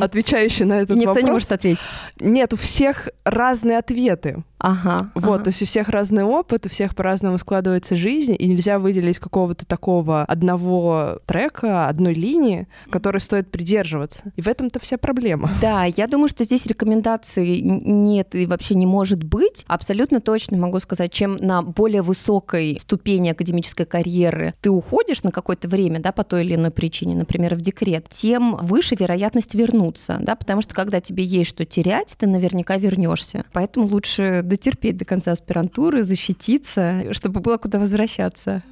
отвечающий 0.00 0.64
на 0.64 0.80
этот 0.80 0.96
Никто 0.96 1.10
вопрос. 1.10 1.16
Никто 1.16 1.26
не 1.26 1.32
может 1.32 1.52
ответить. 1.52 1.84
Нет, 2.20 2.52
у 2.52 2.56
всех 2.56 3.08
разные 3.24 3.78
ответы. 3.78 4.42
Ага. 4.62 5.10
Вот, 5.14 5.34
ага. 5.34 5.44
то 5.44 5.48
есть 5.48 5.60
у 5.60 5.66
всех 5.66 5.88
разный 5.88 6.22
опыт, 6.22 6.66
у 6.66 6.68
всех 6.68 6.94
по-разному 6.94 7.36
складывается 7.36 7.96
жизнь, 7.96 8.36
и 8.38 8.46
нельзя 8.46 8.78
выделить 8.78 9.18
какого-то 9.18 9.66
такого 9.66 10.22
одного 10.22 11.18
трека, 11.26 11.88
одной 11.88 12.14
линии, 12.14 12.68
которой 12.88 13.18
стоит 13.18 13.50
придерживаться. 13.50 14.32
И 14.36 14.40
в 14.40 14.46
этом-то 14.46 14.78
вся 14.78 14.98
проблема. 14.98 15.50
Да, 15.60 15.84
я 15.84 16.06
думаю, 16.06 16.28
что 16.28 16.44
здесь 16.44 16.64
рекомендаций 16.66 17.60
нет 17.60 18.36
и 18.36 18.46
вообще 18.46 18.76
не 18.76 18.86
может 18.86 19.24
быть. 19.24 19.64
Абсолютно 19.66 20.20
точно 20.20 20.56
могу 20.56 20.78
сказать, 20.78 21.12
чем 21.12 21.36
на 21.36 21.62
более 21.62 22.02
высокой 22.02 22.78
ступени 22.80 23.30
академической 23.30 23.84
карьеры 23.84 24.54
ты 24.60 24.70
уходишь 24.70 25.24
на 25.24 25.32
какое-то 25.32 25.66
время, 25.66 25.98
да, 25.98 26.12
по 26.12 26.22
той 26.22 26.44
или 26.44 26.54
иной 26.54 26.70
причине, 26.70 27.16
например, 27.16 27.56
в 27.56 27.60
декрет, 27.60 28.06
тем 28.10 28.56
выше 28.62 28.94
вероятность 28.94 29.56
вернуться, 29.56 30.18
да, 30.20 30.36
потому 30.36 30.62
что 30.62 30.72
когда 30.74 31.00
тебе 31.00 31.24
есть 31.24 31.50
что 31.50 31.64
терять, 31.64 32.14
ты 32.16 32.28
наверняка 32.28 32.76
вернешься. 32.76 33.44
Поэтому 33.52 33.86
лучше 33.86 34.42
дотерпеть 34.52 34.98
до 34.98 35.06
конца 35.06 35.32
аспирантуры, 35.32 36.02
защититься, 36.02 37.14
чтобы 37.14 37.40
было 37.40 37.56
куда 37.56 37.78
возвращаться. 37.78 38.62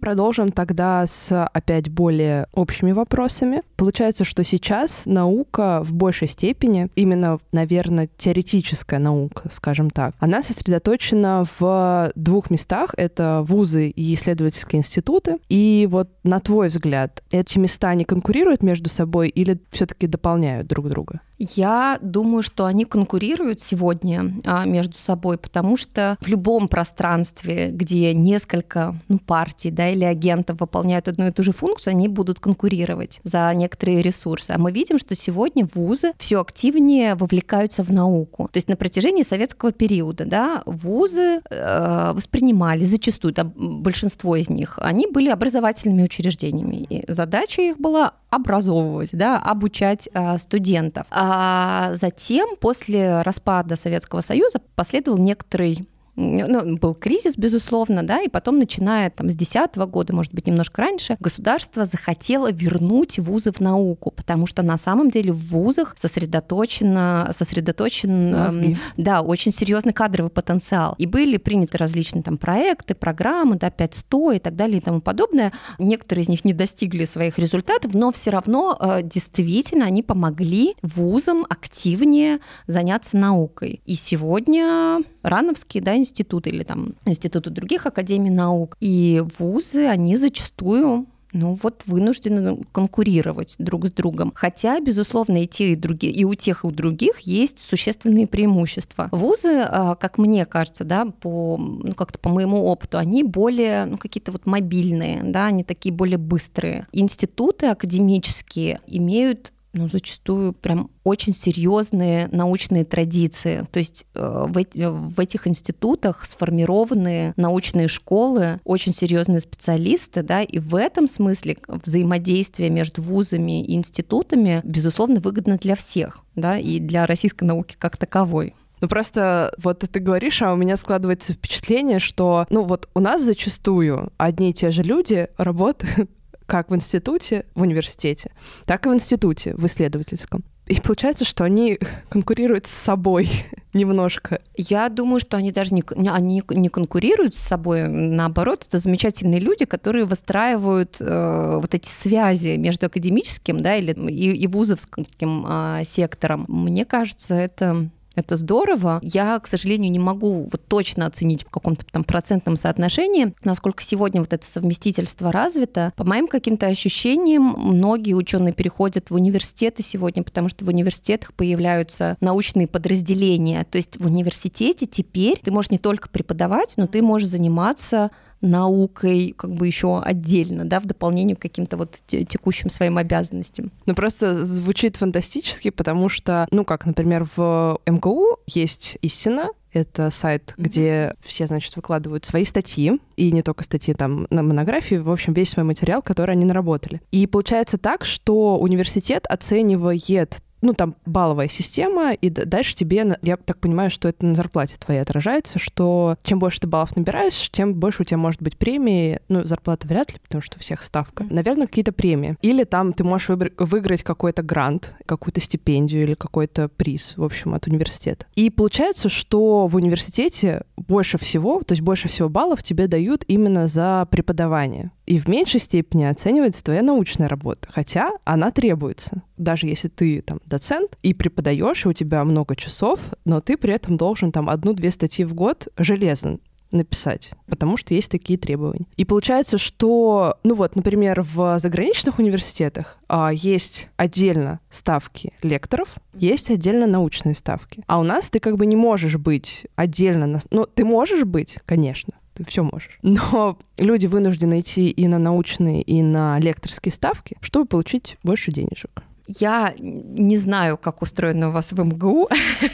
Продолжим 0.00 0.50
тогда 0.50 1.06
с 1.06 1.44
опять 1.44 1.88
более 1.88 2.48
общими 2.52 2.90
вопросами. 2.90 3.62
Получается, 3.82 4.22
что 4.22 4.44
сейчас 4.44 5.06
наука 5.06 5.82
в 5.82 5.92
большей 5.92 6.28
степени, 6.28 6.88
именно, 6.94 7.40
наверное, 7.50 8.08
теоретическая 8.16 9.00
наука, 9.00 9.48
скажем 9.50 9.90
так, 9.90 10.14
она 10.20 10.40
сосредоточена 10.44 11.44
в 11.58 12.12
двух 12.14 12.48
местах. 12.50 12.94
Это 12.96 13.42
вузы 13.44 13.88
и 13.88 14.14
исследовательские 14.14 14.78
институты. 14.78 15.38
И 15.48 15.88
вот 15.90 16.10
на 16.22 16.38
твой 16.38 16.68
взгляд, 16.68 17.24
эти 17.32 17.58
места 17.58 17.92
не 17.96 18.04
конкурируют 18.04 18.62
между 18.62 18.88
собой 18.88 19.28
или 19.30 19.58
все-таки 19.72 20.06
дополняют 20.06 20.68
друг 20.68 20.88
друга? 20.88 21.20
Я 21.38 21.98
думаю, 22.00 22.44
что 22.44 22.66
они 22.66 22.84
конкурируют 22.84 23.60
сегодня 23.60 24.32
а, 24.44 24.64
между 24.64 24.96
собой, 24.96 25.38
потому 25.38 25.76
что 25.76 26.16
в 26.20 26.28
любом 26.28 26.68
пространстве, 26.68 27.70
где 27.72 28.14
несколько 28.14 28.94
ну, 29.08 29.18
партий 29.18 29.72
да, 29.72 29.88
или 29.90 30.04
агентов 30.04 30.60
выполняют 30.60 31.08
одну 31.08 31.26
и 31.26 31.32
ту 31.32 31.42
же 31.42 31.50
функцию, 31.50 31.92
они 31.92 32.06
будут 32.06 32.38
конкурировать 32.38 33.20
за 33.24 33.52
некоторые 33.54 33.71
ресурсы. 33.80 34.50
А 34.50 34.58
мы 34.58 34.72
видим, 34.72 34.98
что 34.98 35.14
сегодня 35.14 35.68
вузы 35.74 36.12
все 36.18 36.40
активнее 36.40 37.14
вовлекаются 37.14 37.82
в 37.82 37.92
науку. 37.92 38.48
То 38.52 38.58
есть 38.58 38.68
на 38.68 38.76
протяжении 38.76 39.22
советского 39.22 39.72
периода 39.72 40.24
да, 40.24 40.62
вузы 40.66 41.40
э, 41.50 42.12
воспринимали 42.14 42.84
зачастую, 42.84 43.34
да, 43.34 43.44
большинство 43.44 44.36
из 44.36 44.48
них, 44.48 44.78
они 44.80 45.06
были 45.06 45.28
образовательными 45.28 46.02
учреждениями. 46.02 46.86
И 46.88 47.04
задача 47.10 47.62
их 47.62 47.78
была 47.78 48.14
образовывать, 48.30 49.10
да, 49.12 49.38
обучать 49.38 50.08
э, 50.12 50.38
студентов. 50.38 51.06
А 51.10 51.94
затем, 51.94 52.56
после 52.60 53.22
распада 53.22 53.76
Советского 53.76 54.20
Союза, 54.20 54.60
последовал 54.74 55.18
некоторый 55.18 55.86
ну, 56.14 56.76
был 56.76 56.94
кризис, 56.94 57.36
безусловно, 57.36 58.02
да, 58.02 58.20
и 58.20 58.28
потом, 58.28 58.58
начиная 58.58 59.10
там 59.10 59.30
с 59.30 59.34
2010 59.34 59.76
года, 59.90 60.14
может 60.14 60.34
быть, 60.34 60.46
немножко 60.46 60.82
раньше, 60.82 61.16
государство 61.20 61.84
захотело 61.84 62.52
вернуть 62.52 63.18
вузы 63.18 63.50
в 63.50 63.60
науку, 63.60 64.10
потому 64.10 64.46
что 64.46 64.62
на 64.62 64.76
самом 64.76 65.10
деле 65.10 65.32
в 65.32 65.46
вузах 65.48 65.94
сосредоточено, 65.96 67.32
сосредоточен, 67.36 68.32
Мозги. 68.32 68.76
да, 68.96 69.22
очень 69.22 69.52
серьезный 69.52 69.94
кадровый 69.94 70.30
потенциал. 70.30 70.94
И 70.98 71.06
были 71.06 71.38
приняты 71.38 71.78
различные 71.78 72.22
там 72.22 72.36
проекты, 72.36 72.94
программы, 72.94 73.56
да, 73.56 73.70
500 73.70 74.36
и 74.36 74.38
так 74.38 74.54
далее 74.54 74.78
и 74.78 74.80
тому 74.80 75.00
подобное. 75.00 75.52
Некоторые 75.78 76.24
из 76.24 76.28
них 76.28 76.44
не 76.44 76.52
достигли 76.52 77.06
своих 77.06 77.38
результатов, 77.38 77.94
но 77.94 78.12
все 78.12 78.30
равно 78.30 78.76
э, 78.78 79.02
действительно 79.02 79.86
они 79.86 80.02
помогли 80.02 80.74
вузам 80.82 81.46
активнее 81.48 82.40
заняться 82.66 83.16
наукой. 83.16 83.80
И 83.86 83.94
сегодня 83.94 85.00
Рановский, 85.22 85.80
да, 85.80 85.96
институт 86.12 86.46
или 86.46 86.62
там 86.62 86.94
институты 87.04 87.50
других 87.50 87.86
академий 87.86 88.30
наук. 88.30 88.76
И 88.80 89.24
вузы, 89.38 89.86
они 89.86 90.16
зачастую 90.16 91.06
ну 91.32 91.54
вот 91.62 91.82
вынуждены 91.86 92.62
конкурировать 92.72 93.54
друг 93.58 93.86
с 93.86 93.90
другом. 93.90 94.32
Хотя, 94.34 94.80
безусловно, 94.80 95.42
и 95.42 95.46
те, 95.46 95.72
и 95.72 95.76
другие, 95.76 96.12
и 96.12 96.24
у 96.24 96.34
тех, 96.34 96.64
и 96.64 96.66
у 96.66 96.70
других 96.70 97.20
есть 97.20 97.58
существенные 97.58 98.26
преимущества. 98.26 99.08
Вузы, 99.12 99.62
а, 99.66 99.94
как 99.94 100.18
мне 100.18 100.44
кажется, 100.44 100.84
да, 100.84 101.06
по, 101.06 101.56
ну, 101.56 101.94
как-то 101.94 102.18
по 102.18 102.28
моему 102.28 102.64
опыту, 102.64 102.98
они 102.98 103.22
более, 103.22 103.86
ну, 103.86 103.96
какие-то 103.96 104.32
вот 104.32 104.46
мобильные, 104.46 105.22
да, 105.24 105.46
они 105.46 105.64
такие 105.64 105.94
более 105.94 106.18
быстрые. 106.18 106.86
Институты 106.92 107.66
академические 107.66 108.80
имеют 108.86 109.52
ну, 109.72 109.88
зачастую 109.88 110.52
прям 110.52 110.90
очень 111.04 111.34
серьезные 111.34 112.28
научные 112.30 112.84
традиции. 112.84 113.64
То 113.70 113.78
есть 113.78 114.06
э, 114.14 114.44
в, 114.48 114.56
эти, 114.58 114.86
в 114.86 115.18
этих 115.18 115.46
институтах 115.46 116.24
сформированы 116.24 117.32
научные 117.36 117.88
школы, 117.88 118.60
очень 118.64 118.94
серьезные 118.94 119.40
специалисты, 119.40 120.22
да, 120.22 120.42
и 120.42 120.58
в 120.58 120.74
этом 120.74 121.08
смысле 121.08 121.56
взаимодействие 121.68 122.70
между 122.70 123.02
вузами 123.02 123.64
и 123.64 123.74
институтами, 123.74 124.60
безусловно, 124.64 125.20
выгодно 125.20 125.56
для 125.56 125.74
всех, 125.74 126.24
да, 126.34 126.58
и 126.58 126.78
для 126.78 127.06
российской 127.06 127.44
науки 127.44 127.76
как 127.78 127.96
таковой. 127.96 128.54
Ну 128.82 128.88
просто 128.88 129.54
вот 129.58 129.78
ты 129.78 130.00
говоришь, 130.00 130.42
а 130.42 130.52
у 130.52 130.56
меня 130.56 130.76
складывается 130.76 131.32
впечатление, 131.32 132.00
что, 132.00 132.46
ну 132.50 132.62
вот 132.62 132.88
у 132.94 133.00
нас 133.00 133.22
зачастую 133.22 134.12
одни 134.16 134.50
и 134.50 134.54
те 134.54 134.72
же 134.72 134.82
люди 134.82 135.28
работают 135.38 136.10
как 136.46 136.70
в 136.70 136.74
институте, 136.74 137.46
в 137.54 137.62
университете, 137.62 138.32
так 138.64 138.86
и 138.86 138.88
в 138.88 138.94
институте, 138.94 139.54
в 139.54 139.66
исследовательском. 139.66 140.44
И 140.68 140.80
получается, 140.80 141.24
что 141.24 141.42
они 141.44 141.78
конкурируют 142.08 142.66
с 142.66 142.70
собой 142.70 143.28
немножко. 143.72 144.40
Я 144.56 144.88
думаю, 144.88 145.18
что 145.18 145.36
они 145.36 145.50
даже 145.50 145.74
не, 145.74 145.82
они 146.08 146.42
не 146.48 146.68
конкурируют 146.68 147.34
с 147.34 147.40
собой, 147.40 147.88
наоборот, 147.88 148.64
это 148.68 148.78
замечательные 148.78 149.40
люди, 149.40 149.64
которые 149.64 150.04
выстраивают 150.04 150.96
э, 151.00 151.58
вот 151.60 151.74
эти 151.74 151.88
связи 151.88 152.56
между 152.56 152.86
академическим 152.86 153.60
да, 153.60 153.76
или, 153.76 153.92
и, 154.08 154.30
и 154.36 154.46
вузовским 154.46 155.44
э, 155.46 155.82
сектором. 155.84 156.46
Мне 156.48 156.84
кажется, 156.84 157.34
это 157.34 157.90
это 158.14 158.36
здорово. 158.36 159.00
Я, 159.02 159.38
к 159.38 159.46
сожалению, 159.46 159.90
не 159.90 159.98
могу 159.98 160.48
вот 160.50 160.66
точно 160.66 161.06
оценить 161.06 161.44
в 161.44 161.50
каком-то 161.50 161.84
там 161.86 162.04
процентном 162.04 162.56
соотношении, 162.56 163.34
насколько 163.44 163.82
сегодня 163.82 164.20
вот 164.20 164.32
это 164.32 164.44
совместительство 164.44 165.32
развито. 165.32 165.92
По 165.96 166.04
моим 166.04 166.28
каким-то 166.28 166.66
ощущениям, 166.66 167.54
многие 167.56 168.14
ученые 168.14 168.52
переходят 168.52 169.10
в 169.10 169.14
университеты 169.14 169.82
сегодня, 169.82 170.22
потому 170.22 170.48
что 170.48 170.64
в 170.64 170.68
университетах 170.68 171.34
появляются 171.34 172.16
научные 172.20 172.66
подразделения. 172.66 173.64
То 173.70 173.76
есть 173.76 173.98
в 173.98 174.06
университете 174.06 174.86
теперь 174.86 175.40
ты 175.42 175.50
можешь 175.50 175.70
не 175.70 175.78
только 175.78 176.08
преподавать, 176.08 176.74
но 176.76 176.86
ты 176.86 177.02
можешь 177.02 177.28
заниматься 177.28 178.10
наукой 178.42 179.34
как 179.36 179.54
бы 179.54 179.66
еще 179.66 180.00
отдельно, 180.00 180.64
да, 180.64 180.80
в 180.80 180.86
дополнение 180.86 181.36
к 181.36 181.40
каким-то 181.40 181.76
вот 181.76 182.00
текущим 182.06 182.70
своим 182.70 182.98
обязанностям. 182.98 183.70
Ну, 183.86 183.94
просто 183.94 184.44
звучит 184.44 184.96
фантастически, 184.96 185.70
потому 185.70 186.08
что, 186.08 186.46
ну, 186.50 186.64
как, 186.64 186.84
например, 186.84 187.26
в 187.36 187.78
МГУ 187.86 188.38
есть 188.46 188.98
истина, 189.00 189.48
это 189.72 190.10
сайт, 190.10 190.50
mm-hmm. 190.50 190.62
где 190.62 191.14
все, 191.24 191.46
значит, 191.46 191.74
выкладывают 191.76 192.24
свои 192.24 192.44
статьи, 192.44 193.00
и 193.16 193.32
не 193.32 193.42
только 193.42 193.64
статьи 193.64 193.94
там 193.94 194.26
на 194.30 194.42
монографии, 194.42 194.96
в 194.96 195.10
общем, 195.10 195.32
весь 195.32 195.50
свой 195.50 195.64
материал, 195.64 196.02
который 196.02 196.32
они 196.32 196.44
наработали. 196.44 197.00
И 197.10 197.26
получается 197.26 197.78
так, 197.78 198.04
что 198.04 198.58
университет 198.58 199.24
оценивает 199.28 200.36
ну, 200.62 200.72
там 200.74 200.94
балловая 201.04 201.48
система, 201.48 202.12
и 202.12 202.30
дальше 202.30 202.74
тебе, 202.74 203.16
я 203.22 203.36
так 203.36 203.58
понимаю, 203.58 203.90
что 203.90 204.08
это 204.08 204.24
на 204.24 204.34
зарплате 204.34 204.76
твоей 204.78 205.00
отражается, 205.00 205.58
что 205.58 206.16
чем 206.22 206.38
больше 206.38 206.60
ты 206.60 206.66
баллов 206.66 206.96
набираешь, 206.96 207.50
тем 207.50 207.74
больше 207.74 208.02
у 208.02 208.04
тебя 208.04 208.16
может 208.16 208.40
быть 208.40 208.56
премии, 208.56 209.20
ну, 209.28 209.44
зарплата 209.44 209.86
вряд 209.86 210.12
ли, 210.12 210.18
потому 210.22 210.40
что 210.40 210.56
у 210.56 210.60
всех 210.60 210.82
ставка. 210.82 211.26
Наверное, 211.28 211.66
какие-то 211.66 211.92
премии. 211.92 212.36
Или 212.42 212.64
там 212.64 212.92
ты 212.92 213.04
можешь 213.04 213.28
выбр- 213.28 213.52
выиграть 213.58 214.02
какой-то 214.02 214.42
грант, 214.42 214.94
какую-то 215.06 215.40
стипендию 215.40 216.04
или 216.04 216.14
какой-то 216.14 216.68
приз, 216.68 217.14
в 217.16 217.24
общем, 217.24 217.54
от 217.54 217.66
университета. 217.66 218.26
И 218.36 218.48
получается, 218.50 219.08
что 219.08 219.66
в 219.66 219.76
университете 219.76 220.62
больше 220.76 221.18
всего, 221.18 221.62
то 221.62 221.72
есть 221.72 221.82
больше 221.82 222.08
всего 222.08 222.28
баллов 222.28 222.62
тебе 222.62 222.86
дают 222.86 223.24
именно 223.26 223.66
за 223.66 224.06
преподавание. 224.10 224.92
И 225.06 225.18
в 225.18 225.28
меньшей 225.28 225.60
степени 225.60 226.04
оценивается 226.04 226.62
твоя 226.62 226.82
научная 226.82 227.28
работа, 227.28 227.68
хотя 227.70 228.12
она 228.24 228.50
требуется. 228.50 229.22
Даже 229.36 229.66
если 229.66 229.88
ты 229.88 230.22
там 230.22 230.40
доцент 230.46 230.96
и 231.02 231.12
преподаешь, 231.12 231.84
и 231.84 231.88
у 231.88 231.92
тебя 231.92 232.24
много 232.24 232.54
часов, 232.56 233.00
но 233.24 233.40
ты 233.40 233.56
при 233.56 233.74
этом 233.74 233.96
должен 233.96 234.32
там 234.32 234.48
одну-две 234.48 234.90
статьи 234.90 235.24
в 235.24 235.34
год 235.34 235.68
железно 235.76 236.38
написать, 236.72 237.30
потому 237.46 237.76
что 237.76 237.94
есть 237.94 238.10
такие 238.10 238.38
требования. 238.38 238.86
И 238.96 239.04
получается, 239.04 239.58
что, 239.58 240.38
ну 240.42 240.54
вот, 240.54 240.74
например, 240.74 241.22
в 241.22 241.58
заграничных 241.58 242.18
университетах 242.18 242.98
а, 243.08 243.30
есть 243.32 243.88
отдельно 243.96 244.58
ставки 244.70 245.34
лекторов, 245.42 245.94
есть 246.14 246.50
отдельно 246.50 246.86
научные 246.86 247.34
ставки. 247.34 247.84
А 247.86 248.00
у 248.00 248.02
нас 248.02 248.30
ты 248.30 248.40
как 248.40 248.56
бы 248.56 248.66
не 248.66 248.76
можешь 248.76 249.16
быть 249.16 249.66
отдельно, 249.76 250.26
на... 250.26 250.40
ну, 250.50 250.66
ты 250.66 250.84
можешь 250.84 251.24
быть, 251.24 251.58
конечно, 251.66 252.14
ты 252.34 252.44
все 252.44 252.62
можешь. 252.62 252.98
Но 253.02 253.58
люди 253.76 254.06
вынуждены 254.06 254.60
идти 254.60 254.90
и 254.90 255.06
на 255.08 255.18
научные, 255.18 255.82
и 255.82 256.02
на 256.02 256.38
лекторские 256.38 256.92
ставки, 256.92 257.36
чтобы 257.40 257.66
получить 257.66 258.16
больше 258.22 258.52
денежек. 258.52 259.02
Я 259.38 259.74
не 259.78 260.36
знаю, 260.36 260.76
как 260.76 261.02
устроено 261.02 261.48
у 261.48 261.52
вас 261.52 261.72
в 261.72 261.78
МГУ. 261.78 262.28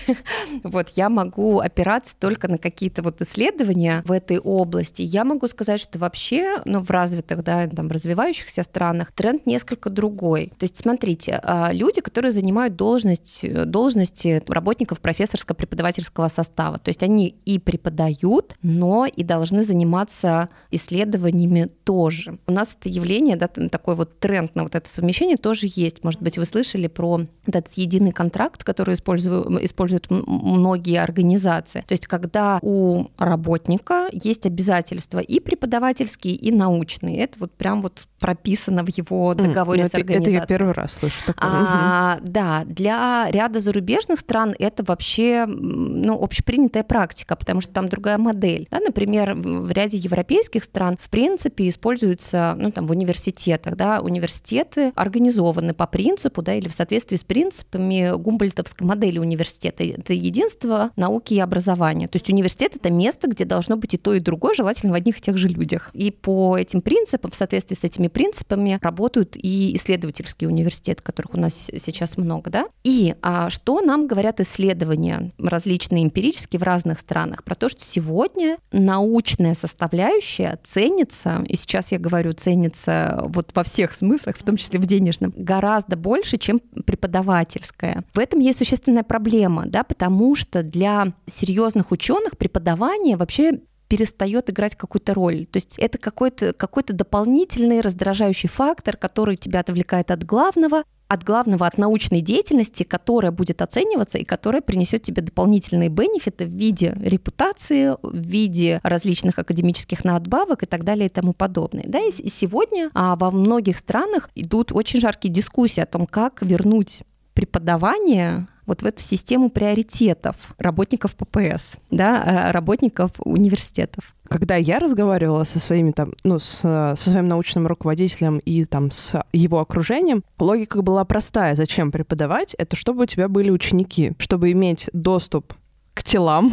вот, 0.62 0.88
я 0.94 1.08
могу 1.08 1.60
опираться 1.60 2.14
только 2.18 2.48
на 2.48 2.58
какие-то 2.58 3.02
вот 3.02 3.20
исследования 3.20 4.02
в 4.04 4.12
этой 4.12 4.38
области. 4.38 5.02
Я 5.02 5.24
могу 5.24 5.46
сказать, 5.48 5.80
что 5.80 5.98
вообще, 5.98 6.60
ну, 6.64 6.80
в 6.80 6.90
развитых, 6.90 7.44
да, 7.44 7.68
там, 7.68 7.88
развивающихся 7.88 8.62
странах 8.62 9.12
тренд 9.12 9.46
несколько 9.46 9.90
другой. 9.90 10.52
То 10.58 10.64
есть, 10.64 10.76
смотрите, 10.76 11.40
а, 11.42 11.72
люди, 11.72 12.00
которые 12.00 12.32
занимают 12.32 12.76
должность, 12.76 13.44
должности 13.66 14.42
работников 14.48 15.00
профессорско-преподавательского 15.00 16.28
состава, 16.28 16.78
то 16.78 16.88
есть 16.88 17.02
они 17.02 17.28
и 17.44 17.58
преподают, 17.58 18.54
но 18.62 19.06
и 19.06 19.22
должны 19.22 19.62
заниматься 19.62 20.48
исследованиями 20.70 21.70
тоже. 21.84 22.38
У 22.46 22.52
нас 22.52 22.76
это 22.78 22.88
явление, 22.88 23.36
да, 23.36 23.48
такой 23.48 23.94
вот 23.94 24.18
тренд 24.18 24.54
на 24.54 24.64
вот 24.64 24.74
это 24.74 24.88
совмещение 24.88 25.36
тоже 25.36 25.68
есть. 25.74 26.02
Может 26.02 26.22
быть, 26.22 26.38
вы 26.38 26.44
слышали 26.48 26.86
про 26.86 27.22
этот 27.46 27.72
единый 27.74 28.12
контракт, 28.12 28.64
который 28.64 28.94
используют, 28.94 29.46
используют 29.62 30.06
многие 30.10 31.00
организации. 31.00 31.84
То 31.86 31.92
есть 31.92 32.06
когда 32.06 32.58
у 32.62 33.06
работника 33.16 34.08
есть 34.12 34.46
обязательства 34.46 35.18
и 35.18 35.40
преподавательские, 35.40 36.34
и 36.34 36.50
научные. 36.50 37.18
Это 37.18 37.38
вот 37.38 37.52
прям 37.52 37.82
вот 37.82 38.06
прописано 38.18 38.84
в 38.84 38.88
его 38.88 39.34
договоре 39.34 39.82
mm, 39.82 39.88
с 39.88 39.94
организацией. 39.94 40.36
Это 40.36 40.52
я 40.52 40.58
первый 40.58 40.74
раз 40.74 40.92
слышу 40.92 41.16
такое. 41.26 41.50
А, 41.50 42.18
да, 42.22 42.64
для 42.64 43.28
ряда 43.30 43.60
зарубежных 43.60 44.20
стран 44.20 44.54
это 44.58 44.82
вообще 44.84 45.46
ну, 45.46 46.20
общепринятая 46.20 46.82
практика, 46.82 47.36
потому 47.36 47.60
что 47.60 47.72
там 47.72 47.88
другая 47.88 48.18
модель. 48.18 48.66
Да, 48.70 48.80
например, 48.80 49.34
в 49.34 49.70
ряде 49.70 49.98
европейских 49.98 50.64
стран 50.64 50.98
в 51.00 51.08
принципе 51.10 51.68
используются 51.68 52.56
ну, 52.58 52.70
там, 52.70 52.86
в 52.86 52.90
университетах. 52.90 53.76
Да, 53.76 54.00
университеты 54.00 54.92
организованы 54.96 55.74
по 55.74 55.86
принципу 55.86 56.27
да, 56.42 56.54
или 56.54 56.68
в 56.68 56.74
соответствии 56.74 57.16
с 57.16 57.24
принципами 57.24 58.16
гумбольтовской 58.16 58.86
модели 58.86 59.18
университета. 59.18 59.84
Это 59.84 60.12
единство 60.12 60.90
науки 60.96 61.34
и 61.34 61.40
образования. 61.40 62.08
То 62.08 62.16
есть 62.16 62.28
университет— 62.28 62.74
это 62.76 62.90
место, 62.90 63.28
где 63.28 63.44
должно 63.44 63.76
быть 63.76 63.94
и 63.94 63.98
то, 63.98 64.14
и 64.14 64.20
другое, 64.20 64.54
желательно 64.54 64.92
в 64.92 64.94
одних 64.94 65.18
и 65.18 65.20
тех 65.20 65.36
же 65.36 65.48
людях. 65.48 65.90
И 65.94 66.10
по 66.10 66.56
этим 66.56 66.80
принципам, 66.80 67.30
в 67.30 67.34
соответствии 67.34 67.74
с 67.74 67.84
этими 67.84 68.08
принципами, 68.08 68.78
работают 68.82 69.36
и 69.36 69.74
исследовательские 69.76 70.48
университеты, 70.48 71.02
которых 71.02 71.34
у 71.34 71.38
нас 71.38 71.70
сейчас 71.76 72.16
много. 72.16 72.50
Да? 72.50 72.66
И 72.84 73.14
а, 73.22 73.50
что 73.50 73.80
нам 73.80 74.06
говорят 74.06 74.40
исследования 74.40 75.32
различные 75.38 76.04
эмпирические 76.04 76.60
в 76.60 76.62
разных 76.62 77.00
странах? 77.00 77.44
Про 77.44 77.54
то, 77.54 77.68
что 77.68 77.84
сегодня 77.84 78.58
научная 78.72 79.54
составляющая 79.54 80.58
ценится, 80.64 81.44
и 81.46 81.56
сейчас 81.56 81.92
я 81.92 81.98
говорю, 81.98 82.32
ценится 82.32 83.22
вот 83.28 83.50
во 83.54 83.64
всех 83.64 83.92
смыслах, 83.94 84.36
в 84.36 84.42
том 84.42 84.56
числе 84.56 84.78
в 84.78 84.86
денежном, 84.86 85.32
гораздо 85.36 85.96
больше, 85.96 86.17
чем 86.38 86.60
преподавательская. 86.84 88.04
В 88.14 88.18
этом 88.18 88.40
есть 88.40 88.58
существенная 88.58 89.04
проблема, 89.04 89.66
да, 89.66 89.84
потому 89.84 90.34
что 90.34 90.62
для 90.62 91.12
серьезных 91.26 91.90
ученых 91.90 92.36
преподавание 92.36 93.16
вообще 93.16 93.60
перестает 93.88 94.50
играть 94.50 94.76
какую-то 94.76 95.14
роль. 95.14 95.46
То 95.46 95.56
есть 95.56 95.78
это 95.78 95.98
какой-то 95.98 96.52
какой 96.52 96.82
дополнительный 96.82 97.80
раздражающий 97.80 98.48
фактор, 98.48 98.96
который 98.96 99.36
тебя 99.36 99.60
отвлекает 99.60 100.10
от 100.10 100.24
главного, 100.24 100.84
от 101.08 101.24
главного, 101.24 101.66
от 101.66 101.78
научной 101.78 102.20
деятельности, 102.20 102.82
которая 102.82 103.32
будет 103.32 103.62
оцениваться 103.62 104.18
и 104.18 104.24
которая 104.24 104.60
принесет 104.60 105.02
тебе 105.02 105.22
дополнительные 105.22 105.88
бенефиты 105.88 106.44
в 106.44 106.50
виде 106.50 106.94
репутации, 107.00 107.96
в 108.02 108.16
виде 108.16 108.80
различных 108.82 109.38
академических 109.38 110.04
надбавок 110.04 110.62
и 110.62 110.66
так 110.66 110.84
далее 110.84 111.06
и 111.06 111.10
тому 111.10 111.32
подобное. 111.32 111.84
Да, 111.86 111.98
и 112.00 112.28
сегодня 112.28 112.90
а, 112.94 113.16
во 113.16 113.30
многих 113.30 113.78
странах 113.78 114.28
идут 114.34 114.70
очень 114.72 115.00
жаркие 115.00 115.32
дискуссии 115.32 115.80
о 115.80 115.86
том, 115.86 116.06
как 116.06 116.42
вернуть 116.42 117.02
преподавание 117.38 118.48
вот 118.66 118.82
в 118.82 118.84
эту 118.84 119.00
систему 119.00 119.48
приоритетов 119.48 120.34
работников 120.58 121.14
ППС, 121.14 121.74
да, 121.88 122.48
э, 122.48 122.50
работников 122.50 123.12
университетов. 123.20 124.12
Когда 124.28 124.56
я 124.56 124.80
разговаривала 124.80 125.44
со 125.44 125.60
своими 125.60 125.92
там, 125.92 126.14
ну, 126.24 126.40
с, 126.40 126.58
со 126.58 126.96
своим 126.96 127.28
научным 127.28 127.68
руководителем 127.68 128.38
и 128.38 128.64
там 128.64 128.90
с 128.90 129.22
его 129.32 129.60
окружением, 129.60 130.24
логика 130.40 130.82
была 130.82 131.04
простая. 131.04 131.54
Зачем 131.54 131.92
преподавать? 131.92 132.54
Это 132.54 132.74
чтобы 132.74 133.04
у 133.04 133.06
тебя 133.06 133.28
были 133.28 133.50
ученики, 133.50 134.14
чтобы 134.18 134.50
иметь 134.50 134.90
доступ 134.92 135.54
к 135.94 136.02
телам, 136.02 136.52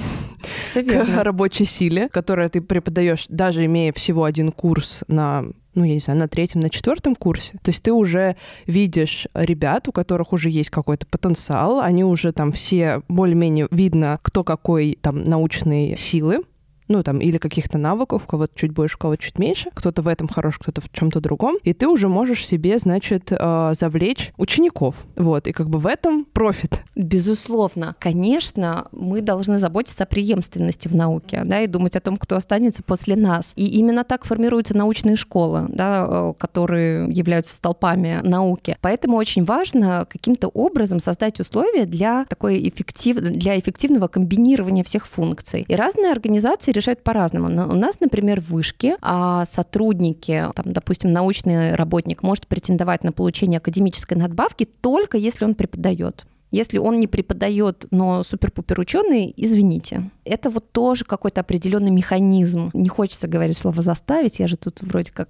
к 0.76 1.24
рабочей 1.24 1.66
силе, 1.66 2.10
которую 2.10 2.48
ты 2.52 2.62
преподаешь, 2.62 3.26
даже 3.28 3.66
имея 3.66 3.92
всего 3.92 4.24
один 4.24 4.52
курс 4.52 5.04
на 5.08 5.46
ну, 5.76 5.84
я 5.84 5.94
не 5.94 6.00
знаю, 6.00 6.20
на 6.20 6.28
третьем, 6.28 6.62
на 6.62 6.70
четвертом 6.70 7.16
курсе. 7.16 7.54
То 7.62 7.70
есть 7.70 7.84
ты 7.84 7.92
уже 7.92 8.36
видишь 8.66 9.28
ребят, 9.34 9.88
у 9.88 9.92
которых 9.92 10.34
уже 10.34 10.50
есть 10.50 10.70
какой-то 10.70 11.06
потенциал, 11.06 11.82
они 11.82 12.04
уже 12.04 12.32
там 12.32 12.52
все 12.52 13.02
более-менее 13.08 13.68
видно, 13.72 14.20
кто 14.22 14.44
какой 14.44 14.98
там 15.02 15.24
научной 15.24 15.96
силы, 15.98 16.44
ну, 16.88 17.04
там, 17.04 17.20
или 17.20 17.38
каких-то 17.38 17.78
навыков, 17.78 18.24
у 18.26 18.28
кого-то 18.28 18.54
чуть 18.56 18.72
больше, 18.72 18.96
у 18.96 19.00
кого-то 19.00 19.22
чуть 19.22 19.40
меньше, 19.40 19.70
кто-то 19.74 20.02
в 20.02 20.08
этом 20.08 20.28
хорош, 20.28 20.58
кто-то 20.60 20.82
в 20.82 20.92
чем-то 20.92 21.20
другом, 21.20 21.58
и 21.64 21.74
ты 21.74 21.88
уже 21.88 22.08
можешь 22.08 22.46
себе, 22.46 22.78
значит, 22.78 23.32
э, 23.32 23.74
завлечь 23.78 24.34
учеников, 24.38 24.96
вот, 25.16 25.48
и 25.48 25.52
как 25.52 25.70
бы 25.70 25.80
в 25.80 25.88
этом 25.88 26.26
профит. 26.26 26.82
Безусловно, 26.96 27.96
конечно, 28.00 28.88
мы 28.92 29.22
должны 29.22 29.58
заботиться 29.60 30.04
о 30.04 30.08
преемственности 30.08 30.88
в 30.88 30.96
науке, 30.96 31.42
да, 31.46 31.62
и 31.62 31.68
думать 31.68 31.96
о 31.96 32.02
том, 32.02 32.18
кто 32.18 32.36
останется 32.36 32.84
после 32.84 33.16
нас. 33.16 33.52
И 33.56 33.66
именно 33.66 34.04
так 34.04 34.26
формируются 34.26 34.76
научные 34.76 35.16
школы, 35.16 35.66
да, 35.70 36.08
э, 36.08 36.34
которые 36.38 37.10
являются 37.12 37.56
столпами 37.56 38.20
науки. 38.24 38.78
Поэтому 38.82 39.18
очень 39.18 39.44
важно 39.44 40.08
каким-то 40.10 40.48
образом 40.50 41.00
создать 41.00 41.40
условия 41.40 41.86
для 41.86 42.26
такой 42.26 42.68
эффектив... 42.68 43.18
для 43.18 43.60
эффективного 43.60 44.08
комбинирования 44.08 44.84
всех 44.84 45.08
функций. 45.08 45.66
И 45.68 45.76
разные 45.76 46.12
организации 46.12 46.72
решают 46.76 47.04
по-разному. 47.04 47.48
У 47.48 47.76
нас, 47.76 48.00
например, 48.00 48.42
в 48.42 48.50
вышке 48.50 48.98
а 49.02 49.46
сотрудники, 49.46 50.46
там, 50.56 50.74
допустим, 50.74 51.12
научный 51.12 51.76
работник 51.76 52.24
может 52.24 52.48
претендовать 52.48 53.04
на 53.04 53.12
получение 53.12 53.58
академической 53.58 54.16
надбавки 54.16 54.66
только 54.66 55.18
если 55.18 55.46
он 55.46 55.56
преподает. 55.56 56.26
Если 56.52 56.78
он 56.78 57.00
не 57.00 57.08
преподает, 57.08 57.86
но 57.92 58.24
супер-пупер 58.24 58.80
ученый, 58.80 59.34
извините. 59.36 60.10
Это 60.24 60.50
вот 60.50 60.72
тоже 60.72 61.04
какой-то 61.04 61.42
определенный 61.42 61.92
механизм. 61.92 62.70
Не 62.74 62.88
хочется 62.88 63.28
говорить 63.28 63.58
слово 63.58 63.82
заставить, 63.82 64.40
я 64.40 64.48
же 64.48 64.56
тут 64.56 64.82
вроде 64.82 65.12
как 65.12 65.30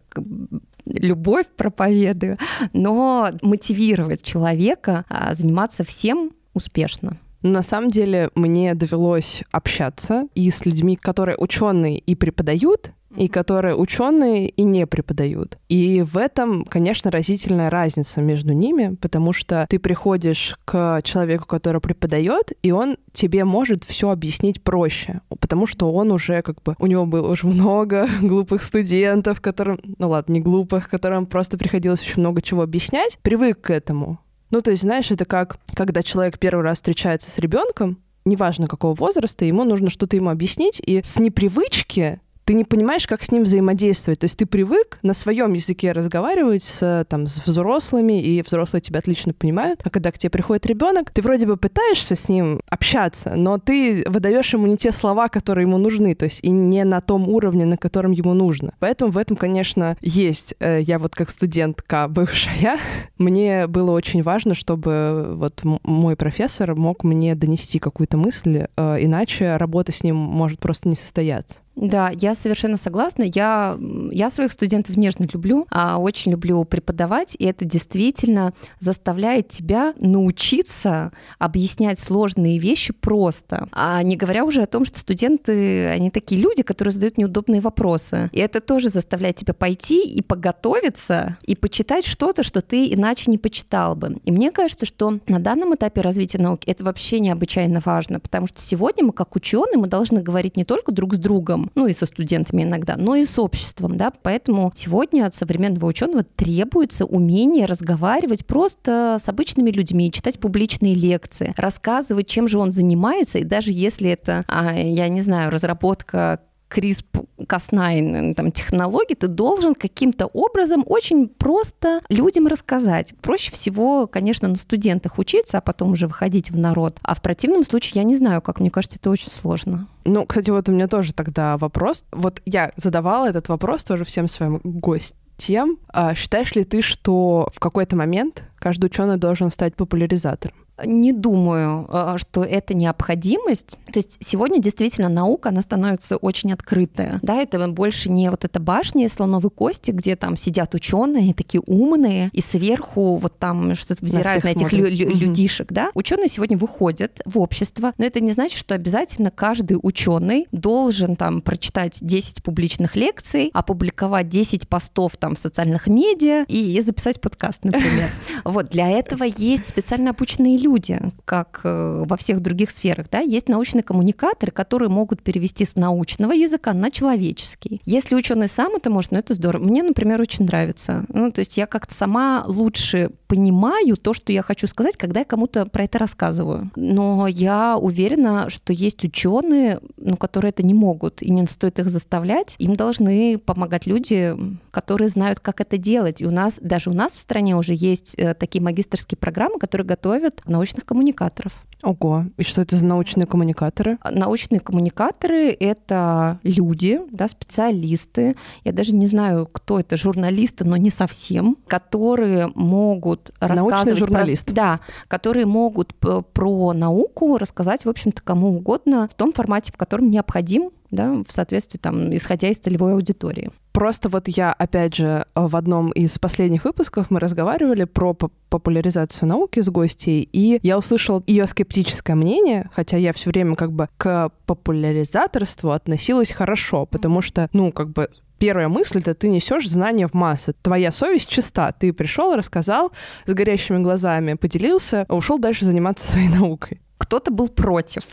любовь 0.85 1.47
проповедую, 1.57 2.37
но 2.73 3.31
мотивировать 3.41 4.21
человека 4.23 5.05
а, 5.09 5.33
заниматься 5.33 5.83
всем 5.83 6.31
успешно. 6.53 7.17
На 7.45 7.61
самом 7.61 7.91
деле 7.91 8.31
мне 8.33 8.73
довелось 8.73 9.43
общаться 9.51 10.27
и 10.33 10.49
с 10.49 10.65
людьми, 10.65 10.95
которые 10.95 11.37
ученые 11.37 11.99
и 11.99 12.15
преподают, 12.15 12.89
и 13.15 13.27
которые 13.27 13.75
ученые 13.75 14.49
и 14.49 14.63
не 14.63 14.87
преподают. 14.87 15.59
И 15.69 16.01
в 16.01 16.17
этом, 16.17 16.65
конечно, 16.65 17.11
разительная 17.11 17.69
разница 17.69 18.19
между 18.19 18.53
ними, 18.53 18.95
потому 18.99 19.31
что 19.31 19.67
ты 19.69 19.77
приходишь 19.77 20.57
к 20.65 21.01
человеку, 21.03 21.45
который 21.45 21.79
преподает, 21.81 22.51
и 22.63 22.71
он 22.71 22.97
тебе 23.13 23.45
может 23.45 23.83
все 23.83 24.09
объяснить 24.09 24.63
проще, 24.63 25.21
потому 25.39 25.67
что 25.67 25.93
он 25.93 26.11
уже 26.11 26.41
как 26.41 26.63
бы 26.63 26.75
у 26.79 26.87
него 26.87 27.05
было 27.05 27.29
уже 27.31 27.45
много 27.45 28.09
глупых 28.21 28.63
студентов, 28.63 29.39
которым, 29.39 29.79
ну 29.99 30.09
ладно, 30.09 30.33
не 30.33 30.41
глупых, 30.41 30.89
которым 30.89 31.27
просто 31.27 31.59
приходилось 31.59 32.01
очень 32.01 32.21
много 32.21 32.41
чего 32.41 32.63
объяснять, 32.63 33.19
привык 33.21 33.61
к 33.61 33.69
этому. 33.69 34.17
Ну, 34.55 34.61
то 34.61 34.71
есть, 34.71 34.83
знаешь, 34.83 35.11
это 35.11 35.25
как, 35.25 35.57
когда 35.73 36.01
человек 36.01 36.39
первый 36.39 36.63
раз 36.63 36.77
встречается 36.77 37.29
с 37.29 37.37
ребенком, 37.39 37.97
неважно 38.23 38.69
какого 38.69 38.93
возраста, 38.93 39.43
ему 39.43 39.65
нужно 39.65 39.89
что-то 39.89 40.15
ему 40.15 40.29
объяснить, 40.29 40.79
и 40.79 41.01
с 41.03 41.19
непривычки 41.19 42.21
ты 42.45 42.53
не 42.53 42.63
понимаешь, 42.63 43.07
как 43.07 43.23
с 43.23 43.31
ним 43.31 43.43
взаимодействовать. 43.43 44.19
То 44.19 44.25
есть 44.25 44.37
ты 44.37 44.45
привык 44.45 44.99
на 45.01 45.13
своем 45.13 45.53
языке 45.53 45.91
разговаривать 45.91 46.63
с, 46.63 47.05
там, 47.09 47.27
с 47.27 47.45
взрослыми, 47.45 48.21
и 48.21 48.41
взрослые 48.43 48.81
тебя 48.81 48.99
отлично 48.99 49.33
понимают. 49.33 49.81
А 49.83 49.89
когда 49.89 50.11
к 50.11 50.19
тебе 50.19 50.29
приходит 50.29 50.65
ребенок, 50.67 51.11
ты 51.11 51.21
вроде 51.23 51.47
бы 51.47 51.57
пытаешься 51.57 52.15
с 52.15 52.29
ним 52.29 52.61
общаться, 52.69 53.33
но 53.35 53.57
ты 53.57 54.05
выдаешь 54.07 54.53
ему 54.53 54.67
не 54.67 54.77
те 54.77 54.91
слова, 54.91 55.27
которые 55.27 55.63
ему 55.63 55.79
нужны, 55.79 56.13
то 56.13 56.25
есть 56.25 56.39
и 56.43 56.51
не 56.51 56.83
на 56.83 57.01
том 57.01 57.27
уровне, 57.27 57.65
на 57.65 57.77
котором 57.77 58.11
ему 58.11 58.33
нужно. 58.33 58.73
Поэтому 58.79 59.11
в 59.11 59.17
этом, 59.17 59.35
конечно, 59.35 59.97
есть. 60.01 60.53
Э, 60.59 60.79
я 60.81 60.99
вот 60.99 61.15
как 61.15 61.31
студентка 61.31 62.07
бывшая, 62.09 62.77
мне 63.17 63.65
было 63.65 63.91
очень 63.91 64.21
важно, 64.21 64.53
чтобы 64.53 65.33
вот 65.33 65.61
мой 65.63 66.15
профессор 66.15 66.75
мог 66.75 67.03
мне 67.03 67.33
донести 67.33 67.79
какую-то 67.79 68.17
мысль, 68.17 68.67
э, 68.75 68.97
иначе 68.99 69.57
работа 69.57 69.91
с 69.91 70.03
ним 70.03 70.15
может 70.15 70.59
просто 70.59 70.87
не 70.87 70.95
состояться. 70.95 71.64
Да, 71.76 72.09
я 72.13 72.36
совершенно 72.36 72.78
согласна. 72.78 73.23
Я, 73.23 73.78
я 74.11 74.30
своих 74.30 74.53
студентов 74.53 74.95
нежно 74.95 75.28
люблю, 75.32 75.67
а 75.69 75.97
очень 75.97 76.32
люблю 76.32 76.63
преподавать, 76.63 77.36
и 77.38 77.45
это 77.45 77.65
действительно 77.65 78.53
заставляет 78.80 79.49
тебя 79.49 79.93
научиться 79.99 81.11
объяснять 81.38 81.99
сложные 81.99 82.59
вещи 82.59 82.93
просто. 82.93 83.67
А 83.71 84.01
не 84.03 84.15
говоря 84.15 84.45
уже 84.45 84.61
о 84.61 84.67
том, 84.67 84.86
что 84.86 84.99
студенты, 84.99 85.88
они 85.88 86.11
такие 86.11 86.39
люди, 86.39 86.63
которые 86.63 86.93
задают 86.93 87.17
неудобные 87.17 87.59
вопросы. 87.59 88.30
И 88.32 88.39
это 88.39 88.61
тоже 88.61 88.88
заставляет 88.89 89.36
тебя 89.36 89.53
пойти 89.53 90.05
и 90.05 90.21
поготовиться, 90.21 91.38
и 91.43 91.55
почитать 91.55 92.05
что-то, 92.05 92.43
что 92.43 92.61
ты 92.61 92.93
иначе 92.93 93.30
не 93.30 93.38
почитал 93.38 93.95
бы. 93.95 94.17
И 94.23 94.32
мне 94.32 94.51
кажется, 94.51 94.86
что 94.86 95.19
на 95.28 95.39
данном 95.39 95.76
этапе 95.76 95.99
развития 96.01 96.38
науки 96.38 96.69
это 96.69 96.86
вообще 96.86 97.19
необычайно 97.19 97.82
важно, 97.84 98.21
потому 98.21 98.47
что 98.47 98.61
сегодня 98.61 99.03
мы, 99.03 99.11
как 99.11 99.36
ученые, 99.36 99.78
мы 99.78 99.88
должны 99.88 100.21
говорить 100.21 100.55
не 100.55 100.63
только 100.63 100.93
друг 100.93 101.15
с 101.15 101.17
другом, 101.17 101.64
ну 101.76 101.88
и 101.88 101.93
со 101.93 102.05
студентами 102.05 102.63
иногда, 102.63 102.95
но 102.97 103.16
и 103.16 103.26
с 103.26 103.39
обществом, 103.39 103.97
да, 103.97 104.11
поэтому 104.22 104.72
сегодня 104.76 105.26
от 105.26 105.36
современного 105.36 105.88
ученого 105.88 106.24
требуется 106.24 107.05
умение 107.05 107.66
разговаривать 107.66 108.45
просто 108.45 109.18
с 109.20 109.28
обычными 109.28 109.72
людьми, 109.72 110.11
читать 110.11 110.39
публичные 110.39 110.95
лекции, 110.95 111.53
рассказывать, 111.57 112.28
чем 112.28 112.47
же 112.47 112.59
он 112.59 112.72
занимается, 112.72 113.39
и 113.39 113.43
даже 113.43 113.72
если 113.72 114.09
это, 114.09 114.43
а, 114.47 114.74
я 114.74 115.07
не 115.09 115.22
знаю, 115.22 115.51
разработка 115.51 116.41
CRISPR-Cas9 116.70 118.34
там, 118.34 118.51
технологий, 118.51 119.16
ты 119.16 119.28
должен 119.28 119.76
каким-то 119.76 120.28
образом 120.28 120.84
очень 120.86 121.28
просто 121.28 122.01
людям 122.09 122.47
рассказать. 122.47 123.13
Проще 123.22 123.51
всего, 123.51 124.07
конечно, 124.07 124.47
на 124.47 124.55
студентах 124.55 125.18
учиться, 125.18 125.57
а 125.57 125.61
потом 125.61 125.91
уже 125.91 126.07
выходить 126.07 126.51
в 126.51 126.57
народ. 126.57 126.97
А 127.01 127.16
в 127.16 127.22
противном 127.22 127.63
случае 127.63 127.93
я 127.95 128.03
не 128.03 128.16
знаю, 128.16 128.41
как 128.41 128.59
мне 128.59 128.72
кажется, 128.72 128.97
это 128.97 129.09
очень 129.09 129.32
сложно. 129.32 129.88
Ну, 130.05 130.26
кстати, 130.26 130.49
вот 130.49 130.68
у 130.70 130.72
меня 130.72 130.88
тоже 130.88 131.13
тогда 131.13 131.57
вопрос. 131.57 132.03
Вот 132.11 132.41
я 132.45 132.72
задавала 132.78 133.28
этот 133.28 133.49
вопрос 133.49 133.84
тоже 133.84 134.05
всем 134.05 134.28
своим 134.28 134.61
гостям 134.63 135.18
тем, 135.38 135.80
а 135.89 136.16
считаешь 136.16 136.55
ли 136.55 136.63
ты, 136.63 136.82
что 136.82 137.49
в 137.53 137.59
какой-то 137.59 137.95
момент 137.95 138.43
каждый 138.55 138.86
ученый 138.86 139.18
должен 139.18 139.51
стать 139.51 139.76
популяризатором? 139.76 140.55
Не 140.84 141.13
думаю, 141.13 141.88
а, 141.89 142.17
что 142.17 142.43
это 142.43 142.73
необходимость. 142.73 143.78
То 143.91 143.99
есть 143.99 144.17
сегодня 144.19 144.59
действительно 144.59 145.09
наука, 145.09 145.49
она 145.49 145.61
становится 145.61 146.17
очень 146.17 146.51
открытая. 146.51 147.19
Да, 147.21 147.36
это 147.41 147.65
больше 147.69 148.09
не 148.09 148.30
вот 148.30 148.43
эта 148.43 148.59
башня 148.59 149.05
из 149.05 149.13
слоновой 149.13 149.51
кости, 149.51 149.91
где 149.91 150.15
там 150.15 150.36
сидят 150.36 150.76
ученые, 150.76 151.34
такие 151.34 151.61
умные, 151.65 152.30
и 152.34 152.41
сверху 152.41 153.15
вот 153.17 153.39
там 153.39 153.76
что-то 153.76 154.03
взирают 154.03 154.43
на, 154.43 154.49
на 154.49 154.53
этих 154.53 154.73
лю- 154.73 154.89
лю- 154.89 155.15
людишек. 155.15 155.71
Да? 155.71 155.91
Ученые 155.93 156.28
сегодня 156.28 156.57
выходят 156.57 157.21
в 157.26 157.39
общество, 157.39 157.93
но 157.97 158.05
это 158.05 158.19
не 158.19 158.32
значит, 158.34 158.59
что 158.59 158.76
обязательно 158.76 159.32
каждый 159.32 159.78
ученый 159.82 160.47
должен 160.51 161.15
там 161.15 161.41
прочитать 161.41 161.97
10 162.01 162.43
публичных 162.43 162.95
лекций, 162.95 163.49
опубликовать 163.53 164.30
10 164.30 164.67
постов 164.67 165.15
там 165.17 165.36
в 165.36 165.39
социальных 165.39 165.88
медиа 165.88 166.43
и 166.47 166.82
записать 166.82 167.21
подкаст, 167.21 167.63
например. 167.63 168.09
Вот 168.43 168.69
для 168.69 168.89
этого 168.89 169.23
есть 169.23 169.67
специально 169.67 170.11
обученные 170.11 170.57
люди, 170.66 170.99
как 171.26 171.61
э, 171.63 172.03
во 172.07 172.18
всех 172.18 172.39
других 172.39 172.72
сферах, 172.72 173.07
да, 173.11 173.20
есть 173.20 173.47
научные 173.47 173.84
коммуникаторы, 173.84 174.51
которые 174.51 174.89
могут 174.89 175.22
перевести 175.22 175.63
с 175.63 175.76
научного 175.76 176.32
языка 176.32 176.74
на 176.74 176.89
человеческий. 176.89 177.82
Если 177.86 178.16
ученый 178.16 178.49
сам 178.49 178.76
это 178.76 178.89
может, 178.89 179.11
ну 179.11 179.20
это 179.20 179.36
здорово. 179.36 179.63
Мне, 179.63 179.84
например, 179.84 180.20
очень 180.20 180.45
нравится. 180.45 181.05
Ну, 181.09 181.32
то 181.32 181.39
есть 181.39 181.57
я 181.57 181.68
как-то 181.68 181.93
сама 181.93 182.43
лучше 182.47 183.11
понимаю 183.28 183.95
то, 183.97 184.13
что 184.13 184.32
я 184.32 184.41
хочу 184.41 184.68
сказать, 184.68 184.97
когда 184.97 185.20
я 185.20 185.26
кому-то 185.26 185.66
про 185.66 185.84
это 185.84 185.99
рассказываю. 185.99 186.72
Но 186.76 187.28
я 187.28 187.78
уверена, 187.78 188.49
что 188.49 188.74
есть 188.74 189.03
ученые, 189.03 189.80
ну, 189.97 190.18
которые 190.18 190.49
это 190.49 190.63
не 190.63 190.74
могут, 190.74 191.22
и 191.22 191.30
не 191.30 191.45
стоит 191.47 191.80
их 191.80 191.89
заставлять. 191.89 192.55
Им 192.57 192.76
должны 192.76 193.38
помогать 193.38 193.86
люди, 193.86 194.36
которые 194.76 195.07
знают, 195.07 195.39
как 195.39 195.61
это 195.61 195.78
делать. 195.78 196.21
И 196.21 196.26
у 196.26 196.32
нас, 196.32 196.57
даже 196.59 196.89
у 196.89 196.93
нас 196.93 197.15
в 197.15 197.21
стране 197.21 197.55
уже 197.55 197.73
есть 197.73 198.13
э, 198.15 198.34
такие 198.34 198.61
магистрские 198.61 199.17
программы, 199.17 199.57
которые 199.57 199.88
готовят 199.88 200.41
научных 200.45 200.84
коммуникаторов. 200.84 201.53
Ого, 201.82 202.26
и 202.36 202.43
что 202.43 202.61
это 202.61 202.76
за 202.76 202.84
научные 202.84 203.26
коммуникаторы? 203.26 203.97
Научные 204.03 204.59
коммуникаторы— 204.59 205.55
это 205.59 206.39
люди, 206.43 206.99
да, 207.09 207.30
специалисты. 207.30 208.36
Я 208.65 208.73
даже 208.73 208.93
не 208.93 209.07
знаю, 209.07 209.47
кто 209.49 209.80
это, 209.80 209.95
журналисты, 209.95 210.65
но 210.65 210.76
не 210.76 210.89
совсем, 210.89 211.57
которые 211.67 212.51
могут 212.53 213.32
рассказывать... 213.39 213.71
Научный 213.71 213.95
журналист. 213.95 214.47
Про, 214.47 214.55
да, 214.55 214.80
которые 215.07 215.45
могут 215.45 215.95
про 215.95 216.73
науку 216.73 217.38
рассказать, 217.38 217.86
в 217.86 217.89
общем-то, 217.89 218.21
кому 218.21 218.57
угодно 218.57 219.07
в 219.09 219.13
том 219.13 219.32
формате, 219.32 219.71
в 219.71 219.78
котором 219.78 220.09
необходим 220.09 220.71
да, 220.95 221.23
в 221.27 221.31
соответствии, 221.31 221.77
там, 221.77 222.15
исходя 222.15 222.49
из 222.49 222.57
целевой 222.57 222.93
аудитории. 222.93 223.51
Просто 223.71 224.09
вот 224.09 224.27
я, 224.27 224.53
опять 224.53 224.95
же, 224.95 225.25
в 225.35 225.55
одном 225.55 225.91
из 225.91 226.17
последних 226.17 226.63
выпусков 226.63 227.11
мы 227.11 227.19
разговаривали 227.19 227.83
про 227.83 228.13
популяризацию 228.13 229.27
науки 229.27 229.59
с 229.59 229.69
гостей, 229.69 230.27
и 230.31 230.59
я 230.63 230.77
услышала 230.77 231.21
ее 231.27 231.45
скептическое 231.45 232.15
мнение, 232.15 232.69
хотя 232.73 232.97
я 232.97 233.11
все 233.11 233.29
время 233.29 233.55
как 233.55 233.73
бы 233.73 233.89
к 233.97 234.31
популяризаторству 234.45 235.71
относилась 235.71 236.31
хорошо, 236.31 236.85
потому 236.85 237.21
что, 237.21 237.49
ну, 237.51 237.71
как 237.71 237.89
бы 237.89 238.09
первая 238.37 238.67
мысль 238.67 238.99
это 238.99 239.13
ты 239.13 239.27
несешь 239.27 239.67
знания 239.69 240.07
в 240.07 240.13
массы. 240.13 240.53
Твоя 240.61 240.91
совесть 240.91 241.29
чиста. 241.29 241.71
Ты 241.71 241.93
пришел, 241.93 242.35
рассказал 242.35 242.91
с 243.25 243.33
горящими 243.33 243.79
глазами, 243.79 244.33
поделился, 244.35 245.05
а 245.07 245.15
ушел 245.15 245.39
дальше 245.39 245.65
заниматься 245.65 246.09
своей 246.09 246.29
наукой. 246.29 246.81
Кто-то 246.97 247.31
был 247.31 247.49
против. 247.49 248.03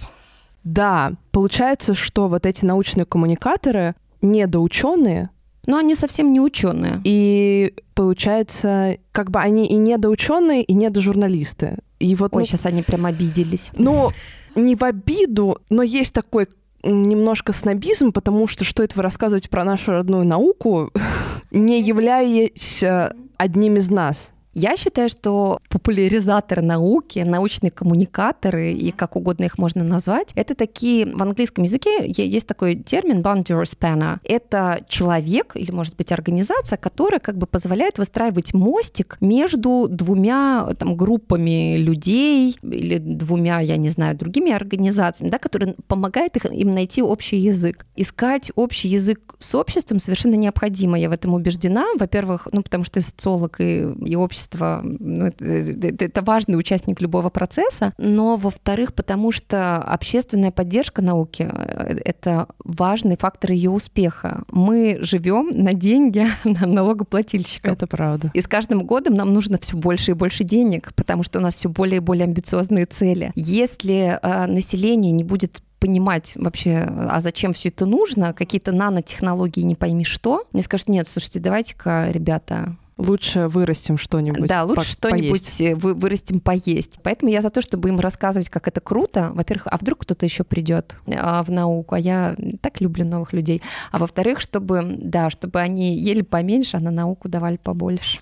Да, 0.64 1.14
получается, 1.30 1.94
что 1.94 2.28
вот 2.28 2.46
эти 2.46 2.64
научные 2.64 3.04
коммуникаторы 3.04 3.94
недоученые, 4.20 5.30
но 5.66 5.78
они 5.78 5.94
совсем 5.94 6.32
не 6.32 6.40
ученые. 6.40 7.00
И 7.04 7.74
получается, 7.94 8.96
как 9.12 9.30
бы 9.30 9.40
они 9.40 9.66
и 9.66 9.76
недоученые, 9.76 10.62
и 10.62 10.74
недожурналисты. 10.74 11.78
И 11.98 12.14
вот, 12.14 12.34
Ой, 12.34 12.42
ну, 12.42 12.46
сейчас 12.46 12.66
они 12.66 12.82
прям 12.82 13.06
обиделись. 13.06 13.70
Ну, 13.76 14.10
не 14.56 14.74
в 14.74 14.82
обиду, 14.82 15.58
но 15.70 15.82
есть 15.82 16.12
такой 16.12 16.48
немножко 16.82 17.52
снобизм, 17.52 18.12
потому 18.12 18.48
что 18.48 18.64
что 18.64 18.82
это 18.82 18.96
вы 18.96 19.02
рассказываете 19.02 19.48
про 19.48 19.64
нашу 19.64 19.92
родную 19.92 20.24
науку, 20.24 20.90
не 21.52 21.80
являясь 21.80 22.82
э, 22.82 23.12
одним 23.36 23.76
из 23.76 23.88
нас. 23.88 24.32
Я 24.54 24.76
считаю, 24.76 25.08
что 25.08 25.60
популяризаторы 25.70 26.62
науки, 26.62 27.20
научные 27.20 27.70
коммуникаторы 27.70 28.72
и 28.72 28.90
как 28.90 29.16
угодно 29.16 29.44
их 29.44 29.56
можно 29.56 29.82
назвать, 29.82 30.32
это 30.34 30.54
такие, 30.54 31.06
в 31.06 31.22
английском 31.22 31.64
языке 31.64 32.04
есть 32.06 32.46
такой 32.46 32.76
термин 32.76 33.20
boundary 33.20 33.64
spanner. 33.64 34.18
Это 34.24 34.84
человек 34.88 35.52
или, 35.54 35.70
может 35.70 35.96
быть, 35.96 36.12
организация, 36.12 36.76
которая 36.76 37.18
как 37.18 37.38
бы 37.38 37.46
позволяет 37.46 37.96
выстраивать 37.96 38.52
мостик 38.52 39.16
между 39.20 39.86
двумя 39.88 40.68
там, 40.78 40.96
группами 40.96 41.76
людей 41.78 42.58
или 42.62 42.98
двумя, 42.98 43.60
я 43.60 43.78
не 43.78 43.88
знаю, 43.88 44.16
другими 44.16 44.52
организациями, 44.52 45.30
да, 45.30 45.38
которые 45.38 45.76
помогает 45.86 46.36
им 46.44 46.74
найти 46.74 47.02
общий 47.02 47.38
язык. 47.38 47.86
Искать 47.96 48.52
общий 48.54 48.88
язык 48.88 49.34
с 49.38 49.54
обществом 49.54 49.98
совершенно 49.98 50.34
необходимо, 50.34 50.98
я 50.98 51.08
в 51.08 51.12
этом 51.12 51.32
убеждена. 51.32 51.86
Во-первых, 51.98 52.48
ну, 52.52 52.62
потому 52.62 52.84
что 52.84 53.00
социолог 53.00 53.60
и, 53.60 53.86
и 54.04 54.14
общество 54.14 54.41
общество, 54.42 54.80
ну, 54.82 55.26
это, 55.26 56.04
это 56.04 56.22
важный 56.22 56.58
участник 56.58 57.00
любого 57.00 57.30
процесса, 57.30 57.92
но, 57.98 58.36
во-вторых, 58.36 58.94
потому 58.94 59.32
что 59.32 59.76
общественная 59.78 60.50
поддержка 60.50 61.02
науки 61.02 61.48
э,— 61.50 61.98
это 62.04 62.48
важный 62.64 63.16
фактор 63.16 63.52
ее 63.52 63.70
успеха. 63.70 64.42
Мы 64.50 64.98
живем 65.00 65.50
на 65.52 65.72
деньги 65.72 66.26
на 66.44 66.66
налогоплательщиков. 66.66 67.72
Это 67.72 67.86
правда. 67.86 68.30
И 68.34 68.40
с 68.40 68.48
каждым 68.48 68.84
годом 68.84 69.14
нам 69.14 69.32
нужно 69.32 69.58
все 69.58 69.76
больше 69.76 70.12
и 70.12 70.14
больше 70.14 70.44
денег, 70.44 70.92
потому 70.94 71.22
что 71.22 71.38
у 71.38 71.42
нас 71.42 71.54
все 71.54 71.68
более 71.68 71.96
и 71.96 72.00
более 72.00 72.24
амбициозные 72.24 72.86
цели. 72.86 73.32
Если 73.34 74.18
э, 74.20 74.46
население 74.46 75.12
не 75.12 75.24
будет 75.24 75.62
понимать 75.78 76.32
вообще, 76.36 76.86
а 76.86 77.18
зачем 77.18 77.52
все 77.52 77.70
это 77.70 77.86
нужно, 77.86 78.32
какие-то 78.32 78.70
нанотехнологии, 78.70 79.62
не 79.62 79.74
пойми 79.74 80.04
что, 80.04 80.44
мне 80.52 80.62
скажут, 80.62 80.88
нет, 80.88 81.08
слушайте, 81.08 81.40
давайте-ка, 81.40 82.08
ребята, 82.12 82.76
Лучше 82.98 83.48
вырастим 83.48 83.96
что-нибудь. 83.96 84.48
Да, 84.48 84.64
лучше 84.64 84.92
что-нибудь 84.92 85.60
э, 85.60 85.74
вы, 85.74 85.94
вырастим 85.94 86.40
поесть. 86.40 86.98
Поэтому 87.02 87.30
я 87.30 87.40
за 87.40 87.50
то, 87.50 87.62
чтобы 87.62 87.88
им 87.88 87.98
рассказывать, 87.98 88.50
как 88.50 88.68
это 88.68 88.80
круто. 88.80 89.30
Во-первых, 89.34 89.66
а 89.70 89.78
вдруг 89.78 90.00
кто-то 90.00 90.26
еще 90.26 90.44
придет 90.44 90.96
а, 91.06 91.42
в 91.42 91.50
науку, 91.50 91.94
а 91.94 91.98
я 91.98 92.36
так 92.60 92.80
люблю 92.80 93.06
новых 93.06 93.32
людей. 93.32 93.62
А 93.90 93.98
во-вторых, 93.98 94.40
чтобы, 94.40 94.96
да, 94.98 95.30
чтобы 95.30 95.60
они 95.60 95.96
ели 95.96 96.22
поменьше, 96.22 96.76
а 96.76 96.80
на 96.80 96.90
науку 96.90 97.28
давали 97.28 97.56
побольше. 97.56 98.20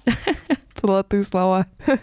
Золотые 0.81 1.25
слова. 1.25 1.67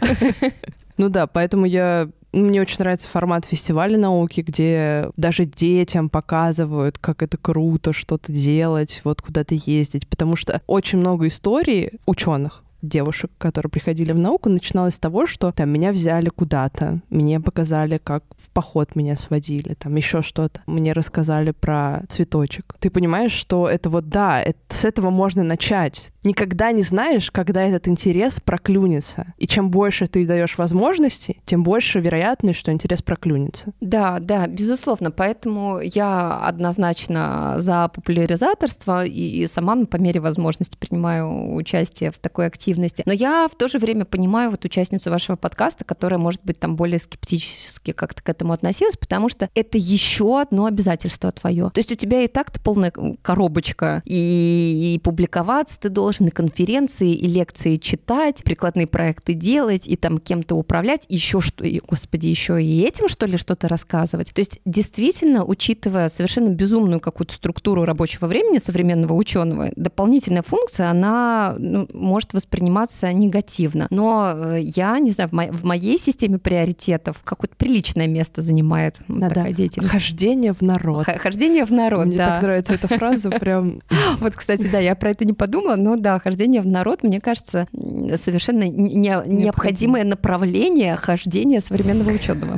Ну 0.99 1.09
да, 1.09 1.27
поэтому 1.27 1.67
я 1.67 2.09
мне 2.41 2.61
очень 2.61 2.77
нравится 2.79 3.07
формат 3.07 3.45
фестиваля 3.45 3.97
науки, 3.97 4.41
где 4.41 5.09
даже 5.17 5.45
детям 5.45 6.09
показывают, 6.09 6.97
как 6.97 7.23
это 7.23 7.37
круто 7.37 7.93
что-то 7.93 8.31
делать, 8.31 9.01
вот 9.03 9.21
куда-то 9.21 9.55
ездить, 9.55 10.07
потому 10.07 10.35
что 10.35 10.61
очень 10.67 10.99
много 10.99 11.27
историй 11.27 11.99
ученых, 12.05 12.63
девушек, 12.81 13.31
которые 13.37 13.69
приходили 13.69 14.11
в 14.11 14.19
науку, 14.19 14.49
начиналось 14.49 14.95
с 14.95 14.99
того, 14.99 15.25
что 15.25 15.51
там 15.51 15.69
меня 15.69 15.91
взяли 15.91 16.29
куда-то, 16.29 17.01
мне 17.09 17.39
показали, 17.39 17.97
как 17.97 18.23
поход 18.57 18.95
меня 18.95 19.15
сводили, 19.15 19.75
там 19.75 19.95
еще 19.95 20.23
что-то. 20.23 20.61
Мне 20.65 20.93
рассказали 20.93 21.51
про 21.51 22.01
цветочек. 22.09 22.73
Ты 22.79 22.89
понимаешь, 22.89 23.31
что 23.31 23.69
это 23.69 23.91
вот 23.91 24.09
да, 24.09 24.41
это, 24.41 24.57
с 24.69 24.83
этого 24.83 25.11
можно 25.11 25.43
начать 25.43 26.11
никогда 26.27 26.71
не 26.71 26.83
знаешь, 26.83 27.31
когда 27.31 27.63
этот 27.63 27.87
интерес 27.87 28.39
проклюнется. 28.39 29.33
И 29.37 29.47
чем 29.47 29.71
больше 29.71 30.07
ты 30.07 30.27
даешь 30.27 30.57
возможностей, 30.57 31.41
тем 31.45 31.63
больше 31.63 31.99
вероятность, 31.99 32.59
что 32.59 32.71
интерес 32.71 33.01
проклюнется. 33.01 33.73
Да, 33.81 34.19
да, 34.19 34.47
безусловно. 34.47 35.09
Поэтому 35.09 35.79
я 35.79 36.39
однозначно 36.39 37.55
за 37.57 37.87
популяризаторство 37.87 39.05
и, 39.05 39.47
сама 39.47 39.85
по 39.85 39.97
мере 39.97 40.19
возможности 40.19 40.75
принимаю 40.77 41.55
участие 41.55 42.11
в 42.11 42.17
такой 42.17 42.47
активности. 42.47 43.03
Но 43.05 43.13
я 43.13 43.47
в 43.51 43.55
то 43.55 43.67
же 43.67 43.79
время 43.79 44.05
понимаю 44.05 44.51
вот 44.51 44.65
участницу 44.65 45.09
вашего 45.09 45.35
подкаста, 45.35 45.85
которая, 45.85 46.19
может 46.19 46.43
быть, 46.43 46.59
там 46.59 46.75
более 46.75 46.99
скептически 46.99 47.91
как-то 47.91 48.21
к 48.21 48.29
этому 48.29 48.46
относилась, 48.51 48.97
потому 48.97 49.29
что 49.29 49.49
это 49.55 49.77
еще 49.77 50.41
одно 50.41 50.65
обязательство 50.65 51.31
твое. 51.31 51.69
То 51.73 51.79
есть 51.79 51.91
у 51.91 51.95
тебя 51.95 52.21
и 52.21 52.27
так-то 52.27 52.59
полная 52.59 52.91
коробочка, 53.21 54.01
и, 54.05 54.95
и 54.95 54.99
публиковаться 54.99 55.79
ты 55.79 55.89
должен, 55.89 56.17
должны 56.17 56.31
конференции 56.31 57.13
и 57.13 57.27
лекции 57.27 57.77
читать, 57.77 58.43
прикладные 58.43 58.87
проекты 58.87 59.33
делать 59.33 59.87
и 59.87 59.95
там 59.95 60.17
кем-то 60.17 60.55
управлять, 60.55 61.05
еще 61.09 61.41
что, 61.41 61.63
господи, 61.87 62.27
еще 62.27 62.63
и 62.63 62.81
этим 62.81 63.07
что 63.07 63.25
ли 63.25 63.37
что-то 63.37 63.67
рассказывать. 63.67 64.33
То 64.33 64.39
есть 64.39 64.59
действительно, 64.65 65.45
учитывая 65.45 66.09
совершенно 66.09 66.49
безумную 66.49 66.99
какую-то 66.99 67.33
структуру 67.33 67.85
рабочего 67.85 68.27
времени 68.27 68.57
современного 68.57 69.13
ученого, 69.13 69.71
дополнительная 69.75 70.43
функция, 70.43 70.89
она 70.89 71.55
ну, 71.57 71.87
может 71.93 72.33
восприниматься 72.33 73.11
негативно. 73.13 73.87
Но 73.89 74.33
э, 74.33 74.61
я, 74.61 74.99
не 74.99 75.11
знаю, 75.11 75.29
в, 75.29 75.33
мо- 75.33 75.51
в 75.51 75.63
моей 75.63 75.99
системе 75.99 76.39
приоритетов 76.39 77.17
какое-то 77.23 77.55
приличное 77.55 78.07
место 78.07 78.36
занимает 78.41 78.95
да, 79.07 79.29
такая 79.29 79.49
да. 79.49 79.53
деятельность. 79.53 79.91
Хождение 79.91 80.53
в 80.53 80.61
народ. 80.61 81.05
Х- 81.05 81.17
хождение 81.17 81.65
в 81.65 81.71
народ, 81.71 82.07
Мне 82.07 82.17
да. 82.17 82.25
так 82.25 82.43
нравится 82.43 82.73
эта 82.73 82.87
фраза, 82.87 83.29
прям... 83.29 83.81
Вот, 84.19 84.35
кстати, 84.35 84.67
да, 84.67 84.79
я 84.79 84.95
про 84.95 85.11
это 85.11 85.25
не 85.25 85.33
подумала, 85.33 85.75
но 85.75 85.95
да, 85.95 86.19
хождение 86.19 86.61
в 86.61 86.67
народ, 86.67 87.03
мне 87.03 87.19
кажется, 87.19 87.67
совершенно 87.71 88.63
не, 88.63 89.21
необходимое 89.25 90.03
направление 90.03 90.95
хождения 90.95 91.59
современного 91.59 92.11
ученого. 92.11 92.57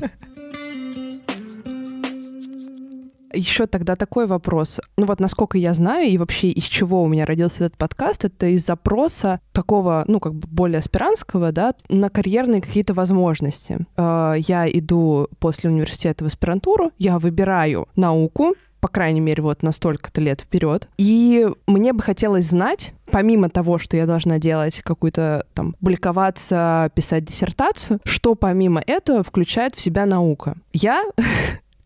Еще 3.33 3.67
тогда 3.67 3.95
такой 3.95 4.27
вопрос. 4.27 4.79
Ну 4.97 5.05
вот 5.05 5.19
насколько 5.19 5.57
я 5.57 5.73
знаю 5.73 6.09
и 6.09 6.17
вообще 6.17 6.49
из 6.49 6.63
чего 6.63 7.03
у 7.03 7.07
меня 7.07 7.25
родился 7.25 7.65
этот 7.65 7.77
подкаст, 7.77 8.25
это 8.25 8.47
из 8.47 8.65
запроса 8.65 9.39
такого, 9.51 10.03
ну 10.07 10.19
как 10.19 10.33
бы 10.33 10.47
более 10.47 10.79
аспирантского, 10.79 11.51
да, 11.51 11.73
на 11.89 12.09
карьерные 12.09 12.61
какие-то 12.61 12.93
возможности. 12.93 13.85
Э, 13.97 14.35
я 14.37 14.69
иду 14.69 15.27
после 15.39 15.69
университета 15.69 16.23
в 16.23 16.27
аспирантуру, 16.27 16.91
я 16.97 17.19
выбираю 17.19 17.87
науку, 17.95 18.55
по 18.79 18.87
крайней 18.87 19.19
мере, 19.19 19.43
вот 19.43 19.61
на 19.61 19.71
столько-то 19.71 20.21
лет 20.21 20.41
вперед. 20.41 20.87
И 20.97 21.47
мне 21.67 21.93
бы 21.93 22.01
хотелось 22.01 22.45
знать, 22.45 22.93
помимо 23.11 23.49
того, 23.49 23.77
что 23.77 23.97
я 23.97 24.05
должна 24.05 24.39
делать 24.39 24.81
какую-то 24.81 25.45
там 25.53 25.73
публиковаться, 25.73 26.89
писать 26.95 27.25
диссертацию, 27.25 27.99
что 28.05 28.35
помимо 28.35 28.81
этого 28.85 29.23
включает 29.23 29.75
в 29.75 29.81
себя 29.81 30.05
наука. 30.05 30.55
Я 30.71 31.03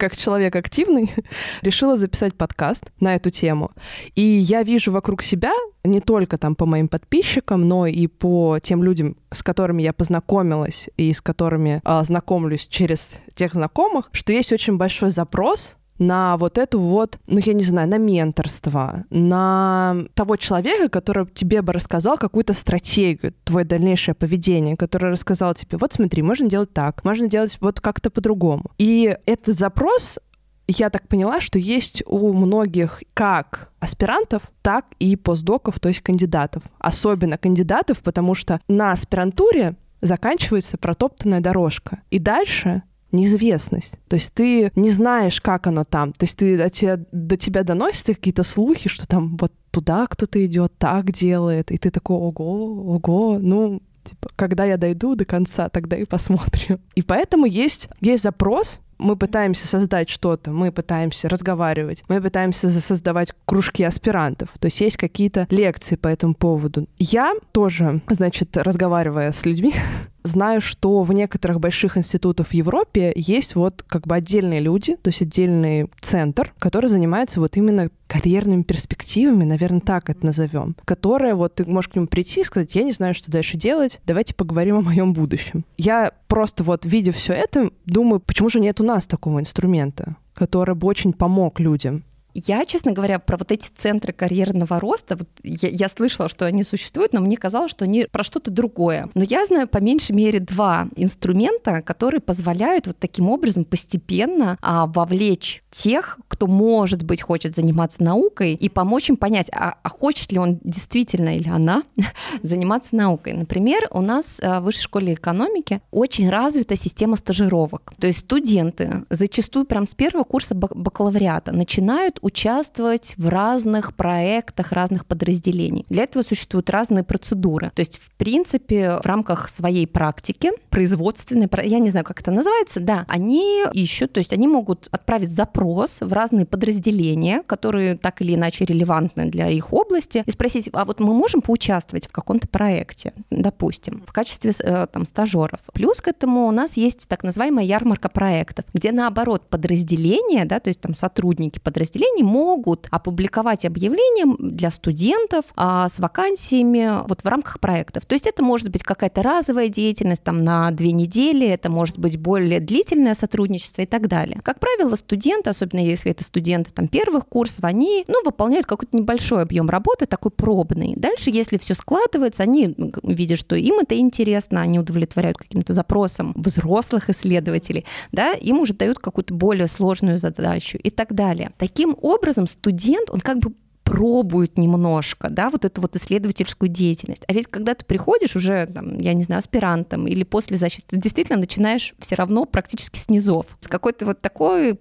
как 0.04 0.18
человек 0.18 0.54
активный, 0.58 1.10
решила 1.62 1.96
записать 1.96 2.36
подкаст 2.36 2.92
на 3.00 3.16
эту 3.16 3.30
тему. 3.30 3.72
И 4.16 4.22
я 4.22 4.62
вижу 4.64 4.92
вокруг 4.92 5.24
себя, 5.24 5.54
не 5.86 6.02
только 6.02 6.38
там 6.38 6.56
по 6.56 6.66
моим 6.66 6.90
подписчикам, 6.90 7.62
но 7.62 7.88
и 7.88 8.08
по 8.08 8.60
тем 8.62 8.84
людям, 8.84 9.16
с 9.32 9.42
которыми 9.42 9.82
я 9.82 9.94
познакомилась 9.94 10.90
и 10.98 11.14
с 11.14 11.22
которыми 11.22 11.82
э, 11.86 12.04
знакомлюсь 12.04 12.68
через 12.68 13.12
тех 13.34 13.54
знакомых, 13.54 14.10
что 14.12 14.34
есть 14.34 14.52
очень 14.52 14.76
большой 14.76 15.10
запрос 15.10 15.78
на 16.00 16.38
вот 16.38 16.58
эту 16.58 16.80
вот, 16.80 17.18
ну, 17.28 17.40
я 17.40 17.54
не 17.54 17.64
знаю, 17.64 17.90
на 17.90 17.98
менторство, 17.98 19.06
на 19.10 19.96
того 20.14 20.36
человека, 20.38 20.90
который 20.90 21.28
тебе 21.28 21.62
бы 21.62 21.74
рассказал 21.74 22.18
какую-то 22.18 22.54
стратегию, 22.54 23.34
твое 23.44 23.66
дальнейшее 23.66 24.16
поведение, 24.16 24.76
который 24.76 25.12
рассказал 25.12 25.54
тебе, 25.54 25.78
вот 25.78 25.94
смотри, 25.94 26.22
можно 26.22 26.50
делать 26.50 26.74
так, 26.74 27.04
можно 27.04 27.28
делать 27.28 27.58
вот 27.62 27.80
как-то 27.80 28.10
по-другому. 28.10 28.72
И 28.78 29.18
этот 29.26 29.58
запрос 29.58 30.20
я 30.68 30.90
так 30.90 31.08
поняла, 31.08 31.42
что 31.42 31.60
есть 31.60 32.04
у 32.06 32.34
многих 32.34 33.04
как 33.14 33.72
аспирантов, 33.80 34.44
так 34.62 34.86
и 35.00 35.16
постдоков, 35.16 35.80
то 35.80 35.90
есть 35.90 36.02
кандидатов. 36.02 36.64
Особенно 36.80 37.38
кандидатов, 37.38 38.00
потому 38.00 38.34
что 38.34 38.62
на 38.68 38.92
аспирантуре 38.92 39.76
заканчивается 40.02 40.78
протоптанная 40.78 41.42
дорожка. 41.42 42.02
И 42.12 42.20
дальше 42.20 42.84
неизвестность. 43.14 43.94
То 44.10 44.16
есть 44.16 44.34
ты 44.34 44.72
не 44.76 44.90
знаешь, 44.90 45.40
как 45.40 45.68
оно 45.68 45.84
там. 45.84 46.12
То 46.14 46.26
есть 46.26 46.38
ты, 46.38 46.58
до, 46.58 46.70
тебя, 46.70 47.00
до 47.12 47.38
тебя 47.38 47.64
доносятся 47.64 48.14
какие-то 48.14 48.44
слухи, 48.44 48.90
что 48.90 49.08
там 49.08 49.38
вот 49.38 49.54
туда 49.72 50.06
кто-то 50.08 50.44
идет, 50.46 50.74
так 50.78 51.12
делает, 51.12 51.72
и 51.72 51.78
ты 51.78 51.90
такой, 51.90 52.18
ого, 52.18 52.96
ого, 52.96 53.40
ну, 53.40 53.82
типа, 54.04 54.30
когда 54.36 54.66
я 54.66 54.78
дойду 54.78 55.16
до 55.16 55.26
конца, 55.26 55.70
тогда 55.70 55.98
и 55.98 56.06
посмотрим. 56.06 56.80
И 56.96 57.02
поэтому 57.02 57.46
есть, 57.46 57.90
есть 58.02 58.24
запрос, 58.24 58.80
мы 59.00 59.16
пытаемся 59.16 59.68
создать 59.68 60.10
что-то, 60.10 60.52
мы 60.52 60.72
пытаемся 60.72 61.28
разговаривать, 61.28 62.04
мы 62.08 62.22
пытаемся 62.22 62.70
создавать 62.70 63.34
кружки 63.46 63.84
аспирантов. 63.84 64.50
То 64.60 64.68
есть 64.68 64.80
есть 64.82 64.98
какие-то 64.98 65.48
лекции 65.50 65.96
по 65.96 66.08
этому 66.08 66.34
поводу. 66.34 66.88
Я 66.98 67.34
тоже, 67.52 68.02
значит, 68.10 68.56
разговаривая 68.56 69.32
с 69.32 69.46
людьми, 69.46 69.74
знаю, 70.24 70.62
что 70.62 71.04
в 71.04 71.14
некоторых 71.14 71.60
больших 71.60 71.98
институтах 71.98 72.48
в 72.48 72.54
Европе 72.54 73.14
есть 73.16 73.56
вот 73.56 73.84
как 73.88 74.08
бы 74.08 74.16
отдельные 74.16 74.60
люди, 74.60 74.96
то 74.96 75.10
есть 75.10 75.22
отдельный 75.22 75.90
центр, 76.02 76.54
который 76.60 76.88
занимается 76.90 77.40
вот 77.40 77.58
именно 77.58 77.90
карьерными 78.08 78.64
перспективами, 78.64 79.44
наверное, 79.44 79.82
так 79.82 80.10
это 80.10 80.26
назовем, 80.26 80.76
которая 80.86 81.36
вот 81.36 81.56
ты 81.56 81.66
можешь 81.66 81.90
к 81.90 81.96
нему 81.96 82.08
прийти 82.08 82.42
и 82.42 82.44
сказать, 82.44 82.76
я 82.76 82.84
не 82.84 82.92
знаю, 82.92 83.14
что 83.14 83.32
дальше 83.32 83.58
делать, 83.58 84.00
давайте 84.06 84.36
поговорим 84.36 84.78
о 84.78 84.82
моем 84.82 85.14
будущем. 85.14 85.66
Я 85.78 86.14
просто 86.28 86.64
вот, 86.64 86.86
видя 86.86 87.12
все 87.12 87.34
это, 87.34 87.72
думаю, 87.86 88.20
почему 88.20 88.50
же 88.50 88.60
нет 88.60 88.80
у 88.82 88.84
нас 88.84 89.06
такого 89.06 89.40
инструмента, 89.40 90.16
который 90.34 90.76
бы 90.76 90.88
очень 90.88 91.14
помог 91.14 91.60
людям. 91.60 92.04
Я, 92.34 92.66
честно 92.66 92.92
говоря, 92.92 93.20
про 93.20 93.38
вот 93.38 93.52
эти 93.52 93.68
центры 93.78 94.12
карьерного 94.12 94.80
роста, 94.80 95.16
вот 95.16 95.30
я, 95.44 95.70
я 95.70 95.90
слышала, 95.90 96.28
что 96.28 96.46
они 96.46 96.64
существуют, 96.64 97.14
но 97.14 97.22
мне 97.22 97.38
казалось, 97.38 97.72
что 97.72 97.86
они 97.86 98.08
про 98.12 98.24
что-то 98.24 98.52
другое. 98.52 99.10
Но 99.14 99.24
я 99.24 99.46
знаю 99.46 99.68
по 99.68 99.78
меньшей 99.78 100.14
мере 100.14 100.40
два 100.40 100.88
инструмента, 100.96 101.82
которые 101.82 102.22
позволяют 102.22 102.88
вот 102.88 102.98
таким 102.98 103.30
образом 103.30 103.66
постепенно 103.66 104.58
а, 104.62 104.88
вовлечь 104.88 105.64
тех, 105.72 106.20
кто, 106.28 106.48
может 106.48 107.04
быть, 107.04 107.22
хочет 107.22 107.56
заниматься 107.56 108.04
наукой, 108.04 108.54
и 108.54 108.70
помочь 108.70 109.10
им 109.10 109.18
понять, 109.18 109.48
а, 109.52 109.76
а 109.82 109.90
хочет 109.90 110.32
ли 110.32 110.40
он 110.40 110.60
действительно 110.64 111.38
или 111.38 111.50
она 111.50 111.84
заниматься 112.42 112.96
наукой. 112.96 113.34
Например, 113.34 113.88
у 113.92 114.02
нас 114.02 114.40
а, 114.42 114.60
в 114.60 114.66
Высшей 114.66 114.84
школе 114.84 115.14
экономики 115.14 115.82
очень 115.92 116.30
развита 116.30 116.76
система 116.76 117.16
стажировок. 117.16 117.94
То 118.00 118.08
есть 118.08 118.20
студенты 118.20 119.06
зачастую 119.10 119.66
прям 119.66 119.86
с 119.86 119.94
первого 119.94 120.24
курса 120.24 120.56
бакалавриата 120.56 121.52
начинают 121.52 122.20
участвовать 122.24 123.14
в 123.18 123.28
разных 123.28 123.96
проектах 123.96 124.72
разных 124.72 125.06
подразделений. 125.06 125.86
Для 125.90 126.04
этого 126.04 126.24
существуют 126.24 126.70
разные 126.70 127.04
процедуры. 127.04 127.72
То 127.76 127.82
есть, 127.82 128.00
в 128.00 128.10
принципе, 128.12 129.00
в 129.04 129.06
рамках 129.06 129.50
своей 129.50 129.86
практики, 129.86 130.52
производственной, 130.70 131.50
я 131.66 131.80
не 131.80 131.90
знаю, 131.90 132.06
как 132.06 132.22
это 132.22 132.32
называется, 132.32 132.80
да, 132.80 133.06
они 133.08 133.64
ищут, 133.74 134.14
то 134.14 134.20
есть 134.20 134.34
они 134.34 134.48
могут 134.48 134.88
отправить 134.92 135.32
запрос 135.32 135.98
в 136.00 136.14
разные 136.14 136.46
подразделения, 136.46 137.44
которые 137.46 137.98
так 137.98 138.22
или 138.22 138.36
иначе 138.36 138.66
релевантны 138.66 139.26
для 139.26 139.50
их 139.50 139.74
области, 139.74 140.24
и 140.26 140.32
спросить, 140.32 140.70
а 140.74 140.86
вот 140.86 141.00
мы 141.00 141.14
можем 141.14 141.42
поучаствовать 141.42 142.08
в 142.08 142.12
каком-то 142.12 142.48
проекте, 142.48 143.14
допустим, 143.30 144.04
в 144.08 144.14
качестве 144.14 144.54
э, 144.60 144.88
там, 144.92 145.06
стажеров. 145.06 145.60
Плюс 145.74 146.00
к 146.00 146.08
этому 146.08 146.48
у 146.48 146.52
нас 146.52 146.78
есть 146.78 147.08
так 147.08 147.24
называемая 147.24 147.66
ярмарка 147.66 148.08
проектов, 148.08 148.66
где 148.74 148.92
наоборот 148.92 149.50
подразделения, 149.50 150.46
да, 150.46 150.60
то 150.60 150.70
есть 150.70 150.80
там 150.80 150.96
сотрудники 150.96 151.60
подразделений 151.60 152.13
учреждений 152.14 152.24
могут 152.24 152.88
опубликовать 152.92 153.66
объявления 153.66 154.36
для 154.40 154.72
студентов 154.72 155.46
а, 155.56 155.88
с 155.88 156.00
вакансиями 156.00 157.08
вот 157.08 157.22
в 157.22 157.28
рамках 157.28 157.60
проектов. 157.60 158.06
То 158.06 158.14
есть 158.14 158.28
это 158.28 158.44
может 158.44 158.70
быть 158.70 158.84
какая-то 158.84 159.24
разовая 159.24 159.68
деятельность 159.68 160.24
там 160.24 160.44
на 160.44 160.72
две 160.72 160.92
недели, 160.92 161.48
это 161.48 161.70
может 161.70 161.98
быть 161.98 162.18
более 162.18 162.60
длительное 162.60 163.16
сотрудничество 163.16 163.82
и 163.82 163.86
так 163.86 164.08
далее. 164.08 164.40
Как 164.44 164.60
правило, 164.60 164.96
студенты, 164.96 165.50
особенно 165.50 165.80
если 165.80 166.12
это 166.12 166.24
студенты 166.24 166.72
там 166.72 166.88
первых 166.88 167.28
курсов, 167.28 167.64
они 167.64 168.06
ну, 168.08 168.24
выполняют 168.24 168.66
какой-то 168.66 168.96
небольшой 168.96 169.42
объем 169.42 169.70
работы, 169.70 170.06
такой 170.06 170.32
пробный. 170.32 170.94
Дальше, 170.96 171.30
если 171.30 171.58
все 171.58 171.74
складывается, 171.74 172.44
они 172.44 172.76
видят, 173.04 173.40
что 173.40 173.56
им 173.56 173.80
это 173.80 173.98
интересно, 173.98 174.62
они 174.62 174.80
удовлетворяют 174.80 175.38
каким-то 175.38 175.74
запросам 175.74 176.34
взрослых 176.36 177.10
исследователей, 177.10 177.86
да, 178.12 178.34
им 178.34 178.60
уже 178.60 178.74
дают 178.74 179.00
какую-то 179.00 179.34
более 179.34 179.68
сложную 179.68 180.18
задачу 180.18 180.78
и 180.78 180.90
так 180.90 181.14
далее. 181.14 181.52
Таким 181.58 181.96
образом, 182.04 182.48
студент, 182.48 183.10
он 183.10 183.20
как 183.20 183.40
бы 183.40 183.54
пробуют 183.84 184.58
немножко, 184.58 185.30
да, 185.30 185.50
вот 185.50 185.66
эту 185.66 185.82
вот 185.82 185.96
исследовательскую 185.96 186.70
деятельность. 186.70 187.24
А 187.28 187.34
ведь 187.34 187.48
когда 187.48 187.74
ты 187.76 187.86
приходишь 187.86 188.36
уже, 188.36 188.68
там, 188.68 189.00
я 189.00 189.14
не 189.14 189.24
знаю, 189.24 189.40
аспирантом 189.40 190.08
или 190.08 190.24
после 190.24 190.58
защиты, 190.58 190.86
ты 190.88 190.98
действительно 190.98 191.40
начинаешь 191.40 191.94
все 192.00 192.16
равно 192.16 192.46
практически 192.46 192.98
с 193.00 193.10
низов, 193.10 193.46
с 193.60 193.68
какой-то 193.68 194.06
вот 194.06 194.22
такой 194.22 194.76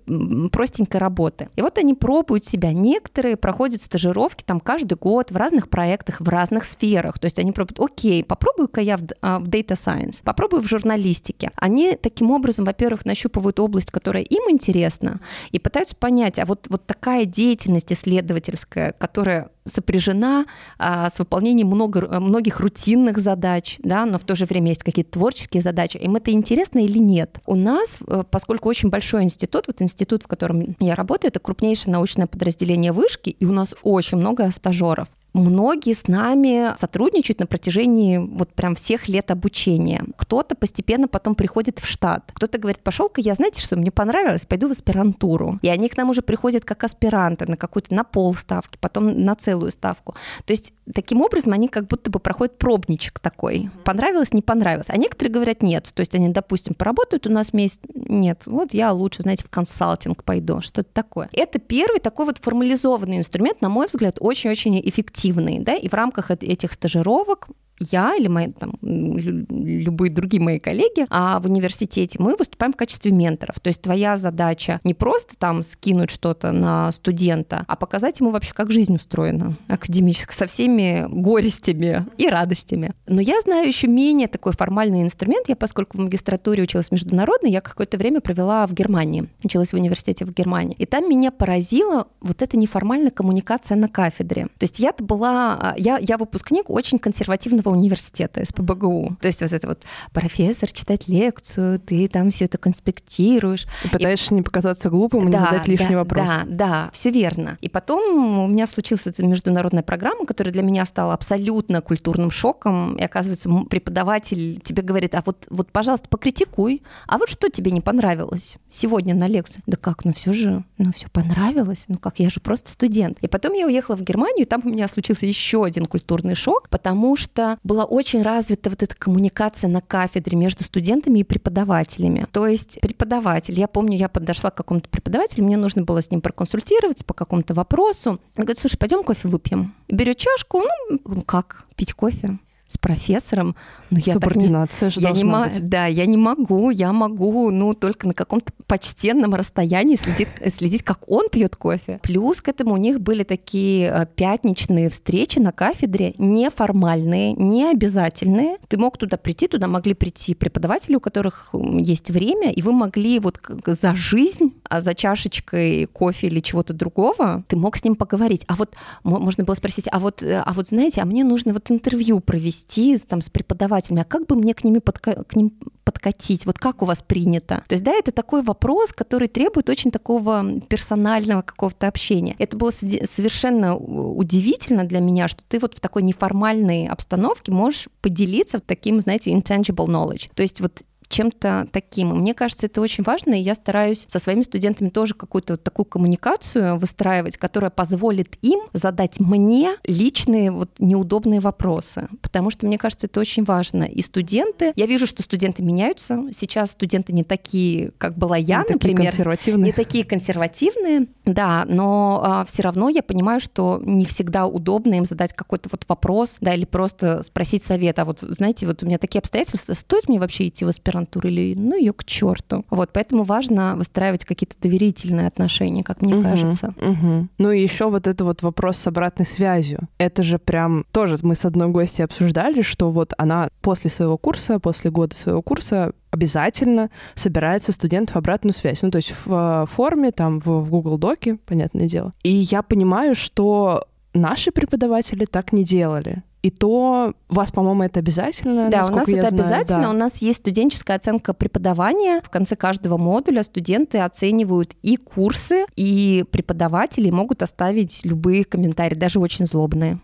простенькой 0.53 1.01
работы. 1.01 1.49
И 1.57 1.63
вот 1.63 1.79
они 1.79 1.95
пробуют 1.95 2.45
себя. 2.45 2.73
Некоторые 2.73 3.37
проходят 3.37 3.83
стажировки 3.83 4.45
там 4.45 4.61
каждый 4.61 4.97
год 4.97 5.31
в 5.31 5.37
разных 5.37 5.69
проектах, 5.69 6.21
в 6.21 6.29
разных 6.29 6.65
сферах. 6.65 7.19
То 7.19 7.27
есть 7.27 7.39
они 7.39 7.53
пробуют, 7.53 7.81
окей, 7.81 8.25
попробую-ка 8.25 8.81
я 8.81 8.97
в, 8.97 9.03
а, 9.21 9.39
в 9.41 9.45
Data 9.45 9.77
Science, 9.77 10.23
попробую 10.23 10.63
в 10.63 10.69
журналистике. 10.69 11.51
Они 11.57 11.97
таким 12.01 12.31
образом, 12.31 12.65
во-первых, 12.65 13.05
нащупывают 13.05 13.59
область, 13.61 13.91
которая 13.91 14.23
им 14.23 14.43
интересна, 14.51 15.21
и 15.51 15.59
пытаются 15.59 15.97
понять, 15.97 16.39
а 16.39 16.47
вот, 16.47 16.67
вот 16.69 16.87
такая 16.87 17.25
деятельность 17.25 17.93
исследовательская, 17.93 18.92
которая 18.99 19.51
сопряжена 19.65 20.47
а, 20.79 21.09
с 21.09 21.19
выполнением 21.19 21.69
много, 21.69 22.21
многих 22.21 22.61
рутинных 22.61 23.19
задач, 23.19 23.77
да, 23.83 24.05
но 24.07 24.19
в 24.19 24.25
то 24.25 24.35
же 24.35 24.45
время 24.45 24.71
есть 24.71 24.83
какие-то 24.83 25.13
творческие 25.13 25.63
задачи. 25.63 25.97
Им 25.99 26.17
это 26.17 26.33
интересно 26.33 26.81
или 26.81 26.99
нет? 26.99 27.39
У 27.47 27.55
нас, 27.55 27.99
э, 28.07 28.25
поскольку 28.29 28.69
очень 28.69 28.89
большой 28.89 29.23
институт, 29.23 29.69
вот 29.69 29.81
институт, 29.81 30.25
в 30.25 30.27
котором 30.27 30.77
я 30.81 30.95
работаю, 30.95 31.31
это 31.31 31.39
крупнейшее 31.39 31.93
научное 31.93 32.27
подразделение 32.27 32.93
вышки, 32.93 33.31
и 33.31 33.47
у 33.47 33.53
нас 33.53 33.75
очень 33.83 34.19
много 34.19 34.51
стажеров 34.51 35.09
многие 35.35 35.95
с 35.95 36.09
нами 36.09 36.77
сотрудничают 36.79 37.41
на 37.41 37.47
протяжении 37.47 38.19
вот 38.19 38.53
прям 38.53 38.75
всех 38.75 39.09
лет 39.09 39.31
обучения. 39.31 40.05
Кто-то 40.17 40.55
постепенно 40.55 41.09
потом 41.09 41.35
приходит 41.35 41.79
в 41.79 41.87
штат. 41.87 42.31
Кто-то 42.33 42.59
говорит, 42.59 42.83
пошел-ка 42.83 43.21
я, 43.21 43.35
знаете, 43.35 43.63
что 43.63 43.77
мне 43.77 43.91
понравилось, 43.91 44.47
пойду 44.47 44.69
в 44.69 44.73
аспирантуру. 44.73 45.59
И 45.63 45.69
они 45.69 45.89
к 45.89 45.97
нам 45.97 46.11
уже 46.11 46.23
приходят 46.23 46.65
как 46.65 46.85
аспиранты 46.85 47.47
на 47.47 47.57
какую-то, 47.57 47.95
на 47.95 48.05
полставки, 48.05 48.79
потом 48.81 49.23
на 49.23 49.35
целую 49.35 49.71
ставку. 49.71 50.15
То 50.45 50.53
есть 50.53 50.73
таким 50.93 51.23
образом 51.23 51.53
они 51.53 51.69
как 51.69 51.87
будто 51.87 52.11
бы 52.11 52.19
проходят 52.19 52.59
пробничек 52.59 53.21
такой. 53.21 53.71
Понравилось, 53.85 54.33
не 54.33 54.43
понравилось. 54.43 54.89
А 54.89 54.97
некоторые 54.97 55.33
говорят 55.33 55.63
нет. 55.63 55.91
То 55.95 56.01
есть 56.01 56.15
они, 56.15 56.29
допустим, 56.29 56.75
поработают 56.75 57.27
у 57.27 57.31
нас 57.31 57.53
месяц, 57.53 57.81
нет, 57.95 58.43
вот 58.47 58.75
я 58.75 58.93
лучше, 58.93 59.23
знаете, 59.23 59.45
в 59.45 59.51
консалтинг 59.51 60.25
пойду, 60.25 60.61
что-то 60.61 60.89
такое. 60.93 61.29
Это 61.33 61.59
первый 61.59 62.01
такой 62.01 62.27
вот 62.27 62.39
формализованный 62.39 63.19
инструмент, 63.19 63.61
на 63.61 63.69
мой 63.69 63.87
взгляд, 63.87 64.17
очень-очень 64.21 64.81
эффективный, 64.85 65.22
да, 65.65 65.75
и 65.75 65.89
в 65.89 65.95
рамках 65.95 66.31
этих 66.31 66.73
стажировок 66.73 67.49
я 67.91 68.15
или 68.15 68.29
мои, 68.29 68.53
там, 68.53 68.75
любые 68.83 70.11
другие 70.13 70.43
мои 70.43 70.59
коллеги 70.59 71.07
а 71.11 71.41
в 71.41 71.47
университете, 71.47 72.19
мы 72.21 72.37
выступаем 72.37 72.73
в 72.73 72.77
качестве 72.77 73.11
менторов. 73.13 73.61
То 73.61 73.69
есть 73.69 73.83
твоя 73.83 74.17
задача 74.17 74.81
не 74.85 74.95
просто 74.95 75.37
там 75.37 75.63
скинуть 75.63 76.11
что-то 76.11 76.53
на 76.53 76.93
студента, 76.93 77.65
а 77.67 77.77
показать 77.77 78.21
ему 78.21 78.31
вообще, 78.31 78.53
как 78.55 78.71
жизнь 78.71 78.97
устроена 78.97 79.57
академически, 79.69 80.35
со 80.35 80.47
всеми 80.47 81.07
горестями 81.09 82.07
и 82.17 82.29
радостями. 82.29 82.95
Но 83.07 83.21
я 83.21 83.41
знаю 83.41 83.67
еще 83.67 83.87
менее 83.87 84.29
такой 84.29 84.53
формальный 84.53 85.03
инструмент. 85.03 85.49
Я, 85.49 85.57
поскольку 85.57 85.99
в 85.99 86.01
магистратуре 86.01 86.63
училась 86.63 86.91
международно, 86.91 87.47
я 87.47 87.61
какое-то 87.61 87.99
время 87.99 88.21
провела 88.21 88.67
в 88.67 88.73
Германии. 88.73 89.29
Училась 89.43 89.71
в 89.71 89.75
университете 89.75 90.25
в 90.25 90.33
Германии. 90.33 90.77
И 90.79 90.87
там 90.87 91.09
меня 91.09 91.31
поразила 91.31 92.09
вот 92.21 92.43
эта 92.43 92.57
неформальная 92.57 93.11
коммуникация 93.11 93.77
на 93.77 93.89
кафедре. 93.89 94.47
То 94.59 94.65
есть 94.65 94.79
я 94.79 94.93
была, 94.99 95.75
я, 95.77 95.99
я 95.99 96.19
выпускник 96.19 96.71
очень 96.71 96.99
консервативного 96.99 97.71
университета, 97.73 98.45
СПБГУ. 98.45 99.17
То 99.21 99.27
есть 99.29 99.41
вот 99.41 99.53
это 99.53 99.69
вот 99.69 99.83
профессор 100.13 100.71
читает 100.71 101.09
лекцию, 101.09 101.81
ты 101.81 102.09
там 102.09 102.31
все 102.31 102.47
это 102.47 102.59
конспектируешь. 102.59 103.67
И 103.85 103.89
пытаешься 103.89 104.35
и... 104.35 104.37
не 104.37 104.43
показаться 104.43 104.91
глупым 104.91 105.29
и 105.29 105.33
да, 105.33 105.39
не 105.39 105.45
задать 105.45 105.69
лишний 105.69 105.89
да, 105.91 105.97
вопрос. 105.97 106.27
Да, 106.27 106.45
да, 106.47 106.91
все 106.93 107.11
верно. 107.11 107.59
И 107.61 107.69
потом 107.69 108.41
у 108.45 108.49
меня 108.49 108.67
случилась 108.67 109.07
эта 109.07 109.25
международная 109.25 109.83
программа, 109.83 110.27
которая 110.27 110.53
для 110.53 110.63
меня 110.63 110.85
стала 110.85 111.15
абсолютно 111.15 111.81
культурным 111.81 112.31
шоком. 112.31 112.97
И 112.97 113.03
оказывается, 113.03 113.49
преподаватель 113.69 114.61
тебе 114.61 114.83
говорит, 114.83 115.15
а 115.15 115.23
вот, 115.25 115.47
вот 115.51 115.71
пожалуйста, 115.71 116.09
покритикуй. 116.09 116.83
А 117.07 117.19
вот 117.19 117.29
что 117.29 117.49
тебе 117.49 117.71
не 117.71 117.81
понравилось 117.81 118.57
сегодня 118.69 119.15
на 119.15 119.27
лекции? 119.27 119.63
Да 119.67 119.77
как, 119.77 120.05
ну 120.05 120.13
все 120.13 120.33
же, 120.33 120.65
ну 120.79 120.93
все 120.93 121.09
понравилось. 121.09 121.85
Ну 121.89 121.97
как, 121.99 122.19
я 122.19 122.31
же 122.31 122.41
просто 122.41 122.71
студент. 122.71 123.19
И 123.21 123.29
потом 123.29 123.53
я 123.53 123.67
уехала 123.67 123.97
в 123.97 124.03
Германию, 124.03 124.43
и 124.43 124.49
там 124.49 124.63
у 124.65 124.69
меня 124.69 124.89
случился 124.89 125.27
еще 125.27 125.65
один 125.65 125.87
культурный 125.87 126.35
шок, 126.35 126.69
потому 126.69 127.17
что 127.17 127.52
была 127.63 127.85
очень 127.85 128.23
развита 128.23 128.71
вот 128.71 128.83
эта 128.83 128.95
коммуникация 128.95 129.69
на 129.69 129.81
кафедре 129.81 130.37
между 130.37 130.65
студентами 130.65 131.21
и 131.21 131.25
преподавателями. 131.25 132.27
То 132.33 132.47
есть 132.47 132.81
преподаватель, 132.81 133.59
я 133.59 133.69
помню, 133.69 133.97
я 133.97 134.09
подошла 134.09 134.51
к 134.51 134.55
какому-то 134.55 134.89
преподавателю, 134.89 135.45
мне 135.45 135.57
нужно 135.57 135.83
было 135.83 136.01
с 136.01 136.11
ним 136.11 136.21
проконсультироваться 136.21 137.05
по 137.05 137.15
какому-то 137.15 137.55
вопросу. 137.55 138.11
Он 138.13 138.21
говорит, 138.37 138.59
слушай, 138.59 138.77
пойдем 138.77 139.03
кофе 139.03 139.29
выпьем. 139.29 139.75
Берет 139.89 140.19
чашку, 140.19 140.63
ну, 140.89 141.23
как, 141.23 141.67
пить 141.77 141.93
кофе? 141.93 142.39
С 142.73 142.79
профессором. 142.79 143.55
Но 143.91 143.99
я 143.99 144.15
Субординация 144.15 144.91
так 144.91 144.97
не, 144.97 145.03
я 145.03 145.13
не 145.13 145.25
быть. 145.25 145.65
Да, 145.69 145.87
я 145.87 146.07
не 146.07 146.17
могу, 146.17 146.71
я 146.71 146.93
могу, 146.93 147.51
ну, 147.51 147.75
только 147.75 148.09
на 148.09 148.15
каком-то 148.15 148.53
почтенном 148.67 149.35
расстоянии 149.35 149.97
следить, 149.97 150.29
следить, 150.55 150.83
как 150.83 151.01
он 151.11 151.29
пьет 151.29 151.57
кофе. 151.57 152.01
Плюс 152.03 152.41
к 152.41 152.49
этому 152.49 152.75
у 152.75 152.79
них 152.79 153.01
были 153.01 153.23
такие 153.23 153.89
э, 153.89 154.07
пятничные 154.07 154.89
встречи 154.89 155.39
на 155.39 155.53
кафедре, 155.53 156.15
неформальные, 156.17 157.35
не 157.35 157.71
обязательные. 157.71 158.57
Ты 158.69 158.79
мог 158.79 158.97
туда 158.97 159.17
прийти, 159.17 159.49
туда 159.49 159.67
могли 159.67 159.93
прийти 159.95 160.35
преподаватели, 160.35 160.97
у 160.97 161.01
которых 161.01 161.51
есть 161.53 162.11
время, 162.11 162.51
и 162.51 162.63
вы 162.63 162.73
могли 162.73 163.19
вот 163.19 163.41
за 163.67 163.95
жизнь, 163.95 164.55
а 164.69 164.81
за 164.81 164.95
чашечкой 164.95 165.87
кофе 165.87 166.29
или 166.29 166.41
чего-то 166.41 166.73
другого, 166.73 167.45
ты 167.49 167.57
мог 167.57 167.77
с 167.77 167.85
ним 167.85 167.95
поговорить. 167.95 168.45
А 168.49 168.55
вот 168.55 168.75
можно 169.05 169.45
было 169.45 169.55
спросить, 169.55 169.87
а 169.91 169.99
вот, 169.99 170.23
э, 170.23 170.43
а 170.45 170.53
вот 170.55 170.69
знаете, 170.69 171.03
а 171.03 171.05
мне 171.05 171.25
нужно 171.25 171.53
вот 171.53 171.71
интервью 171.71 172.21
провести 172.21 172.62
вести 172.63 172.99
там, 172.99 173.21
с 173.21 173.29
преподавателями, 173.29 174.03
а 174.03 174.05
как 174.05 174.27
бы 174.27 174.37
мне 174.37 174.55
к, 174.55 174.65
ними 174.65 174.79
подка- 174.79 175.25
к 175.25 175.37
ним 175.37 175.53
подкатить? 175.85 176.47
Вот 176.47 176.59
как 176.59 176.83
у 176.83 176.85
вас 176.85 177.03
принято? 177.03 177.63
То 177.69 177.75
есть, 177.75 177.85
да, 177.85 177.93
это 177.93 178.13
такой 178.13 178.43
вопрос, 178.43 178.93
который 178.93 179.29
требует 179.29 179.69
очень 179.69 179.91
такого 179.91 180.61
персонального 180.69 181.43
какого-то 181.43 181.89
общения. 181.89 182.37
Это 182.39 182.57
было 182.57 182.71
совершенно 182.71 183.77
удивительно 183.77 184.85
для 184.85 185.01
меня, 185.01 185.29
что 185.29 185.43
ты 185.49 185.59
вот 185.59 185.75
в 185.75 185.81
такой 185.81 186.03
неформальной 186.03 186.87
обстановке 186.87 187.53
можешь 187.53 187.89
поделиться 188.01 188.61
таким, 188.61 189.01
знаете, 189.01 189.33
intangible 189.33 189.87
knowledge. 189.87 190.31
То 190.35 190.43
есть 190.43 190.61
вот 190.61 190.83
чем-то 191.13 191.69
таким. 191.71 192.09
мне 192.09 192.35
кажется, 192.35 192.67
это 192.67 192.81
очень 192.81 193.05
важно, 193.05 193.35
и 193.35 193.43
я 193.43 193.55
стараюсь 193.55 194.05
со 194.09 194.19
своими 194.19 194.43
студентами 194.43 194.89
тоже 194.89 195.15
какую-то 195.15 195.55
вот 195.55 195.63
такую 195.63 195.87
коммуникацию 195.87 196.77
выстраивать, 196.79 197.37
которая 197.37 197.71
позволит 197.71 198.37
им 198.43 198.61
задать 198.73 199.21
мне 199.21 199.77
личные 199.85 200.51
вот 200.51 200.71
неудобные 200.79 201.41
вопросы, 201.41 202.09
потому 202.23 202.51
что 202.51 202.67
мне 202.67 202.79
кажется, 202.79 203.07
это 203.07 203.21
очень 203.21 203.45
важно. 203.45 203.85
И 203.85 204.03
студенты, 204.03 204.73
я 204.75 204.87
вижу, 204.87 205.07
что 205.07 205.23
студенты 205.23 205.63
меняются. 205.63 206.25
Сейчас 206.33 206.71
студенты 206.71 207.13
не 207.13 207.25
такие, 207.25 207.93
как 207.99 208.17
была 208.17 208.37
я, 208.37 208.65
не 208.69 208.75
например, 208.75 208.97
такие 208.97 209.11
консервативные. 209.11 209.65
не 209.67 209.73
такие 209.73 210.05
консервативные, 210.05 211.07
да, 211.27 211.65
но 211.69 212.21
а, 212.25 212.45
все 212.47 212.63
равно 212.63 212.89
я 212.89 213.03
понимаю, 213.03 213.41
что 213.41 213.81
не 213.85 214.07
всегда 214.07 214.47
удобно 214.47 214.95
им 214.95 215.05
задать 215.05 215.35
какой-то 215.35 215.69
вот 215.71 215.85
вопрос, 215.89 216.39
да, 216.41 216.55
или 216.55 216.65
просто 216.65 217.23
спросить 217.23 217.65
совет. 217.65 217.99
А 217.99 218.07
вот 218.07 218.21
знаете, 218.21 218.67
вот 218.67 218.83
у 218.83 218.87
меня 218.87 218.99
такие 218.99 219.19
обстоятельства, 219.19 219.75
стоит 219.75 220.09
мне 220.09 220.19
вообще 220.19 220.49
идти 220.49 220.65
в 220.65 220.69
аспирантуру? 220.69 221.02
Аспирантуру 221.03 221.29
или 221.29 221.55
ну 221.59 221.77
ее 221.77 221.93
к 221.93 222.05
черту. 222.05 222.65
Вот, 222.71 222.91
поэтому 222.93 223.25
важно 223.25 223.77
выстраивать 223.77 224.25
какие-то 224.25 224.55
доверительные 224.61 225.27
отношения, 225.27 225.83
как 225.83 226.03
мне 226.03 226.15
угу, 226.15 226.23
кажется. 226.23 226.75
Угу. 226.79 227.29
Ну 227.39 227.51
и 227.51 227.63
еще 227.63 227.91
вот 227.91 228.07
это 228.07 228.25
вот 228.25 228.43
вопрос 228.43 228.79
с 228.79 228.87
обратной 228.87 229.27
связью. 229.27 229.81
Это 229.99 230.23
же 230.23 230.39
прям 230.39 230.85
тоже 230.93 231.17
мы 231.23 231.35
с 231.35 231.45
одной 231.45 231.69
гостью 231.69 232.05
обсуждали, 232.05 232.63
что 232.63 232.91
вот 232.91 233.13
она 233.19 233.49
после 233.61 233.91
своего 233.91 234.17
курса, 234.17 234.59
после 234.59 234.91
года 234.91 235.15
своего 235.17 235.43
курса 235.43 235.93
обязательно 236.11 236.91
собирается 237.15 237.73
студентов 237.73 238.17
обратную 238.17 238.55
связь. 238.55 238.83
Ну, 238.83 238.91
то 238.91 238.97
есть 238.97 239.15
в 239.25 239.65
э, 239.65 239.67
форме, 239.67 240.13
там, 240.13 240.41
в, 240.41 240.47
в 240.47 240.71
Google 240.71 240.99
Доке, 240.99 241.39
понятное 241.47 241.89
дело. 241.89 242.13
И 242.23 242.31
я 242.31 242.63
понимаю, 242.63 243.15
что 243.15 243.85
наши 244.13 244.51
преподаватели 244.51 245.25
так 245.25 245.53
не 245.53 245.65
делали. 245.65 246.23
И 246.43 246.51
то 246.51 247.15
у 247.29 247.35
вас, 247.35 247.53
по-моему, 247.53 247.85
это 247.85 248.01
обязательно. 248.01 248.69
Да, 248.69 248.87
у 248.87 248.91
нас 248.91 249.09
это 249.09 249.21
знаю. 249.21 249.35
обязательно. 249.35 249.83
Да. 249.83 249.91
У 249.91 249.93
нас 249.93 250.17
есть 250.19 250.41
студенческая 250.41 250.97
оценка 250.97 251.35
преподавания. 251.35 252.21
В 252.23 252.31
конце 252.31 252.57
каждого 252.57 252.99
модуля 252.99 253.45
студенты 253.45 253.99
оценивают 253.99 254.75
и 254.83 254.97
курсы, 254.97 255.67
и 255.77 256.25
преподаватели 256.31 257.11
могут 257.11 257.43
оставить 257.43 258.05
любые 258.05 258.45
комментарии, 258.45 258.97
даже 258.97 259.21
очень 259.21 259.47
злобные. 259.47 260.01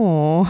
О, 0.00 0.46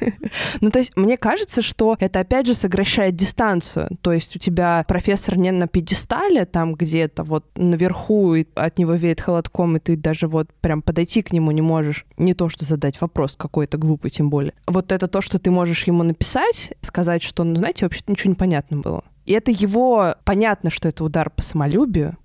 ну 0.60 0.70
то 0.70 0.78
есть 0.78 0.94
мне 0.96 1.16
кажется, 1.16 1.62
что 1.62 1.96
это 1.98 2.20
опять 2.20 2.46
же 2.46 2.54
сокращает 2.54 3.16
дистанцию. 3.16 3.88
То 4.02 4.12
есть 4.12 4.36
у 4.36 4.38
тебя 4.38 4.84
профессор 4.86 5.38
не 5.38 5.50
на 5.50 5.66
пьедестале, 5.66 6.44
там 6.44 6.74
где-то 6.74 7.22
вот 7.22 7.46
наверху, 7.56 8.34
и 8.34 8.44
от 8.54 8.76
него 8.76 8.92
веет 8.92 9.22
холодком, 9.22 9.76
и 9.76 9.80
ты 9.80 9.96
даже 9.96 10.28
вот 10.28 10.50
прям 10.60 10.82
подойти 10.82 11.22
к 11.22 11.32
нему 11.32 11.52
не 11.52 11.62
можешь. 11.62 12.04
Не 12.18 12.34
то, 12.34 12.50
что 12.50 12.66
задать 12.66 13.00
вопрос 13.00 13.34
какой-то 13.34 13.78
глупый, 13.78 14.10
тем 14.10 14.28
более. 14.28 14.52
Вот 14.66 14.92
это 14.92 15.08
то, 15.08 15.22
что 15.22 15.38
ты 15.38 15.50
можешь 15.50 15.84
ему 15.84 16.02
написать, 16.02 16.74
сказать, 16.82 17.22
что, 17.22 17.44
ну 17.44 17.56
знаете, 17.56 17.86
вообще-то 17.86 18.12
ничего 18.12 18.28
не 18.28 18.36
понятно 18.36 18.76
было. 18.76 19.04
И 19.24 19.32
это 19.32 19.50
его... 19.50 20.16
Понятно, 20.24 20.70
что 20.70 20.88
это 20.88 21.02
удар 21.02 21.30
по 21.30 21.40
самолюбию, 21.40 22.18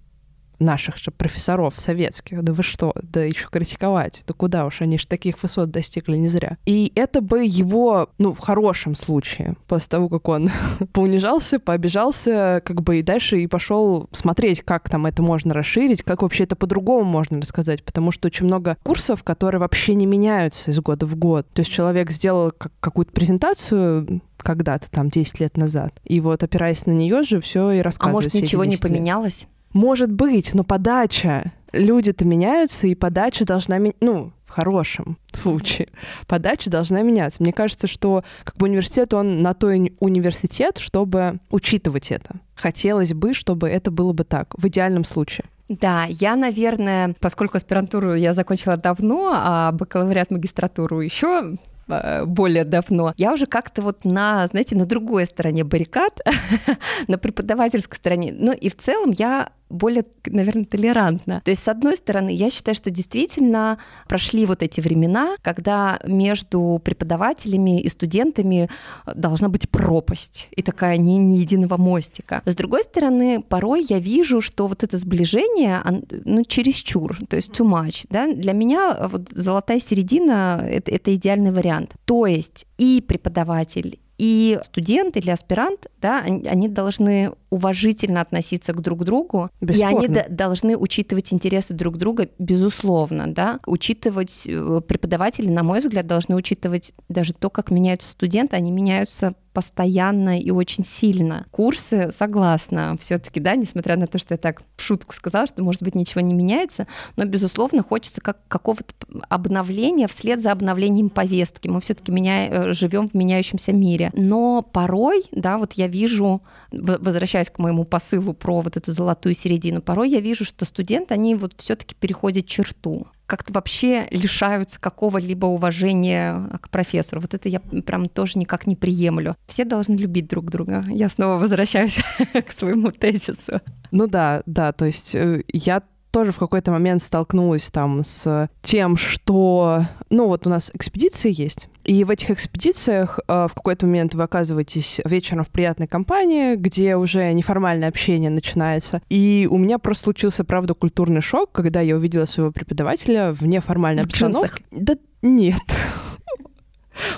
наших 0.59 0.97
же 0.97 1.11
профессоров 1.11 1.75
советских, 1.77 2.43
да 2.43 2.53
вы 2.53 2.63
что, 2.63 2.93
да 3.01 3.23
еще 3.23 3.47
критиковать, 3.49 4.23
да 4.27 4.33
куда 4.33 4.65
уж, 4.65 4.81
они 4.81 4.97
же 4.97 5.07
таких 5.07 5.41
высот 5.41 5.71
достигли 5.71 6.17
не 6.17 6.29
зря. 6.29 6.57
И 6.65 6.91
это 6.95 7.21
бы 7.21 7.45
его, 7.45 8.09
ну, 8.17 8.33
в 8.33 8.39
хорошем 8.39 8.95
случае, 8.95 9.55
после 9.67 9.89
того, 9.89 10.09
как 10.09 10.27
он 10.29 10.49
поунижался, 10.93 11.59
пообижался, 11.59 12.61
как 12.65 12.81
бы 12.81 12.99
и 12.99 13.03
дальше 13.03 13.41
и 13.41 13.47
пошел 13.47 14.09
смотреть, 14.11 14.61
как 14.63 14.89
там 14.89 15.05
это 15.05 15.21
можно 15.21 15.53
расширить, 15.53 16.03
как 16.03 16.21
вообще 16.21 16.43
это 16.43 16.55
по-другому 16.55 17.03
можно 17.03 17.39
рассказать, 17.39 17.83
потому 17.83 18.11
что 18.11 18.27
очень 18.27 18.45
много 18.45 18.77
курсов, 18.83 19.23
которые 19.23 19.59
вообще 19.59 19.95
не 19.95 20.05
меняются 20.05 20.71
из 20.71 20.79
года 20.79 21.05
в 21.05 21.15
год. 21.15 21.47
То 21.53 21.61
есть 21.61 21.71
человек 21.71 22.11
сделал 22.11 22.51
какую-то 22.79 23.11
презентацию, 23.11 24.21
когда-то 24.37 24.89
там 24.89 25.09
10 25.09 25.39
лет 25.39 25.57
назад. 25.57 25.93
И 26.03 26.19
вот 26.19 26.43
опираясь 26.43 26.85
на 26.85 26.91
нее 26.91 27.23
же 27.23 27.41
все 27.41 27.71
и 27.71 27.79
рассказывает. 27.81 28.13
А 28.13 28.29
может, 28.29 28.33
ничего 28.33 28.63
не 28.63 28.77
поменялось? 28.77 29.47
Может 29.73 30.11
быть, 30.11 30.53
но 30.53 30.63
подача. 30.63 31.51
Люди-то 31.73 32.25
меняются, 32.25 32.87
и 32.87 32.95
подача 32.95 33.45
должна. 33.45 33.77
Ну, 33.99 34.31
в 34.45 34.51
хорошем 34.51 35.17
случае. 35.31 35.89
Подача 36.27 36.69
должна 36.69 37.01
меняться. 37.01 37.43
Мне 37.43 37.51
кажется, 37.51 37.87
что 37.87 38.23
как 38.43 38.55
бы 38.55 38.67
университет, 38.67 39.13
он 39.13 39.41
на 39.41 39.53
то 39.53 39.69
и 39.69 39.91
университет, 39.99 40.77
чтобы 40.77 41.39
учитывать 41.51 42.11
это. 42.11 42.37
Хотелось 42.55 43.13
бы, 43.13 43.33
чтобы 43.33 43.69
это 43.69 43.91
было 43.91 44.13
бы 44.13 44.23
так, 44.23 44.53
в 44.57 44.65
идеальном 44.67 45.03
случае. 45.03 45.45
Да, 45.67 46.05
я, 46.07 46.37
наверное, 46.37 47.13
поскольку 47.19 47.57
аспирантуру 47.57 48.15
я 48.15 48.31
закончила 48.31 48.77
давно, 48.77 49.33
а 49.33 49.73
бакалавриат, 49.73 50.31
магистратуру 50.31 51.01
еще 51.01 51.57
Э, 51.87 52.25
более 52.25 52.65
давно, 52.65 53.13
я 53.17 53.33
уже 53.33 53.45
как-то 53.45 53.81
вот 53.81 54.03
на, 54.03 54.47
знаете, 54.47 54.75
на 54.75 54.85
другой 54.85 55.25
стороне 55.25 55.63
баррикад, 55.63 56.19
на 57.07 57.17
преподавательской 57.17 57.97
стороне. 57.97 58.33
Ну 58.37 58.53
и 58.53 58.69
в 58.69 58.77
целом 58.77 59.11
я 59.11 59.49
более, 59.69 60.05
наверное, 60.25 60.65
толерантна. 60.65 61.41
То 61.43 61.51
есть, 61.51 61.63
с 61.63 61.67
одной 61.67 61.95
стороны, 61.95 62.29
я 62.29 62.49
считаю, 62.49 62.75
что 62.75 62.89
действительно 62.89 63.77
прошли 64.07 64.45
вот 64.45 64.63
эти 64.63 64.81
времена, 64.81 65.35
когда 65.41 65.99
между 66.05 66.81
преподавателями 66.83 67.81
и 67.81 67.89
студентами 67.89 68.69
должна 69.05 69.49
быть 69.49 69.69
пропасть 69.69 70.47
и 70.51 70.61
такая 70.61 70.97
не, 70.97 71.17
не 71.17 71.39
единого 71.39 71.77
мостика. 71.77 72.41
С 72.45 72.55
другой 72.55 72.83
стороны, 72.83 73.41
порой 73.41 73.85
я 73.87 73.99
вижу, 73.99 74.41
что 74.41 74.67
вот 74.67 74.83
это 74.83 74.97
сближение, 74.97 75.81
ну, 76.25 76.43
чересчур, 76.45 77.17
то 77.29 77.35
есть 77.35 77.49
too 77.49 77.67
much. 77.67 78.05
Да? 78.09 78.31
Для 78.31 78.53
меня 78.53 79.07
вот 79.11 79.29
золотая 79.31 79.79
середина 79.79 80.63
это,— 80.67 80.91
это 80.95 81.13
идеальный 81.15 81.51
вариант. 81.51 81.93
То 82.05 82.25
есть 82.25 82.65
и 82.77 83.03
преподаватель, 83.05 83.99
и 84.17 84.59
студент 84.63 85.15
или 85.17 85.29
аспирант, 85.29 85.87
да, 86.01 86.19
они, 86.19 86.47
они 86.47 86.69
должны 86.69 87.33
уважительно 87.49 88.21
относиться 88.21 88.73
к 88.73 88.81
друг 88.81 89.03
другу, 89.03 89.49
Бесспорно. 89.61 90.03
и 90.03 90.07
они 90.07 90.23
должны 90.29 90.77
учитывать 90.77 91.33
интересы 91.33 91.73
друг 91.73 91.97
друга, 91.97 92.29
безусловно, 92.39 93.27
да, 93.27 93.59
учитывать 93.65 94.43
э, 94.45 94.81
преподаватели, 94.87 95.49
на 95.49 95.63
мой 95.63 95.79
взгляд, 95.79 96.07
должны 96.07 96.35
учитывать 96.35 96.93
даже 97.09 97.33
то, 97.33 97.49
как 97.49 97.71
меняются 97.71 98.09
студенты, 98.09 98.55
они 98.55 98.71
меняются 98.71 99.33
постоянно 99.57 100.39
и 100.39 100.51
очень 100.51 100.83
сильно. 100.83 101.47
Курсы, 101.49 102.11
согласна, 102.15 102.95
все-таки, 103.01 103.39
да, 103.39 103.55
несмотря 103.55 103.97
на 103.97 104.05
то, 104.05 104.19
что 104.19 104.35
я 104.35 104.37
так 104.37 104.61
в 104.75 104.81
шутку 104.83 105.15
сказала, 105.15 105.47
что, 105.47 105.63
может 105.63 105.81
быть, 105.81 105.95
ничего 105.95 106.21
не 106.21 106.35
меняется, 106.35 106.85
но, 107.15 107.25
безусловно, 107.25 107.81
хочется 107.81 108.21
как 108.21 108.37
какого-то 108.47 108.93
обновления 109.29 110.07
вслед 110.07 110.43
за 110.43 110.51
обновлением 110.51 111.09
повестки. 111.09 111.69
Мы 111.69 111.81
все-таки 111.81 112.11
меня, 112.11 112.47
э, 112.47 112.73
живем 112.73 113.09
в 113.09 113.15
меняющемся 113.15 113.73
мире. 113.73 114.11
Но 114.13 114.61
порой, 114.61 115.23
да, 115.31 115.57
вот 115.57 115.73
я 115.73 115.87
вижу, 115.87 116.43
возвращаясь 116.71 117.36
к 117.45 117.59
моему 117.59 117.83
посылу 117.83 118.33
про 118.33 118.61
вот 118.61 118.77
эту 118.77 118.91
золотую 118.91 119.33
середину, 119.33 119.81
порой 119.81 120.09
я 120.09 120.19
вижу, 120.19 120.45
что 120.45 120.65
студенты, 120.65 121.13
они 121.13 121.35
вот 121.35 121.53
все-таки 121.57 121.95
переходят 121.95 122.47
черту 122.47 123.07
как-то 123.27 123.53
вообще 123.53 124.07
лишаются 124.09 124.79
какого-либо 124.79 125.45
уважения 125.45 126.49
к 126.61 126.69
профессору. 126.69 127.21
Вот 127.21 127.33
это 127.33 127.49
я 127.49 127.59
прям 127.59 128.07
тоже 128.07 128.39
никак 128.39 128.65
не 128.65 128.75
приемлю. 128.75 129.35
Все 129.47 129.65
должны 129.65 129.95
любить 129.95 130.27
друг 130.27 130.49
друга. 130.49 130.83
Я 130.87 131.09
снова 131.09 131.37
возвращаюсь 131.37 131.99
к 132.47 132.51
своему 132.51 132.89
тезису. 132.91 133.59
Ну 133.91 134.07
да, 134.07 134.43
да, 134.45 134.71
то 134.71 134.85
есть 134.85 135.13
э, 135.13 135.43
я 135.51 135.83
тоже 136.11 136.31
в 136.31 136.37
какой-то 136.37 136.71
момент 136.71 137.01
столкнулась 137.01 137.69
там 137.71 138.03
с 138.03 138.49
тем, 138.61 138.97
что, 138.97 139.85
ну 140.09 140.27
вот 140.27 140.47
у 140.47 140.49
нас 140.49 140.71
экспедиции 140.73 141.31
есть, 141.33 141.69
и 141.83 142.03
в 142.03 142.09
этих 142.09 142.31
экспедициях 142.31 143.19
э, 143.27 143.47
в 143.49 143.53
какой-то 143.53 143.85
момент 143.85 144.13
вы 144.13 144.23
оказываетесь 144.23 144.99
вечером 145.05 145.45
в 145.45 145.47
приятной 145.47 145.87
компании, 145.87 146.55
где 146.55 146.97
уже 146.97 147.31
неформальное 147.31 147.87
общение 147.87 148.29
начинается. 148.29 149.01
И 149.07 149.47
у 149.49 149.57
меня 149.57 149.79
просто 149.79 150.03
случился, 150.03 150.43
правда, 150.43 150.73
культурный 150.73 151.21
шок, 151.21 151.53
когда 151.53 151.79
я 151.79 151.95
увидела 151.95 152.25
своего 152.25 152.51
преподавателя 152.51 153.31
в 153.31 153.45
неформальной 153.45 154.03
в 154.03 154.07
обстановке. 154.07 154.63
Да 154.71 154.97
нет. 155.21 155.61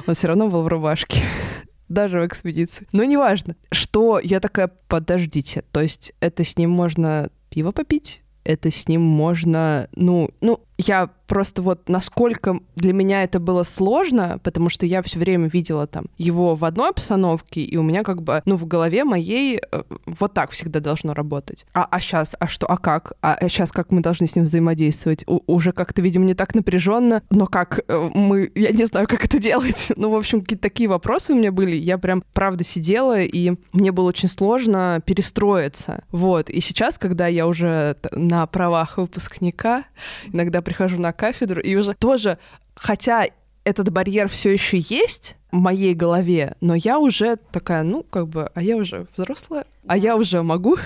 Он 0.05 0.13
все 0.13 0.27
равно 0.27 0.49
был 0.49 0.61
в 0.61 0.67
рубашке 0.67 1.23
даже 1.87 2.19
в 2.19 2.27
экспедиции. 2.27 2.87
Но 2.93 3.03
неважно, 3.03 3.55
что 3.71 4.19
я 4.19 4.39
такая, 4.39 4.69
подождите, 4.87 5.63
то 5.71 5.81
есть 5.81 6.13
это 6.19 6.43
с 6.43 6.55
ним 6.57 6.69
можно 6.69 7.31
пиво 7.49 7.71
попить, 7.71 8.21
это 8.43 8.71
с 8.71 8.87
ним 8.87 9.01
можно, 9.01 9.89
ну, 9.95 10.29
ну, 10.41 10.61
я 10.79 11.09
просто 11.27 11.61
вот 11.61 11.89
насколько 11.89 12.59
для 12.75 12.93
меня 12.93 13.23
это 13.23 13.39
было 13.39 13.63
сложно, 13.63 14.39
потому 14.43 14.69
что 14.69 14.85
я 14.85 15.01
все 15.03 15.19
время 15.19 15.47
видела 15.47 15.85
там 15.87 16.05
его 16.17 16.55
в 16.55 16.63
одной 16.63 16.89
обстановке, 16.89 17.61
и 17.61 17.77
у 17.77 17.83
меня 17.83 18.03
как 18.03 18.23
бы, 18.23 18.41
ну, 18.45 18.55
в 18.55 18.65
голове 18.65 19.03
моей 19.03 19.59
э, 19.59 19.83
вот 20.05 20.33
так 20.33 20.51
всегда 20.51 20.79
должно 20.79 21.13
работать. 21.13 21.65
А, 21.73 21.85
а 21.89 21.99
сейчас, 21.99 22.35
а 22.39 22.47
что, 22.47 22.65
а 22.65 22.77
как? 22.77 23.13
А 23.21 23.37
сейчас 23.47 23.71
как 23.71 23.91
мы 23.91 24.01
должны 24.01 24.25
с 24.25 24.35
ним 24.35 24.45
взаимодействовать? 24.45 25.23
У, 25.27 25.41
уже 25.45 25.73
как-то, 25.73 26.01
видимо, 26.01 26.25
не 26.25 26.33
так 26.33 26.55
напряженно, 26.55 27.21
но 27.29 27.45
как 27.45 27.81
э, 27.87 28.09
мы, 28.15 28.49
я 28.55 28.71
не 28.71 28.85
знаю, 28.85 29.05
как 29.07 29.25
это 29.25 29.37
делать. 29.37 29.91
ну, 29.97 30.09
в 30.09 30.15
общем, 30.15 30.41
какие-то 30.41 30.63
такие 30.63 30.89
вопросы 30.89 31.33
у 31.33 31.35
меня 31.35 31.51
были. 31.51 31.75
Я 31.75 31.97
прям, 31.97 32.23
правда, 32.33 32.63
сидела, 32.63 33.21
и 33.21 33.53
мне 33.73 33.91
было 33.91 34.07
очень 34.07 34.29
сложно 34.29 35.01
перестроиться. 35.05 36.05
Вот. 36.11 36.49
И 36.49 36.61
сейчас, 36.61 36.97
когда 36.97 37.27
я 37.27 37.47
уже 37.47 37.97
на 38.13 38.47
правах 38.47 38.97
выпускника, 38.97 39.83
иногда 40.31 40.61
прихожу 40.69 40.99
на 40.99 41.11
кафедру, 41.11 41.59
и 41.59 41.75
уже 41.75 41.95
тоже, 41.95 42.37
хотя 42.75 43.25
этот 43.63 43.91
барьер 43.91 44.29
все 44.29 44.51
еще 44.51 44.77
есть 44.77 45.35
в 45.51 45.57
моей 45.57 45.95
голове, 45.95 46.55
но 46.61 46.75
я 46.75 46.99
уже 46.99 47.37
такая, 47.51 47.81
ну, 47.81 48.03
как 48.03 48.27
бы, 48.27 48.51
а 48.53 48.61
я 48.61 48.77
уже 48.77 49.07
взрослая, 49.17 49.65
а 49.87 49.97
я 49.97 50.15
уже 50.15 50.43
могу 50.43 50.77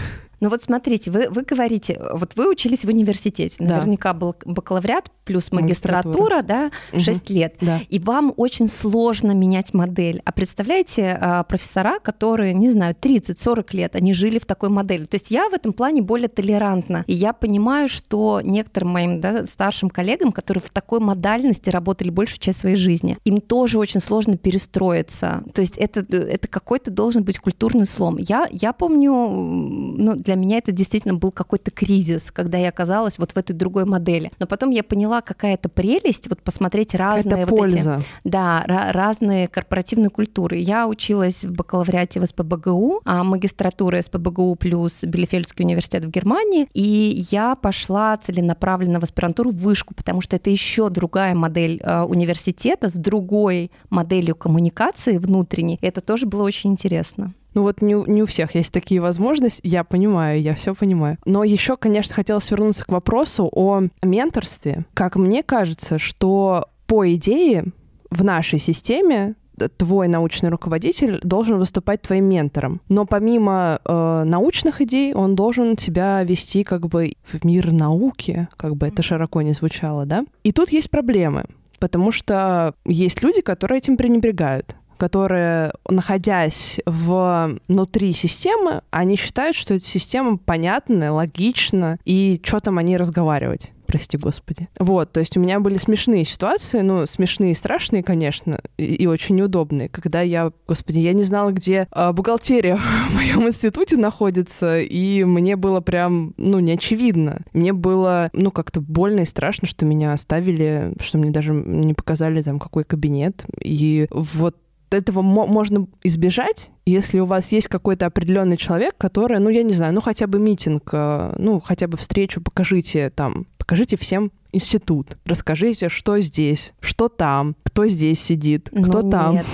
ну 0.44 0.50
вот 0.50 0.62
смотрите, 0.62 1.10
вы, 1.10 1.30
вы 1.30 1.44
говорите, 1.44 1.98
вот 2.12 2.34
вы 2.36 2.52
учились 2.52 2.84
в 2.84 2.90
университете, 2.90 3.56
да. 3.60 3.78
наверняка 3.78 4.14
был 4.14 4.36
бакалавриат 4.44 5.10
плюс 5.24 5.54
магистратура, 5.54 6.36
магистратура. 6.36 6.72
да, 6.92 7.00
6 7.00 7.24
угу. 7.24 7.34
лет, 7.34 7.56
да. 7.62 7.80
и 7.88 7.98
вам 7.98 8.34
очень 8.36 8.68
сложно 8.68 9.32
менять 9.32 9.74
модель. 9.74 10.22
А 10.26 10.34
представляете, 10.34 11.18
а, 11.18 11.44
профессора, 11.46 12.00
которые, 12.00 12.54
не 12.54 12.70
знаю, 12.70 12.94
30-40 13.00 13.68
лет, 13.74 13.96
они 13.96 14.14
жили 14.14 14.38
в 14.38 14.46
такой 14.46 14.68
модели. 14.68 15.06
То 15.06 15.16
есть 15.16 15.32
я 15.32 15.48
в 15.48 15.54
этом 15.54 15.72
плане 15.72 16.02
более 16.02 16.28
толерантна, 16.28 17.06
и 17.08 17.14
я 17.14 17.32
понимаю, 17.32 17.88
что 17.88 18.42
некоторым 18.44 18.90
моим 18.90 19.22
да, 19.22 19.46
старшим 19.46 19.90
коллегам, 19.90 20.34
которые 20.34 20.62
в 20.62 20.72
такой 20.72 21.00
модальности 21.00 21.70
работали 21.70 22.10
большую 22.10 22.40
часть 22.40 22.60
своей 22.60 22.76
жизни, 22.76 23.18
им 23.24 23.40
тоже 23.40 23.80
очень 23.80 24.02
сложно 24.02 24.36
перестроиться. 24.36 25.46
То 25.54 25.62
есть 25.62 25.78
это, 25.78 26.02
это 26.02 26.50
какой-то 26.50 26.92
должен 26.92 27.24
быть 27.24 27.40
культурный 27.40 27.86
слом. 27.86 28.18
Я, 28.18 28.50
я 28.52 28.74
помню, 28.74 29.14
ну, 29.14 30.16
для 30.16 30.33
для 30.34 30.42
меня 30.42 30.58
это 30.58 30.72
действительно 30.72 31.14
был 31.14 31.32
какой-то 31.32 31.70
кризис, 31.70 32.32
когда 32.32 32.58
я 32.58 32.70
оказалась 32.70 33.20
вот 33.20 33.34
в 33.34 33.38
этой 33.38 33.54
другой 33.54 33.86
модели. 33.86 34.32
Но 34.40 34.48
потом 34.48 34.72
я 34.72 34.84
поняла, 34.84 35.22
какая 35.22 35.54
это 35.54 35.70
прелесть, 35.70 36.28
вот 36.28 36.42
посмотреть 36.42 36.96
разные 36.96 37.46
вот 37.46 37.56
польза. 37.56 37.98
эти... 38.00 38.06
Да, 38.24 38.64
разные 38.66 39.48
корпоративные 39.48 40.10
культуры. 40.10 40.58
Я 40.58 40.88
училась 40.88 41.44
в 41.44 41.52
бакалавриате 41.52 42.20
в 42.20 42.26
СПБГУ, 42.26 43.02
а 43.06 43.24
магистратура 43.24 44.02
СПБГУ 44.02 44.56
плюс 44.56 45.04
Билефельдский 45.04 45.64
университет 45.64 46.04
в 46.06 46.10
Германии, 46.10 46.68
и 46.74 47.26
я 47.32 47.56
пошла 47.56 48.18
целенаправленно 48.18 49.00
в 49.00 49.04
аспирантуру 49.04 49.52
в 49.52 49.58
вышку, 49.58 49.94
потому 49.94 50.22
что 50.22 50.36
это 50.36 50.50
еще 50.50 50.90
другая 50.90 51.36
модель 51.36 51.80
э, 51.84 52.02
университета 52.02 52.90
с 52.90 52.94
другой 52.94 53.72
моделью 53.92 54.36
коммуникации 54.36 55.20
внутренней. 55.20 55.78
Это 55.82 56.02
тоже 56.02 56.26
было 56.26 56.44
очень 56.44 56.72
интересно. 56.72 57.34
Ну 57.54 57.62
вот 57.64 57.82
не, 57.82 57.94
не 57.94 58.24
у 58.24 58.26
всех 58.26 58.56
есть 58.56 58.72
такие 58.72 59.02
возможности, 59.02 59.62
я 59.64 59.84
понимаю, 59.84 60.42
я 60.42 60.56
все 60.56 60.74
понимаю. 60.74 61.18
Но 61.26 61.44
еще, 61.44 61.78
конечно, 61.78 62.14
хотелось 62.16 62.50
вернуться 62.50 62.86
к 62.86 62.92
вопросу 62.92 63.50
о 63.52 63.84
менторстве. 64.02 64.86
Как 64.94 65.16
мне 65.16 65.44
кажется, 65.44 66.00
что 66.00 66.68
по 66.88 67.12
идее 67.14 67.66
в 68.10 68.24
нашей 68.24 68.60
системе 68.60 69.36
твой 69.78 70.08
научный 70.08 70.50
руководитель 70.50 71.20
должен 71.24 71.58
выступать 71.58 72.02
твоим 72.02 72.26
ментором. 72.26 72.82
Но 72.90 73.06
помимо 73.06 73.80
э, 73.84 74.24
научных 74.26 74.82
идей, 74.82 75.14
он 75.14 75.36
должен 75.36 75.76
тебя 75.76 76.24
вести 76.24 76.64
как 76.64 76.88
бы 76.88 77.14
в 77.24 77.46
мир 77.46 77.72
науки, 77.72 78.48
как 78.58 78.76
бы 78.76 78.88
это 78.88 79.04
широко 79.04 79.42
не 79.42 79.54
звучало, 79.54 80.06
да? 80.06 80.26
И 80.44 80.52
тут 80.52 80.72
есть 80.72 80.90
проблемы, 80.90 81.46
потому 81.80 82.12
что 82.12 82.74
есть 82.86 83.22
люди, 83.22 83.42
которые 83.42 83.78
этим 83.78 83.98
пренебрегают 83.98 84.76
которые, 84.98 85.74
находясь 85.90 86.80
внутри 86.86 88.14
системы, 88.14 88.82
они 88.92 89.16
считают, 89.16 89.56
что 89.56 89.74
эта 89.76 89.86
система 89.86 90.38
понятна, 90.38 91.14
логична, 91.14 91.98
и 92.06 92.42
что 92.44 92.60
там 92.60 92.78
они 92.78 92.98
разговаривать 92.98 93.74
прости 93.94 94.18
господи. 94.18 94.70
Вот, 94.80 95.12
то 95.12 95.20
есть 95.20 95.38
у 95.38 95.40
меня 95.40 95.60
были 95.60 95.78
смешные 95.78 96.26
ситуации, 96.26 96.80
ну, 96.80 97.06
смешные 97.06 97.52
и 97.52 97.54
страшные, 97.54 98.02
конечно, 98.02 98.60
и, 98.76 98.86
и 98.86 99.06
очень 99.06 99.36
неудобные, 99.36 99.88
когда 99.88 100.22
я, 100.22 100.52
господи, 100.68 100.98
я 100.98 101.14
не 101.14 101.22
знала, 101.22 101.52
где 101.52 101.88
э, 101.92 102.12
бухгалтерия 102.12 102.78
в 103.10 103.14
моем 103.14 103.48
институте 103.48 103.96
находится, 103.98 104.80
и 104.80 105.24
мне 105.24 105.56
было 105.58 105.80
прям, 105.80 106.34
ну, 106.38 106.58
неочевидно. 106.58 107.42
Мне 107.54 107.72
было, 107.72 108.32
ну, 108.34 108.50
как-то 108.50 108.82
больно 108.82 109.20
и 109.20 109.26
страшно, 109.26 109.68
что 109.68 109.86
меня 109.86 110.14
оставили, 110.14 110.96
что 111.00 111.20
мне 111.20 111.30
даже 111.30 111.54
не 111.54 111.94
показали 111.94 112.42
там 112.42 112.58
какой 112.58 112.86
кабинет. 112.86 113.46
И 113.62 114.08
вот 114.10 114.56
этого 114.94 115.22
можно 115.22 115.88
избежать, 116.04 116.72
если 116.86 117.20
у 117.20 117.26
вас 117.26 117.52
есть 117.52 117.68
какой-то 117.68 118.06
определенный 118.06 118.58
человек, 118.58 118.96
который, 118.98 119.40
ну, 119.40 119.50
я 119.50 119.64
не 119.64 119.74
знаю, 119.74 119.94
ну, 119.94 120.02
хотя 120.02 120.28
бы 120.28 120.40
митинг, 120.40 120.90
э, 120.92 121.36
ну, 121.38 121.60
хотя 121.60 121.88
бы 121.88 121.98
встречу 121.98 122.42
покажите 122.42 123.10
там, 123.10 123.48
покажите 123.58 123.98
всем 123.98 124.32
институт, 124.52 125.18
расскажите, 125.26 125.90
что 125.90 126.20
здесь, 126.20 126.74
что 126.80 127.10
там, 127.10 127.56
кто 127.64 127.88
здесь 127.88 128.22
сидит, 128.22 128.70
кто 128.70 129.02
ну, 129.02 129.10
там. 129.10 129.36
Нет. 129.36 129.46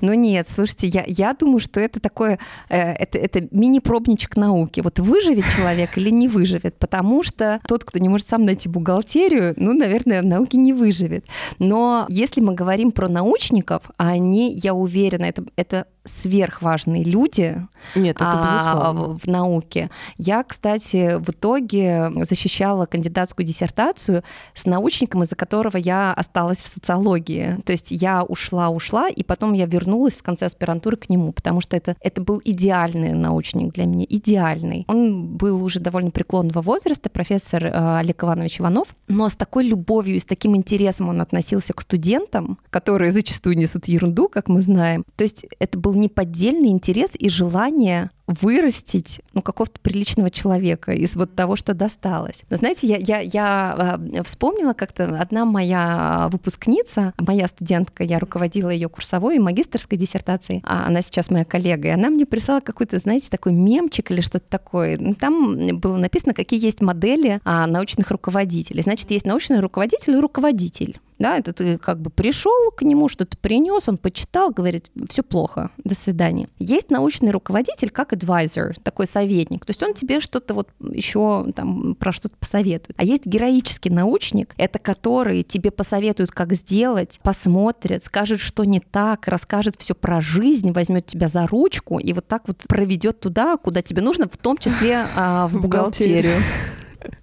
Ну 0.00 0.14
нет, 0.14 0.46
слушайте, 0.48 0.86
я, 0.86 1.04
я 1.06 1.34
думаю, 1.34 1.60
что 1.60 1.80
это 1.80 2.00
такое, 2.00 2.38
э, 2.68 2.92
это, 2.92 3.18
это 3.18 3.48
мини-пробничек 3.50 4.36
науки. 4.36 4.80
Вот 4.80 4.98
выживет 4.98 5.44
человек 5.56 5.96
или 5.96 6.10
не 6.10 6.28
выживет, 6.28 6.76
потому 6.78 7.22
что 7.22 7.60
тот, 7.66 7.84
кто 7.84 7.98
не 7.98 8.08
может 8.08 8.26
сам 8.26 8.44
найти 8.44 8.68
бухгалтерию, 8.68 9.54
ну, 9.56 9.72
наверное, 9.72 10.22
в 10.22 10.26
науке 10.26 10.58
не 10.58 10.72
выживет. 10.72 11.24
Но 11.58 12.06
если 12.08 12.40
мы 12.40 12.54
говорим 12.54 12.90
про 12.90 13.08
научников, 13.08 13.82
они, 13.96 14.52
я 14.54 14.74
уверена, 14.74 15.24
это, 15.24 15.44
это 15.56 15.86
сверхважные 16.06 17.04
люди 17.04 17.60
Нет, 17.94 18.16
это 18.16 18.30
а, 18.30 18.92
в 18.92 19.26
науке. 19.26 19.90
Я, 20.18 20.42
кстати, 20.44 21.16
в 21.18 21.30
итоге 21.30 22.12
защищала 22.22 22.86
кандидатскую 22.86 23.44
диссертацию 23.44 24.22
с 24.54 24.66
научником, 24.66 25.22
из-за 25.22 25.36
которого 25.36 25.76
я 25.76 26.12
осталась 26.12 26.58
в 26.58 26.68
социологии. 26.68 27.56
То 27.64 27.72
есть 27.72 27.88
я 27.90 28.22
ушла-ушла, 28.22 29.08
и 29.08 29.22
потом 29.22 29.52
я 29.52 29.66
вернулась 29.66 29.85
вернулась 29.86 30.14
в 30.14 30.22
конце 30.22 30.46
аспирантуры 30.46 30.96
к 30.96 31.08
нему, 31.08 31.32
потому 31.32 31.60
что 31.60 31.76
это, 31.76 31.96
это 32.00 32.20
был 32.20 32.40
идеальный 32.44 33.12
научник 33.12 33.72
для 33.72 33.86
меня, 33.86 34.04
идеальный. 34.08 34.84
Он 34.88 35.36
был 35.36 35.62
уже 35.62 35.80
довольно 35.80 36.10
преклонного 36.10 36.60
возраста, 36.62 37.08
профессор 37.08 37.64
э, 37.64 37.98
Олег 37.98 38.24
Иванович 38.24 38.60
Иванов, 38.60 38.88
но 39.08 39.28
с 39.28 39.34
такой 39.34 39.64
любовью 39.64 40.16
и 40.16 40.20
с 40.20 40.24
таким 40.24 40.56
интересом 40.56 41.08
он 41.08 41.20
относился 41.20 41.72
к 41.72 41.80
студентам, 41.80 42.58
которые 42.70 43.12
зачастую 43.12 43.56
несут 43.56 43.86
ерунду, 43.86 44.28
как 44.28 44.48
мы 44.48 44.60
знаем. 44.62 45.04
То 45.16 45.24
есть 45.24 45.46
это 45.58 45.78
был 45.78 45.94
неподдельный 45.94 46.68
интерес 46.68 47.10
и 47.14 47.28
желание 47.28 48.10
вырастить 48.26 49.20
ну, 49.32 49.42
какого-то 49.42 49.80
приличного 49.80 50.30
человека 50.30 50.92
из 50.92 51.14
вот 51.14 51.34
того, 51.34 51.56
что 51.56 51.74
досталось. 51.74 52.44
Но 52.50 52.56
знаете, 52.56 52.86
я, 52.86 52.96
я, 52.96 53.20
я 53.20 53.98
э, 54.12 54.22
вспомнила 54.24 54.72
как-то 54.72 55.18
одна 55.20 55.44
моя 55.44 56.28
выпускница, 56.32 57.12
моя 57.18 57.46
студентка, 57.46 58.02
я 58.02 58.18
руководила 58.18 58.70
ее 58.70 58.88
курсовой 58.88 59.36
и 59.36 59.40
магистрской 59.40 59.96
диссертацией, 59.96 60.62
а 60.64 60.86
она 60.86 61.02
сейчас 61.02 61.30
моя 61.30 61.44
коллега, 61.44 61.88
и 61.88 61.92
она 61.92 62.10
мне 62.10 62.26
прислала 62.26 62.60
какой-то, 62.60 62.98
знаете, 62.98 63.28
такой 63.30 63.52
мемчик 63.52 64.10
или 64.10 64.20
что-то 64.20 64.48
такое. 64.48 64.98
Ну, 64.98 65.14
там 65.14 65.78
было 65.78 65.96
написано, 65.96 66.34
какие 66.34 66.62
есть 66.62 66.80
модели 66.80 67.40
а, 67.44 67.66
научных 67.66 68.10
руководителей. 68.10 68.82
Значит, 68.82 69.10
есть 69.10 69.26
научный 69.26 69.60
руководитель 69.60 70.14
и 70.14 70.20
руководитель. 70.20 70.98
Да, 71.18 71.38
это 71.38 71.52
ты 71.52 71.78
как 71.78 72.00
бы 72.00 72.10
пришел 72.10 72.70
к 72.76 72.82
нему, 72.82 73.08
что-то 73.08 73.36
принес, 73.38 73.88
он 73.88 73.96
почитал, 73.96 74.50
говорит, 74.50 74.90
все 75.08 75.22
плохо, 75.22 75.70
до 75.82 75.94
свидания. 75.94 76.48
Есть 76.58 76.90
научный 76.90 77.30
руководитель 77.30 77.90
как 77.90 78.12
advisor, 78.12 78.74
такой 78.82 79.06
советник. 79.06 79.64
То 79.64 79.70
есть 79.70 79.82
он 79.82 79.94
тебе 79.94 80.20
что-то 80.20 80.54
вот 80.54 80.68
еще 80.80 81.46
там 81.54 81.94
про 81.94 82.12
что-то 82.12 82.36
посоветует. 82.36 82.94
А 82.98 83.04
есть 83.04 83.26
героический 83.26 83.90
научник, 83.90 84.54
это 84.58 84.78
который 84.78 85.42
тебе 85.42 85.70
посоветует, 85.70 86.30
как 86.30 86.52
сделать, 86.52 87.18
посмотрит, 87.22 88.04
скажет, 88.04 88.40
что 88.40 88.64
не 88.64 88.80
так, 88.80 89.26
расскажет 89.26 89.76
все 89.78 89.94
про 89.94 90.20
жизнь, 90.20 90.72
возьмет 90.72 91.06
тебя 91.06 91.28
за 91.28 91.46
ручку 91.46 91.98
и 91.98 92.12
вот 92.12 92.26
так 92.26 92.42
вот 92.46 92.58
проведет 92.68 93.20
туда, 93.20 93.56
куда 93.56 93.80
тебе 93.82 94.02
нужно, 94.02 94.28
в 94.28 94.36
том 94.36 94.58
числе 94.58 95.06
а, 95.16 95.48
в 95.48 95.60
бухгалтерию. 95.62 96.42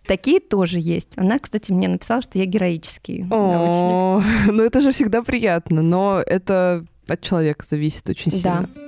Такие 0.06 0.40
тоже 0.40 0.80
есть. 0.80 1.18
Она, 1.18 1.40
кстати, 1.40 1.72
мне 1.72 1.88
написала, 1.88 2.22
что 2.22 2.38
я 2.38 2.46
героический 2.46 3.26
О. 3.30 4.22
Ну 4.48 4.64
это 4.64 4.80
же 4.80 4.92
всегда 4.92 5.22
приятно, 5.22 5.82
но 5.82 6.22
это 6.26 6.86
от 7.08 7.22
человека 7.22 7.66
зависит 7.70 8.10
очень 8.10 8.32
сильно. 8.32 8.68
Да. 8.76 8.84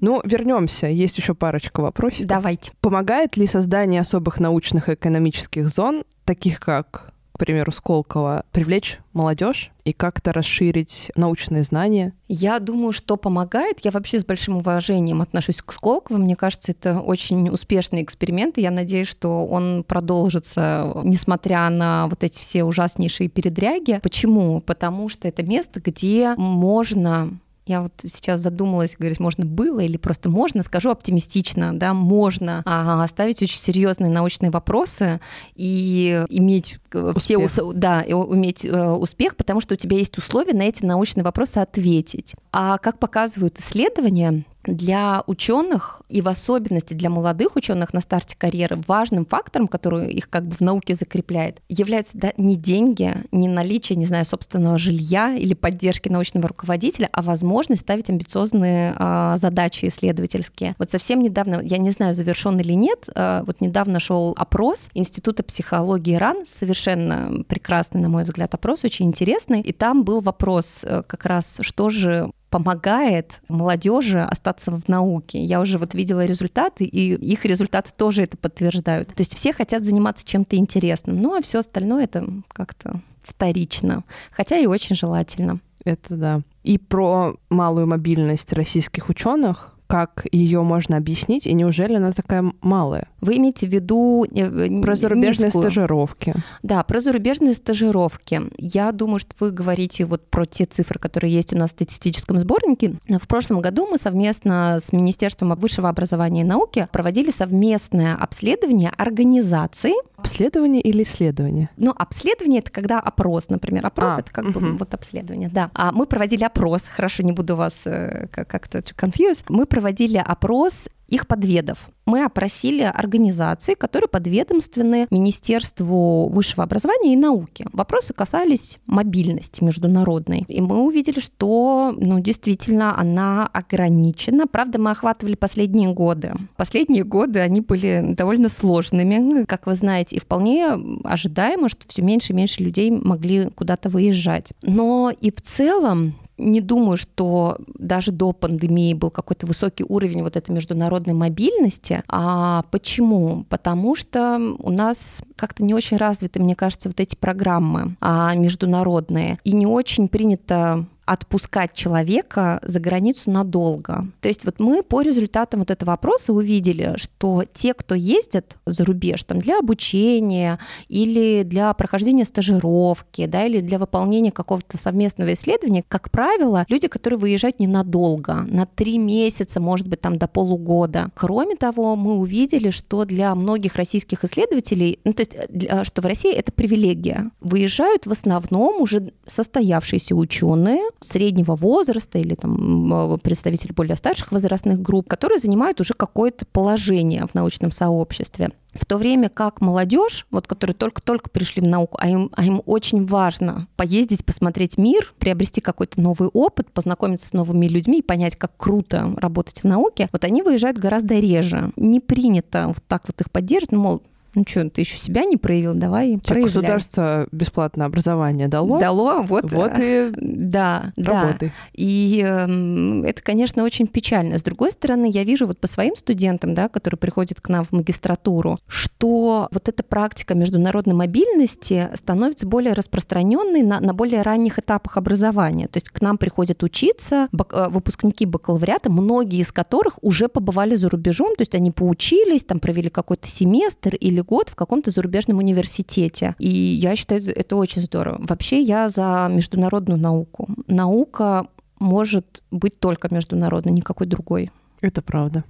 Ну, 0.00 0.20
вернемся. 0.24 0.88
Есть 0.88 1.16
еще 1.16 1.32
парочка 1.32 1.80
вопросов. 1.80 2.26
Давайте. 2.26 2.72
Помогает 2.80 3.36
ли 3.36 3.46
создание 3.46 4.00
особых 4.00 4.40
научных 4.40 4.88
и 4.88 4.94
экономических 4.94 5.68
зон, 5.68 6.02
таких 6.24 6.58
как 6.58 7.12
примеру, 7.44 7.72
Сколково, 7.72 8.44
привлечь 8.52 9.00
молодежь 9.12 9.72
и 9.84 9.92
как-то 9.92 10.32
расширить 10.32 11.10
научные 11.16 11.64
знания? 11.64 12.12
Я 12.28 12.60
думаю, 12.60 12.92
что 12.92 13.16
помогает. 13.16 13.80
Я 13.82 13.90
вообще 13.90 14.20
с 14.20 14.24
большим 14.24 14.58
уважением 14.58 15.20
отношусь 15.20 15.60
к 15.60 15.72
Сколково. 15.72 16.18
Мне 16.18 16.36
кажется, 16.36 16.70
это 16.70 17.00
очень 17.00 17.48
успешный 17.48 18.02
эксперимент, 18.04 18.58
и 18.58 18.62
я 18.62 18.70
надеюсь, 18.70 19.08
что 19.08 19.44
он 19.44 19.82
продолжится, 19.82 20.92
несмотря 21.02 21.68
на 21.68 22.06
вот 22.06 22.22
эти 22.22 22.38
все 22.38 22.62
ужаснейшие 22.62 23.28
передряги. 23.28 23.98
Почему? 24.00 24.60
Потому 24.60 25.08
что 25.08 25.26
это 25.26 25.42
место, 25.42 25.80
где 25.80 26.34
можно 26.36 27.40
я 27.66 27.82
вот 27.82 27.92
сейчас 28.04 28.40
задумалась, 28.40 28.96
говорить, 28.98 29.20
можно 29.20 29.46
было 29.46 29.80
или 29.80 29.96
просто 29.96 30.28
можно, 30.28 30.62
скажу 30.62 30.90
оптимистично, 30.90 31.72
да, 31.72 31.94
можно 31.94 32.62
а, 32.64 33.06
ставить 33.06 33.40
очень 33.40 33.58
серьезные 33.58 34.10
научные 34.10 34.50
вопросы 34.50 35.20
и 35.54 36.24
иметь 36.28 36.78
успех. 36.92 37.50
все, 37.50 37.72
да, 37.72 38.02
и 38.02 38.12
уметь 38.12 38.64
э, 38.64 38.90
успех, 38.90 39.36
потому 39.36 39.60
что 39.60 39.74
у 39.74 39.76
тебя 39.76 39.96
есть 39.96 40.18
условия 40.18 40.54
на 40.54 40.62
эти 40.62 40.84
научные 40.84 41.22
вопросы 41.22 41.58
ответить. 41.58 42.34
А 42.50 42.78
как 42.78 42.98
показывают 42.98 43.58
исследования, 43.58 44.44
для 44.64 45.22
ученых 45.26 46.02
и 46.08 46.20
в 46.20 46.28
особенности 46.28 46.94
для 46.94 47.10
молодых 47.10 47.56
ученых 47.56 47.92
на 47.92 48.00
старте 48.00 48.36
карьеры 48.36 48.80
важным 48.86 49.26
фактором, 49.26 49.68
который 49.68 50.12
их 50.12 50.30
как 50.30 50.46
бы 50.46 50.56
в 50.56 50.60
науке 50.60 50.94
закрепляет, 50.94 51.60
являются 51.68 52.18
да, 52.18 52.32
не 52.36 52.56
деньги, 52.56 53.16
не 53.32 53.48
наличие, 53.48 53.96
не 53.96 54.06
знаю, 54.06 54.24
собственного 54.24 54.78
жилья 54.78 55.34
или 55.34 55.54
поддержки 55.54 56.08
научного 56.08 56.48
руководителя, 56.48 57.08
а 57.12 57.22
возможность 57.22 57.82
ставить 57.82 58.10
амбициозные 58.10 58.94
э, 58.98 59.34
задачи 59.38 59.86
исследовательские. 59.86 60.74
Вот 60.78 60.90
совсем 60.90 61.20
недавно, 61.20 61.60
я 61.62 61.78
не 61.78 61.90
знаю, 61.90 62.14
завершен 62.14 62.58
или 62.60 62.72
нет, 62.72 63.08
э, 63.14 63.42
вот 63.46 63.60
недавно 63.60 64.00
шел 64.00 64.34
опрос 64.36 64.88
Института 64.94 65.42
психологии 65.42 66.14
РАН, 66.14 66.44
совершенно 66.46 67.42
прекрасный, 67.44 68.00
на 68.00 68.08
мой 68.08 68.24
взгляд, 68.24 68.54
опрос, 68.54 68.84
очень 68.84 69.06
интересный, 69.06 69.60
и 69.60 69.72
там 69.72 70.04
был 70.04 70.20
вопрос 70.20 70.80
э, 70.82 71.02
как 71.06 71.24
раз, 71.26 71.58
что 71.62 71.88
же 71.88 72.30
помогает 72.52 73.40
молодежи 73.48 74.20
остаться 74.20 74.70
в 74.70 74.86
науке. 74.86 75.42
Я 75.42 75.58
уже 75.62 75.78
вот 75.78 75.94
видела 75.94 76.26
результаты, 76.26 76.84
и 76.84 77.14
их 77.14 77.46
результаты 77.46 77.92
тоже 77.96 78.24
это 78.24 78.36
подтверждают. 78.36 79.08
То 79.08 79.22
есть 79.22 79.34
все 79.34 79.54
хотят 79.54 79.84
заниматься 79.84 80.26
чем-то 80.26 80.54
интересным, 80.56 81.20
ну 81.22 81.34
а 81.34 81.40
все 81.40 81.60
остальное 81.60 82.04
это 82.04 82.28
как-то 82.48 83.00
вторично, 83.22 84.04
хотя 84.30 84.58
и 84.58 84.66
очень 84.66 84.94
желательно. 84.94 85.60
Это 85.84 86.14
да. 86.14 86.40
И 86.62 86.76
про 86.76 87.36
малую 87.48 87.86
мобильность 87.86 88.52
российских 88.52 89.08
ученых, 89.08 89.74
как 89.92 90.24
ее 90.32 90.62
можно 90.62 90.96
объяснить, 90.96 91.46
и 91.46 91.52
неужели 91.52 91.96
она 91.96 92.12
такая 92.12 92.50
малая? 92.62 93.08
Вы 93.20 93.36
имеете 93.36 93.66
в 93.66 93.70
виду 93.70 94.24
э, 94.24 94.80
про 94.80 94.94
зарубежные 94.94 95.48
низкую. 95.48 95.64
стажировки? 95.64 96.34
Да, 96.62 96.82
про 96.82 97.00
зарубежные 97.00 97.52
стажировки. 97.52 98.40
Я 98.56 98.90
думаю, 98.92 99.18
что 99.18 99.34
вы 99.38 99.50
говорите 99.50 100.06
вот 100.06 100.30
про 100.30 100.46
те 100.46 100.64
цифры, 100.64 100.98
которые 100.98 101.30
есть 101.30 101.52
у 101.52 101.58
нас 101.58 101.68
в 101.68 101.72
статистическом 101.74 102.38
сборнике. 102.38 102.94
В 103.06 103.28
прошлом 103.28 103.60
году 103.60 103.86
мы 103.86 103.98
совместно 103.98 104.78
с 104.82 104.94
Министерством 104.94 105.54
высшего 105.56 105.90
образования 105.90 106.40
и 106.40 106.44
науки 106.44 106.88
проводили 106.90 107.30
совместное 107.30 108.16
обследование 108.16 108.92
организаций. 108.96 109.92
Обследование 110.16 110.80
или 110.80 111.02
исследование? 111.02 111.68
Ну, 111.76 111.92
обследование 111.94 112.60
это 112.60 112.70
когда 112.70 112.98
опрос, 112.98 113.50
например. 113.50 113.84
Опрос 113.84 114.14
а, 114.16 114.20
это 114.20 114.32
как 114.32 114.46
угу. 114.46 114.58
бы 114.58 114.72
вот 114.72 114.94
обследование, 114.94 115.50
да. 115.50 115.70
А 115.74 115.92
мы 115.92 116.06
проводили 116.06 116.44
опрос, 116.44 116.84
хорошо, 116.88 117.22
не 117.24 117.32
буду 117.32 117.56
вас 117.56 117.82
э, 117.84 118.28
как-то 118.30 118.78
confuse. 118.78 119.44
Мы 119.48 119.66
проводили 119.66 119.81
опрос 120.18 120.88
их 121.12 121.26
подведов. 121.26 121.90
Мы 122.06 122.24
опросили 122.24 122.82
организации, 122.82 123.74
которые 123.74 124.08
подведомственны 124.08 125.06
Министерству 125.10 126.28
высшего 126.28 126.64
образования 126.64 127.12
и 127.12 127.16
науки. 127.16 127.66
Вопросы 127.72 128.14
касались 128.14 128.78
мобильности 128.86 129.62
международной. 129.62 130.44
И 130.48 130.60
мы 130.60 130.80
увидели, 130.80 131.20
что 131.20 131.94
ну, 131.96 132.18
действительно 132.18 132.98
она 132.98 133.46
ограничена. 133.46 134.46
Правда, 134.46 134.80
мы 134.80 134.90
охватывали 134.90 135.34
последние 135.34 135.92
годы. 135.92 136.32
Последние 136.56 137.04
годы 137.04 137.40
они 137.40 137.60
были 137.60 138.14
довольно 138.16 138.48
сложными, 138.48 139.44
как 139.44 139.66
вы 139.66 139.74
знаете, 139.74 140.16
и 140.16 140.20
вполне 140.20 140.78
ожидаемо, 141.04 141.68
что 141.68 141.86
все 141.88 142.02
меньше 142.02 142.32
и 142.32 142.36
меньше 142.36 142.62
людей 142.62 142.90
могли 142.90 143.50
куда-то 143.50 143.90
выезжать. 143.90 144.52
Но 144.62 145.12
и 145.20 145.30
в 145.30 145.40
целом 145.42 146.14
не 146.42 146.60
думаю, 146.60 146.96
что 146.96 147.58
даже 147.78 148.12
до 148.12 148.32
пандемии 148.32 148.94
был 148.94 149.10
какой-то 149.10 149.46
высокий 149.46 149.84
уровень 149.88 150.22
вот 150.22 150.36
этой 150.36 150.50
международной 150.50 151.14
мобильности. 151.14 152.02
А 152.08 152.64
почему? 152.70 153.44
Потому 153.48 153.94
что 153.94 154.40
у 154.58 154.70
нас 154.70 155.22
как-то 155.36 155.64
не 155.64 155.74
очень 155.74 155.96
развиты, 155.96 156.40
мне 156.40 156.56
кажется, 156.56 156.88
вот 156.88 157.00
эти 157.00 157.16
программы 157.16 157.96
а, 158.00 158.34
международные. 158.34 159.38
И 159.44 159.52
не 159.52 159.66
очень 159.66 160.08
принято 160.08 160.86
отпускать 161.12 161.74
человека 161.74 162.60
за 162.62 162.80
границу 162.80 163.30
надолго. 163.30 164.06
То 164.20 164.28
есть 164.28 164.44
вот 164.44 164.60
мы 164.60 164.82
по 164.82 165.02
результатам 165.02 165.60
вот 165.60 165.70
этого 165.70 165.92
опроса 165.92 166.32
увидели, 166.32 166.94
что 166.96 167.44
те, 167.52 167.74
кто 167.74 167.94
ездят 167.94 168.56
за 168.66 168.84
рубеж 168.84 169.22
там, 169.24 169.40
для 169.40 169.58
обучения 169.58 170.58
или 170.88 171.42
для 171.42 171.72
прохождения 171.74 172.24
стажировки, 172.24 173.26
да, 173.26 173.44
или 173.44 173.60
для 173.60 173.78
выполнения 173.78 174.32
какого-то 174.32 174.78
совместного 174.78 175.32
исследования, 175.32 175.84
как 175.86 176.10
правило, 176.10 176.64
люди, 176.68 176.88
которые 176.88 177.18
выезжают 177.18 177.60
ненадолго, 177.60 178.46
на 178.48 178.66
три 178.66 178.98
месяца, 178.98 179.60
может 179.60 179.88
быть, 179.88 180.00
там 180.00 180.18
до 180.18 180.28
полугода. 180.28 181.10
Кроме 181.14 181.56
того, 181.56 181.96
мы 181.96 182.14
увидели, 182.14 182.70
что 182.70 183.04
для 183.04 183.34
многих 183.34 183.76
российских 183.76 184.24
исследователей, 184.24 184.98
ну, 185.04 185.12
то 185.12 185.20
есть 185.20 185.36
для, 185.48 185.84
что 185.84 186.02
в 186.02 186.06
России 186.06 186.32
это 186.32 186.52
привилегия, 186.52 187.30
выезжают 187.40 188.06
в 188.06 188.12
основном 188.12 188.80
уже 188.80 189.12
состоявшиеся 189.26 190.14
ученые, 190.14 190.82
среднего 191.02 191.56
возраста 191.56 192.18
или 192.18 192.34
там 192.34 193.18
представители 193.22 193.72
более 193.72 193.96
старших 193.96 194.32
возрастных 194.32 194.80
групп, 194.80 195.08
которые 195.08 195.38
занимают 195.38 195.80
уже 195.80 195.94
какое-то 195.94 196.46
положение 196.46 197.26
в 197.26 197.34
научном 197.34 197.70
сообществе. 197.70 198.50
В 198.74 198.86
то 198.86 198.96
время 198.96 199.28
как 199.28 199.60
молодежь, 199.60 200.26
вот, 200.30 200.46
которые 200.46 200.74
только-только 200.74 201.28
пришли 201.28 201.60
в 201.60 201.66
науку, 201.66 201.98
а 202.00 202.08
им, 202.08 202.30
а 202.32 202.42
им 202.42 202.62
очень 202.64 203.04
важно 203.04 203.68
поездить, 203.76 204.24
посмотреть 204.24 204.78
мир, 204.78 205.12
приобрести 205.18 205.60
какой-то 205.60 206.00
новый 206.00 206.30
опыт, 206.30 206.72
познакомиться 206.72 207.28
с 207.28 207.32
новыми 207.34 207.66
людьми 207.66 207.98
и 207.98 208.02
понять, 208.02 208.36
как 208.36 208.56
круто 208.56 209.12
работать 209.18 209.62
в 209.62 209.64
науке, 209.64 210.08
вот 210.10 210.24
они 210.24 210.40
выезжают 210.42 210.78
гораздо 210.78 211.18
реже. 211.18 211.72
Не 211.76 212.00
принято 212.00 212.68
вот 212.68 212.82
так 212.88 213.02
вот 213.06 213.20
их 213.20 213.30
поддерживать, 213.30 213.72
ну, 213.72 213.80
мол, 213.80 214.02
ну 214.34 214.44
что, 214.48 214.68
ты 214.70 214.80
еще 214.80 214.96
себя 214.96 215.24
не 215.24 215.36
проявил, 215.36 215.74
давай 215.74 216.12
Тебе 216.12 216.20
проявляй. 216.20 216.54
Государство 216.54 217.26
бесплатное 217.32 217.86
образование 217.86 218.48
дало. 218.48 218.80
Дало, 218.80 219.22
вот. 219.22 219.50
Вот 219.50 219.72
и 219.78 220.10
да, 220.16 220.92
работай. 220.96 221.48
Да. 221.48 221.54
И 221.74 222.22
э, 222.24 223.02
это, 223.04 223.22
конечно, 223.22 223.62
очень 223.62 223.86
печально. 223.86 224.38
С 224.38 224.42
другой 224.42 224.72
стороны, 224.72 225.10
я 225.12 225.24
вижу 225.24 225.46
вот 225.46 225.58
по 225.58 225.66
своим 225.66 225.96
студентам, 225.96 226.54
да, 226.54 226.68
которые 226.68 226.98
приходят 226.98 227.40
к 227.40 227.48
нам 227.50 227.64
в 227.64 227.72
магистратуру, 227.72 228.58
что 228.66 229.48
вот 229.50 229.68
эта 229.68 229.82
практика 229.82 230.34
международной 230.34 230.94
мобильности 230.94 231.90
становится 231.94 232.46
более 232.46 232.72
распространенной 232.72 233.62
на, 233.62 233.80
на 233.80 233.92
более 233.92 234.22
ранних 234.22 234.58
этапах 234.58 234.96
образования. 234.96 235.68
То 235.68 235.76
есть 235.76 235.90
к 235.90 236.00
нам 236.00 236.16
приходят 236.16 236.62
учиться 236.62 237.28
бак, 237.32 237.52
э, 237.52 237.68
выпускники 237.68 238.24
бакалавриата, 238.24 238.90
многие 238.90 239.40
из 239.40 239.52
которых 239.52 239.98
уже 240.00 240.28
побывали 240.28 240.74
за 240.74 240.88
рубежом, 240.88 241.36
то 241.36 241.42
есть 241.42 241.54
они 241.54 241.70
поучились, 241.70 242.44
там 242.44 242.60
провели 242.60 242.88
какой-то 242.88 243.28
семестр 243.28 243.94
или 243.96 244.21
год 244.22 244.48
в 244.48 244.54
каком-то 244.54 244.90
зарубежном 244.90 245.38
университете. 245.38 246.34
И 246.38 246.48
я 246.48 246.96
считаю, 246.96 247.24
это 247.34 247.56
очень 247.56 247.82
здорово. 247.82 248.18
Вообще 248.20 248.60
я 248.62 248.88
за 248.88 249.28
международную 249.30 249.98
науку. 249.98 250.48
Наука 250.66 251.46
может 251.78 252.42
быть 252.50 252.78
только 252.78 253.12
международной, 253.12 253.72
никакой 253.72 254.06
другой. 254.06 254.50
Это 254.80 255.02
правда. 255.02 255.44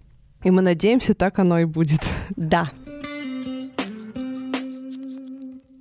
И 0.44 0.50
мы 0.50 0.62
надеемся, 0.62 1.14
так 1.14 1.38
оно 1.38 1.58
и 1.58 1.64
будет. 1.64 2.00
Да. 2.36 2.70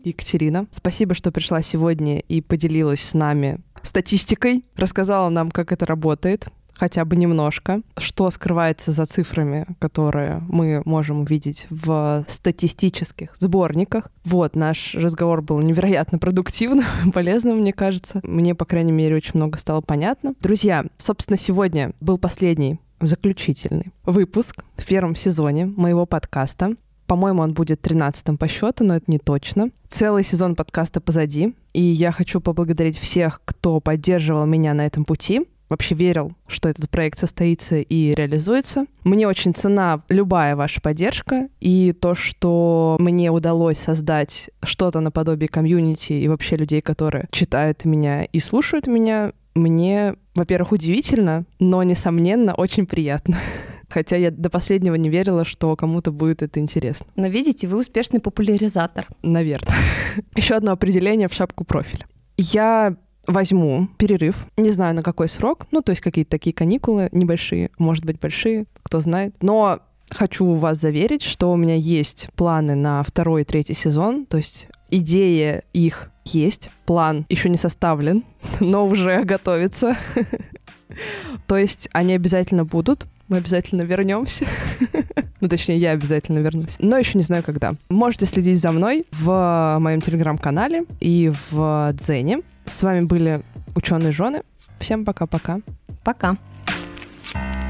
Екатерина, 0.04 0.66
спасибо, 0.72 1.14
что 1.14 1.32
пришла 1.32 1.62
сегодня 1.62 2.20
и 2.20 2.42
поделилась 2.42 3.02
с 3.02 3.14
нами 3.14 3.60
статистикой, 3.84 4.64
рассказала 4.76 5.30
нам, 5.30 5.52
как 5.52 5.72
это 5.72 5.86
работает 5.86 6.48
хотя 6.82 7.06
бы 7.06 7.16
немножко, 7.16 7.82
что 7.96 8.32
скрывается 8.32 8.92
за 8.92 9.06
цифрами, 9.06 9.68
которые 9.78 10.42
мы 10.50 10.82
можем 10.84 11.22
увидеть 11.22 11.68
в 11.70 12.26
статистических 12.28 13.36
сборниках. 13.40 14.10
Вот, 14.26 14.56
наш 14.56 14.96
разговор 14.96 15.44
был 15.44 15.60
невероятно 15.60 16.18
продуктивным, 16.18 16.86
полезным, 17.14 17.60
мне 17.60 17.72
кажется. 17.72 18.20
Мне, 18.24 18.56
по 18.56 18.66
крайней 18.66 18.94
мере, 18.94 19.16
очень 19.16 19.34
много 19.36 19.60
стало 19.60 19.82
понятно. 19.82 20.34
Друзья, 20.42 20.84
собственно, 20.98 21.38
сегодня 21.38 21.92
был 22.02 22.18
последний 22.18 22.80
заключительный 23.00 23.92
выпуск 24.04 24.64
в 24.76 24.84
первом 24.88 25.16
сезоне 25.16 25.68
моего 25.68 26.08
подкаста. 26.08 26.74
По-моему, 27.06 27.44
он 27.44 27.54
будет 27.54 27.80
13 27.82 28.40
по 28.40 28.48
счету, 28.48 28.86
но 28.86 28.96
это 28.96 29.06
не 29.06 29.20
точно. 29.20 29.70
Целый 29.88 30.24
сезон 30.24 30.56
подкаста 30.56 31.00
позади, 31.00 31.54
и 31.74 31.82
я 31.84 32.12
хочу 32.12 32.42
поблагодарить 32.42 32.98
всех, 32.98 33.40
кто 33.46 33.80
поддерживал 33.82 34.48
меня 34.48 34.74
на 34.74 34.88
этом 34.88 35.06
пути 35.06 35.46
вообще 35.72 35.96
верил, 35.96 36.34
что 36.48 36.70
этот 36.70 36.90
проект 36.90 37.18
состоится 37.18 37.78
и 37.78 38.14
реализуется. 38.14 38.86
Мне 39.04 39.28
очень 39.28 39.56
цена 39.56 40.04
любая 40.10 40.56
ваша 40.56 40.82
поддержка 40.82 41.48
и 41.60 41.94
то, 41.94 42.14
что 42.14 42.98
мне 43.00 43.32
удалось 43.32 43.80
создать 43.80 44.50
что-то 44.62 45.00
наподобие 45.00 45.48
комьюнити 45.48 46.14
и 46.14 46.28
вообще 46.28 46.58
людей, 46.58 46.82
которые 46.82 47.28
читают 47.32 47.86
меня 47.86 48.26
и 48.26 48.40
слушают 48.40 48.86
меня, 48.88 49.32
мне, 49.56 50.16
во-первых, 50.36 50.74
удивительно, 50.74 51.46
но, 51.60 51.84
несомненно, 51.84 52.54
очень 52.54 52.86
приятно. 52.86 53.38
Хотя 53.90 54.16
я 54.16 54.32
до 54.32 54.50
последнего 54.50 54.96
не 54.96 55.10
верила, 55.10 55.44
что 55.44 55.76
кому-то 55.76 56.12
будет 56.12 56.42
это 56.42 56.60
интересно. 56.60 57.06
Но 57.16 57.28
видите, 57.28 57.68
вы 57.68 57.80
успешный 57.80 58.20
популяризатор. 58.20 59.08
Наверное. 59.24 59.76
Еще 60.36 60.56
одно 60.56 60.72
определение 60.72 61.28
в 61.28 61.34
шапку 61.34 61.66
профиля. 61.66 62.06
Я 62.38 62.96
возьму 63.28 63.88
перерыв, 63.98 64.48
не 64.58 64.72
знаю 64.72 64.96
на 64.96 65.04
какой 65.04 65.30
срок, 65.30 65.68
ну, 65.72 65.82
то 65.82 65.92
есть 65.92 66.02
какие-то 66.02 66.32
такие 66.32 66.54
каникулы 66.54 67.10
небольшие, 67.12 67.70
может 67.78 68.06
быть, 68.06 68.20
большие, 68.20 68.66
кто 68.84 69.00
знает. 69.00 69.36
Но 69.42 69.80
хочу 70.10 70.54
вас 70.56 70.80
заверить, 70.80 71.22
что 71.22 71.52
у 71.52 71.56
меня 71.56 71.76
есть 71.76 72.30
планы 72.36 72.76
на 72.76 73.04
второй 73.04 73.42
и 73.42 73.46
третий 73.46 73.74
сезон, 73.74 74.26
то 74.26 74.38
есть 74.38 74.68
идея 74.90 75.64
их 75.74 76.12
есть, 76.26 76.70
план 76.86 77.26
еще 77.30 77.50
не 77.50 77.58
составлен, 77.58 78.24
но 78.60 78.86
уже 78.86 79.24
готовится. 79.24 79.98
То 81.48 81.58
есть 81.58 81.88
они 81.94 82.14
обязательно 82.14 82.66
будут, 82.66 83.06
мы 83.30 83.38
обязательно 83.38 83.84
вернемся. 83.84 84.46
ну, 85.42 85.48
точнее, 85.48 85.78
я 85.78 85.92
обязательно 85.92 86.40
вернусь. 86.40 86.76
Но 86.80 86.98
еще 86.98 87.18
не 87.18 87.24
знаю, 87.24 87.44
когда. 87.44 87.76
Можете 87.90 88.26
следить 88.26 88.60
за 88.60 88.74
мной 88.74 89.06
в 89.12 89.78
моем 89.80 90.02
телеграм-канале 90.02 90.84
и 91.00 91.32
в 91.50 91.94
Дзене. 91.94 92.42
С 92.72 92.84
вами 92.84 93.02
были 93.02 93.44
ученые 93.76 94.12
жены. 94.12 94.44
Всем 94.80 95.06
пока-пока. 95.06 95.60
Пока. 96.04 96.32
-пока. 96.32 96.38
пока. 97.34 97.61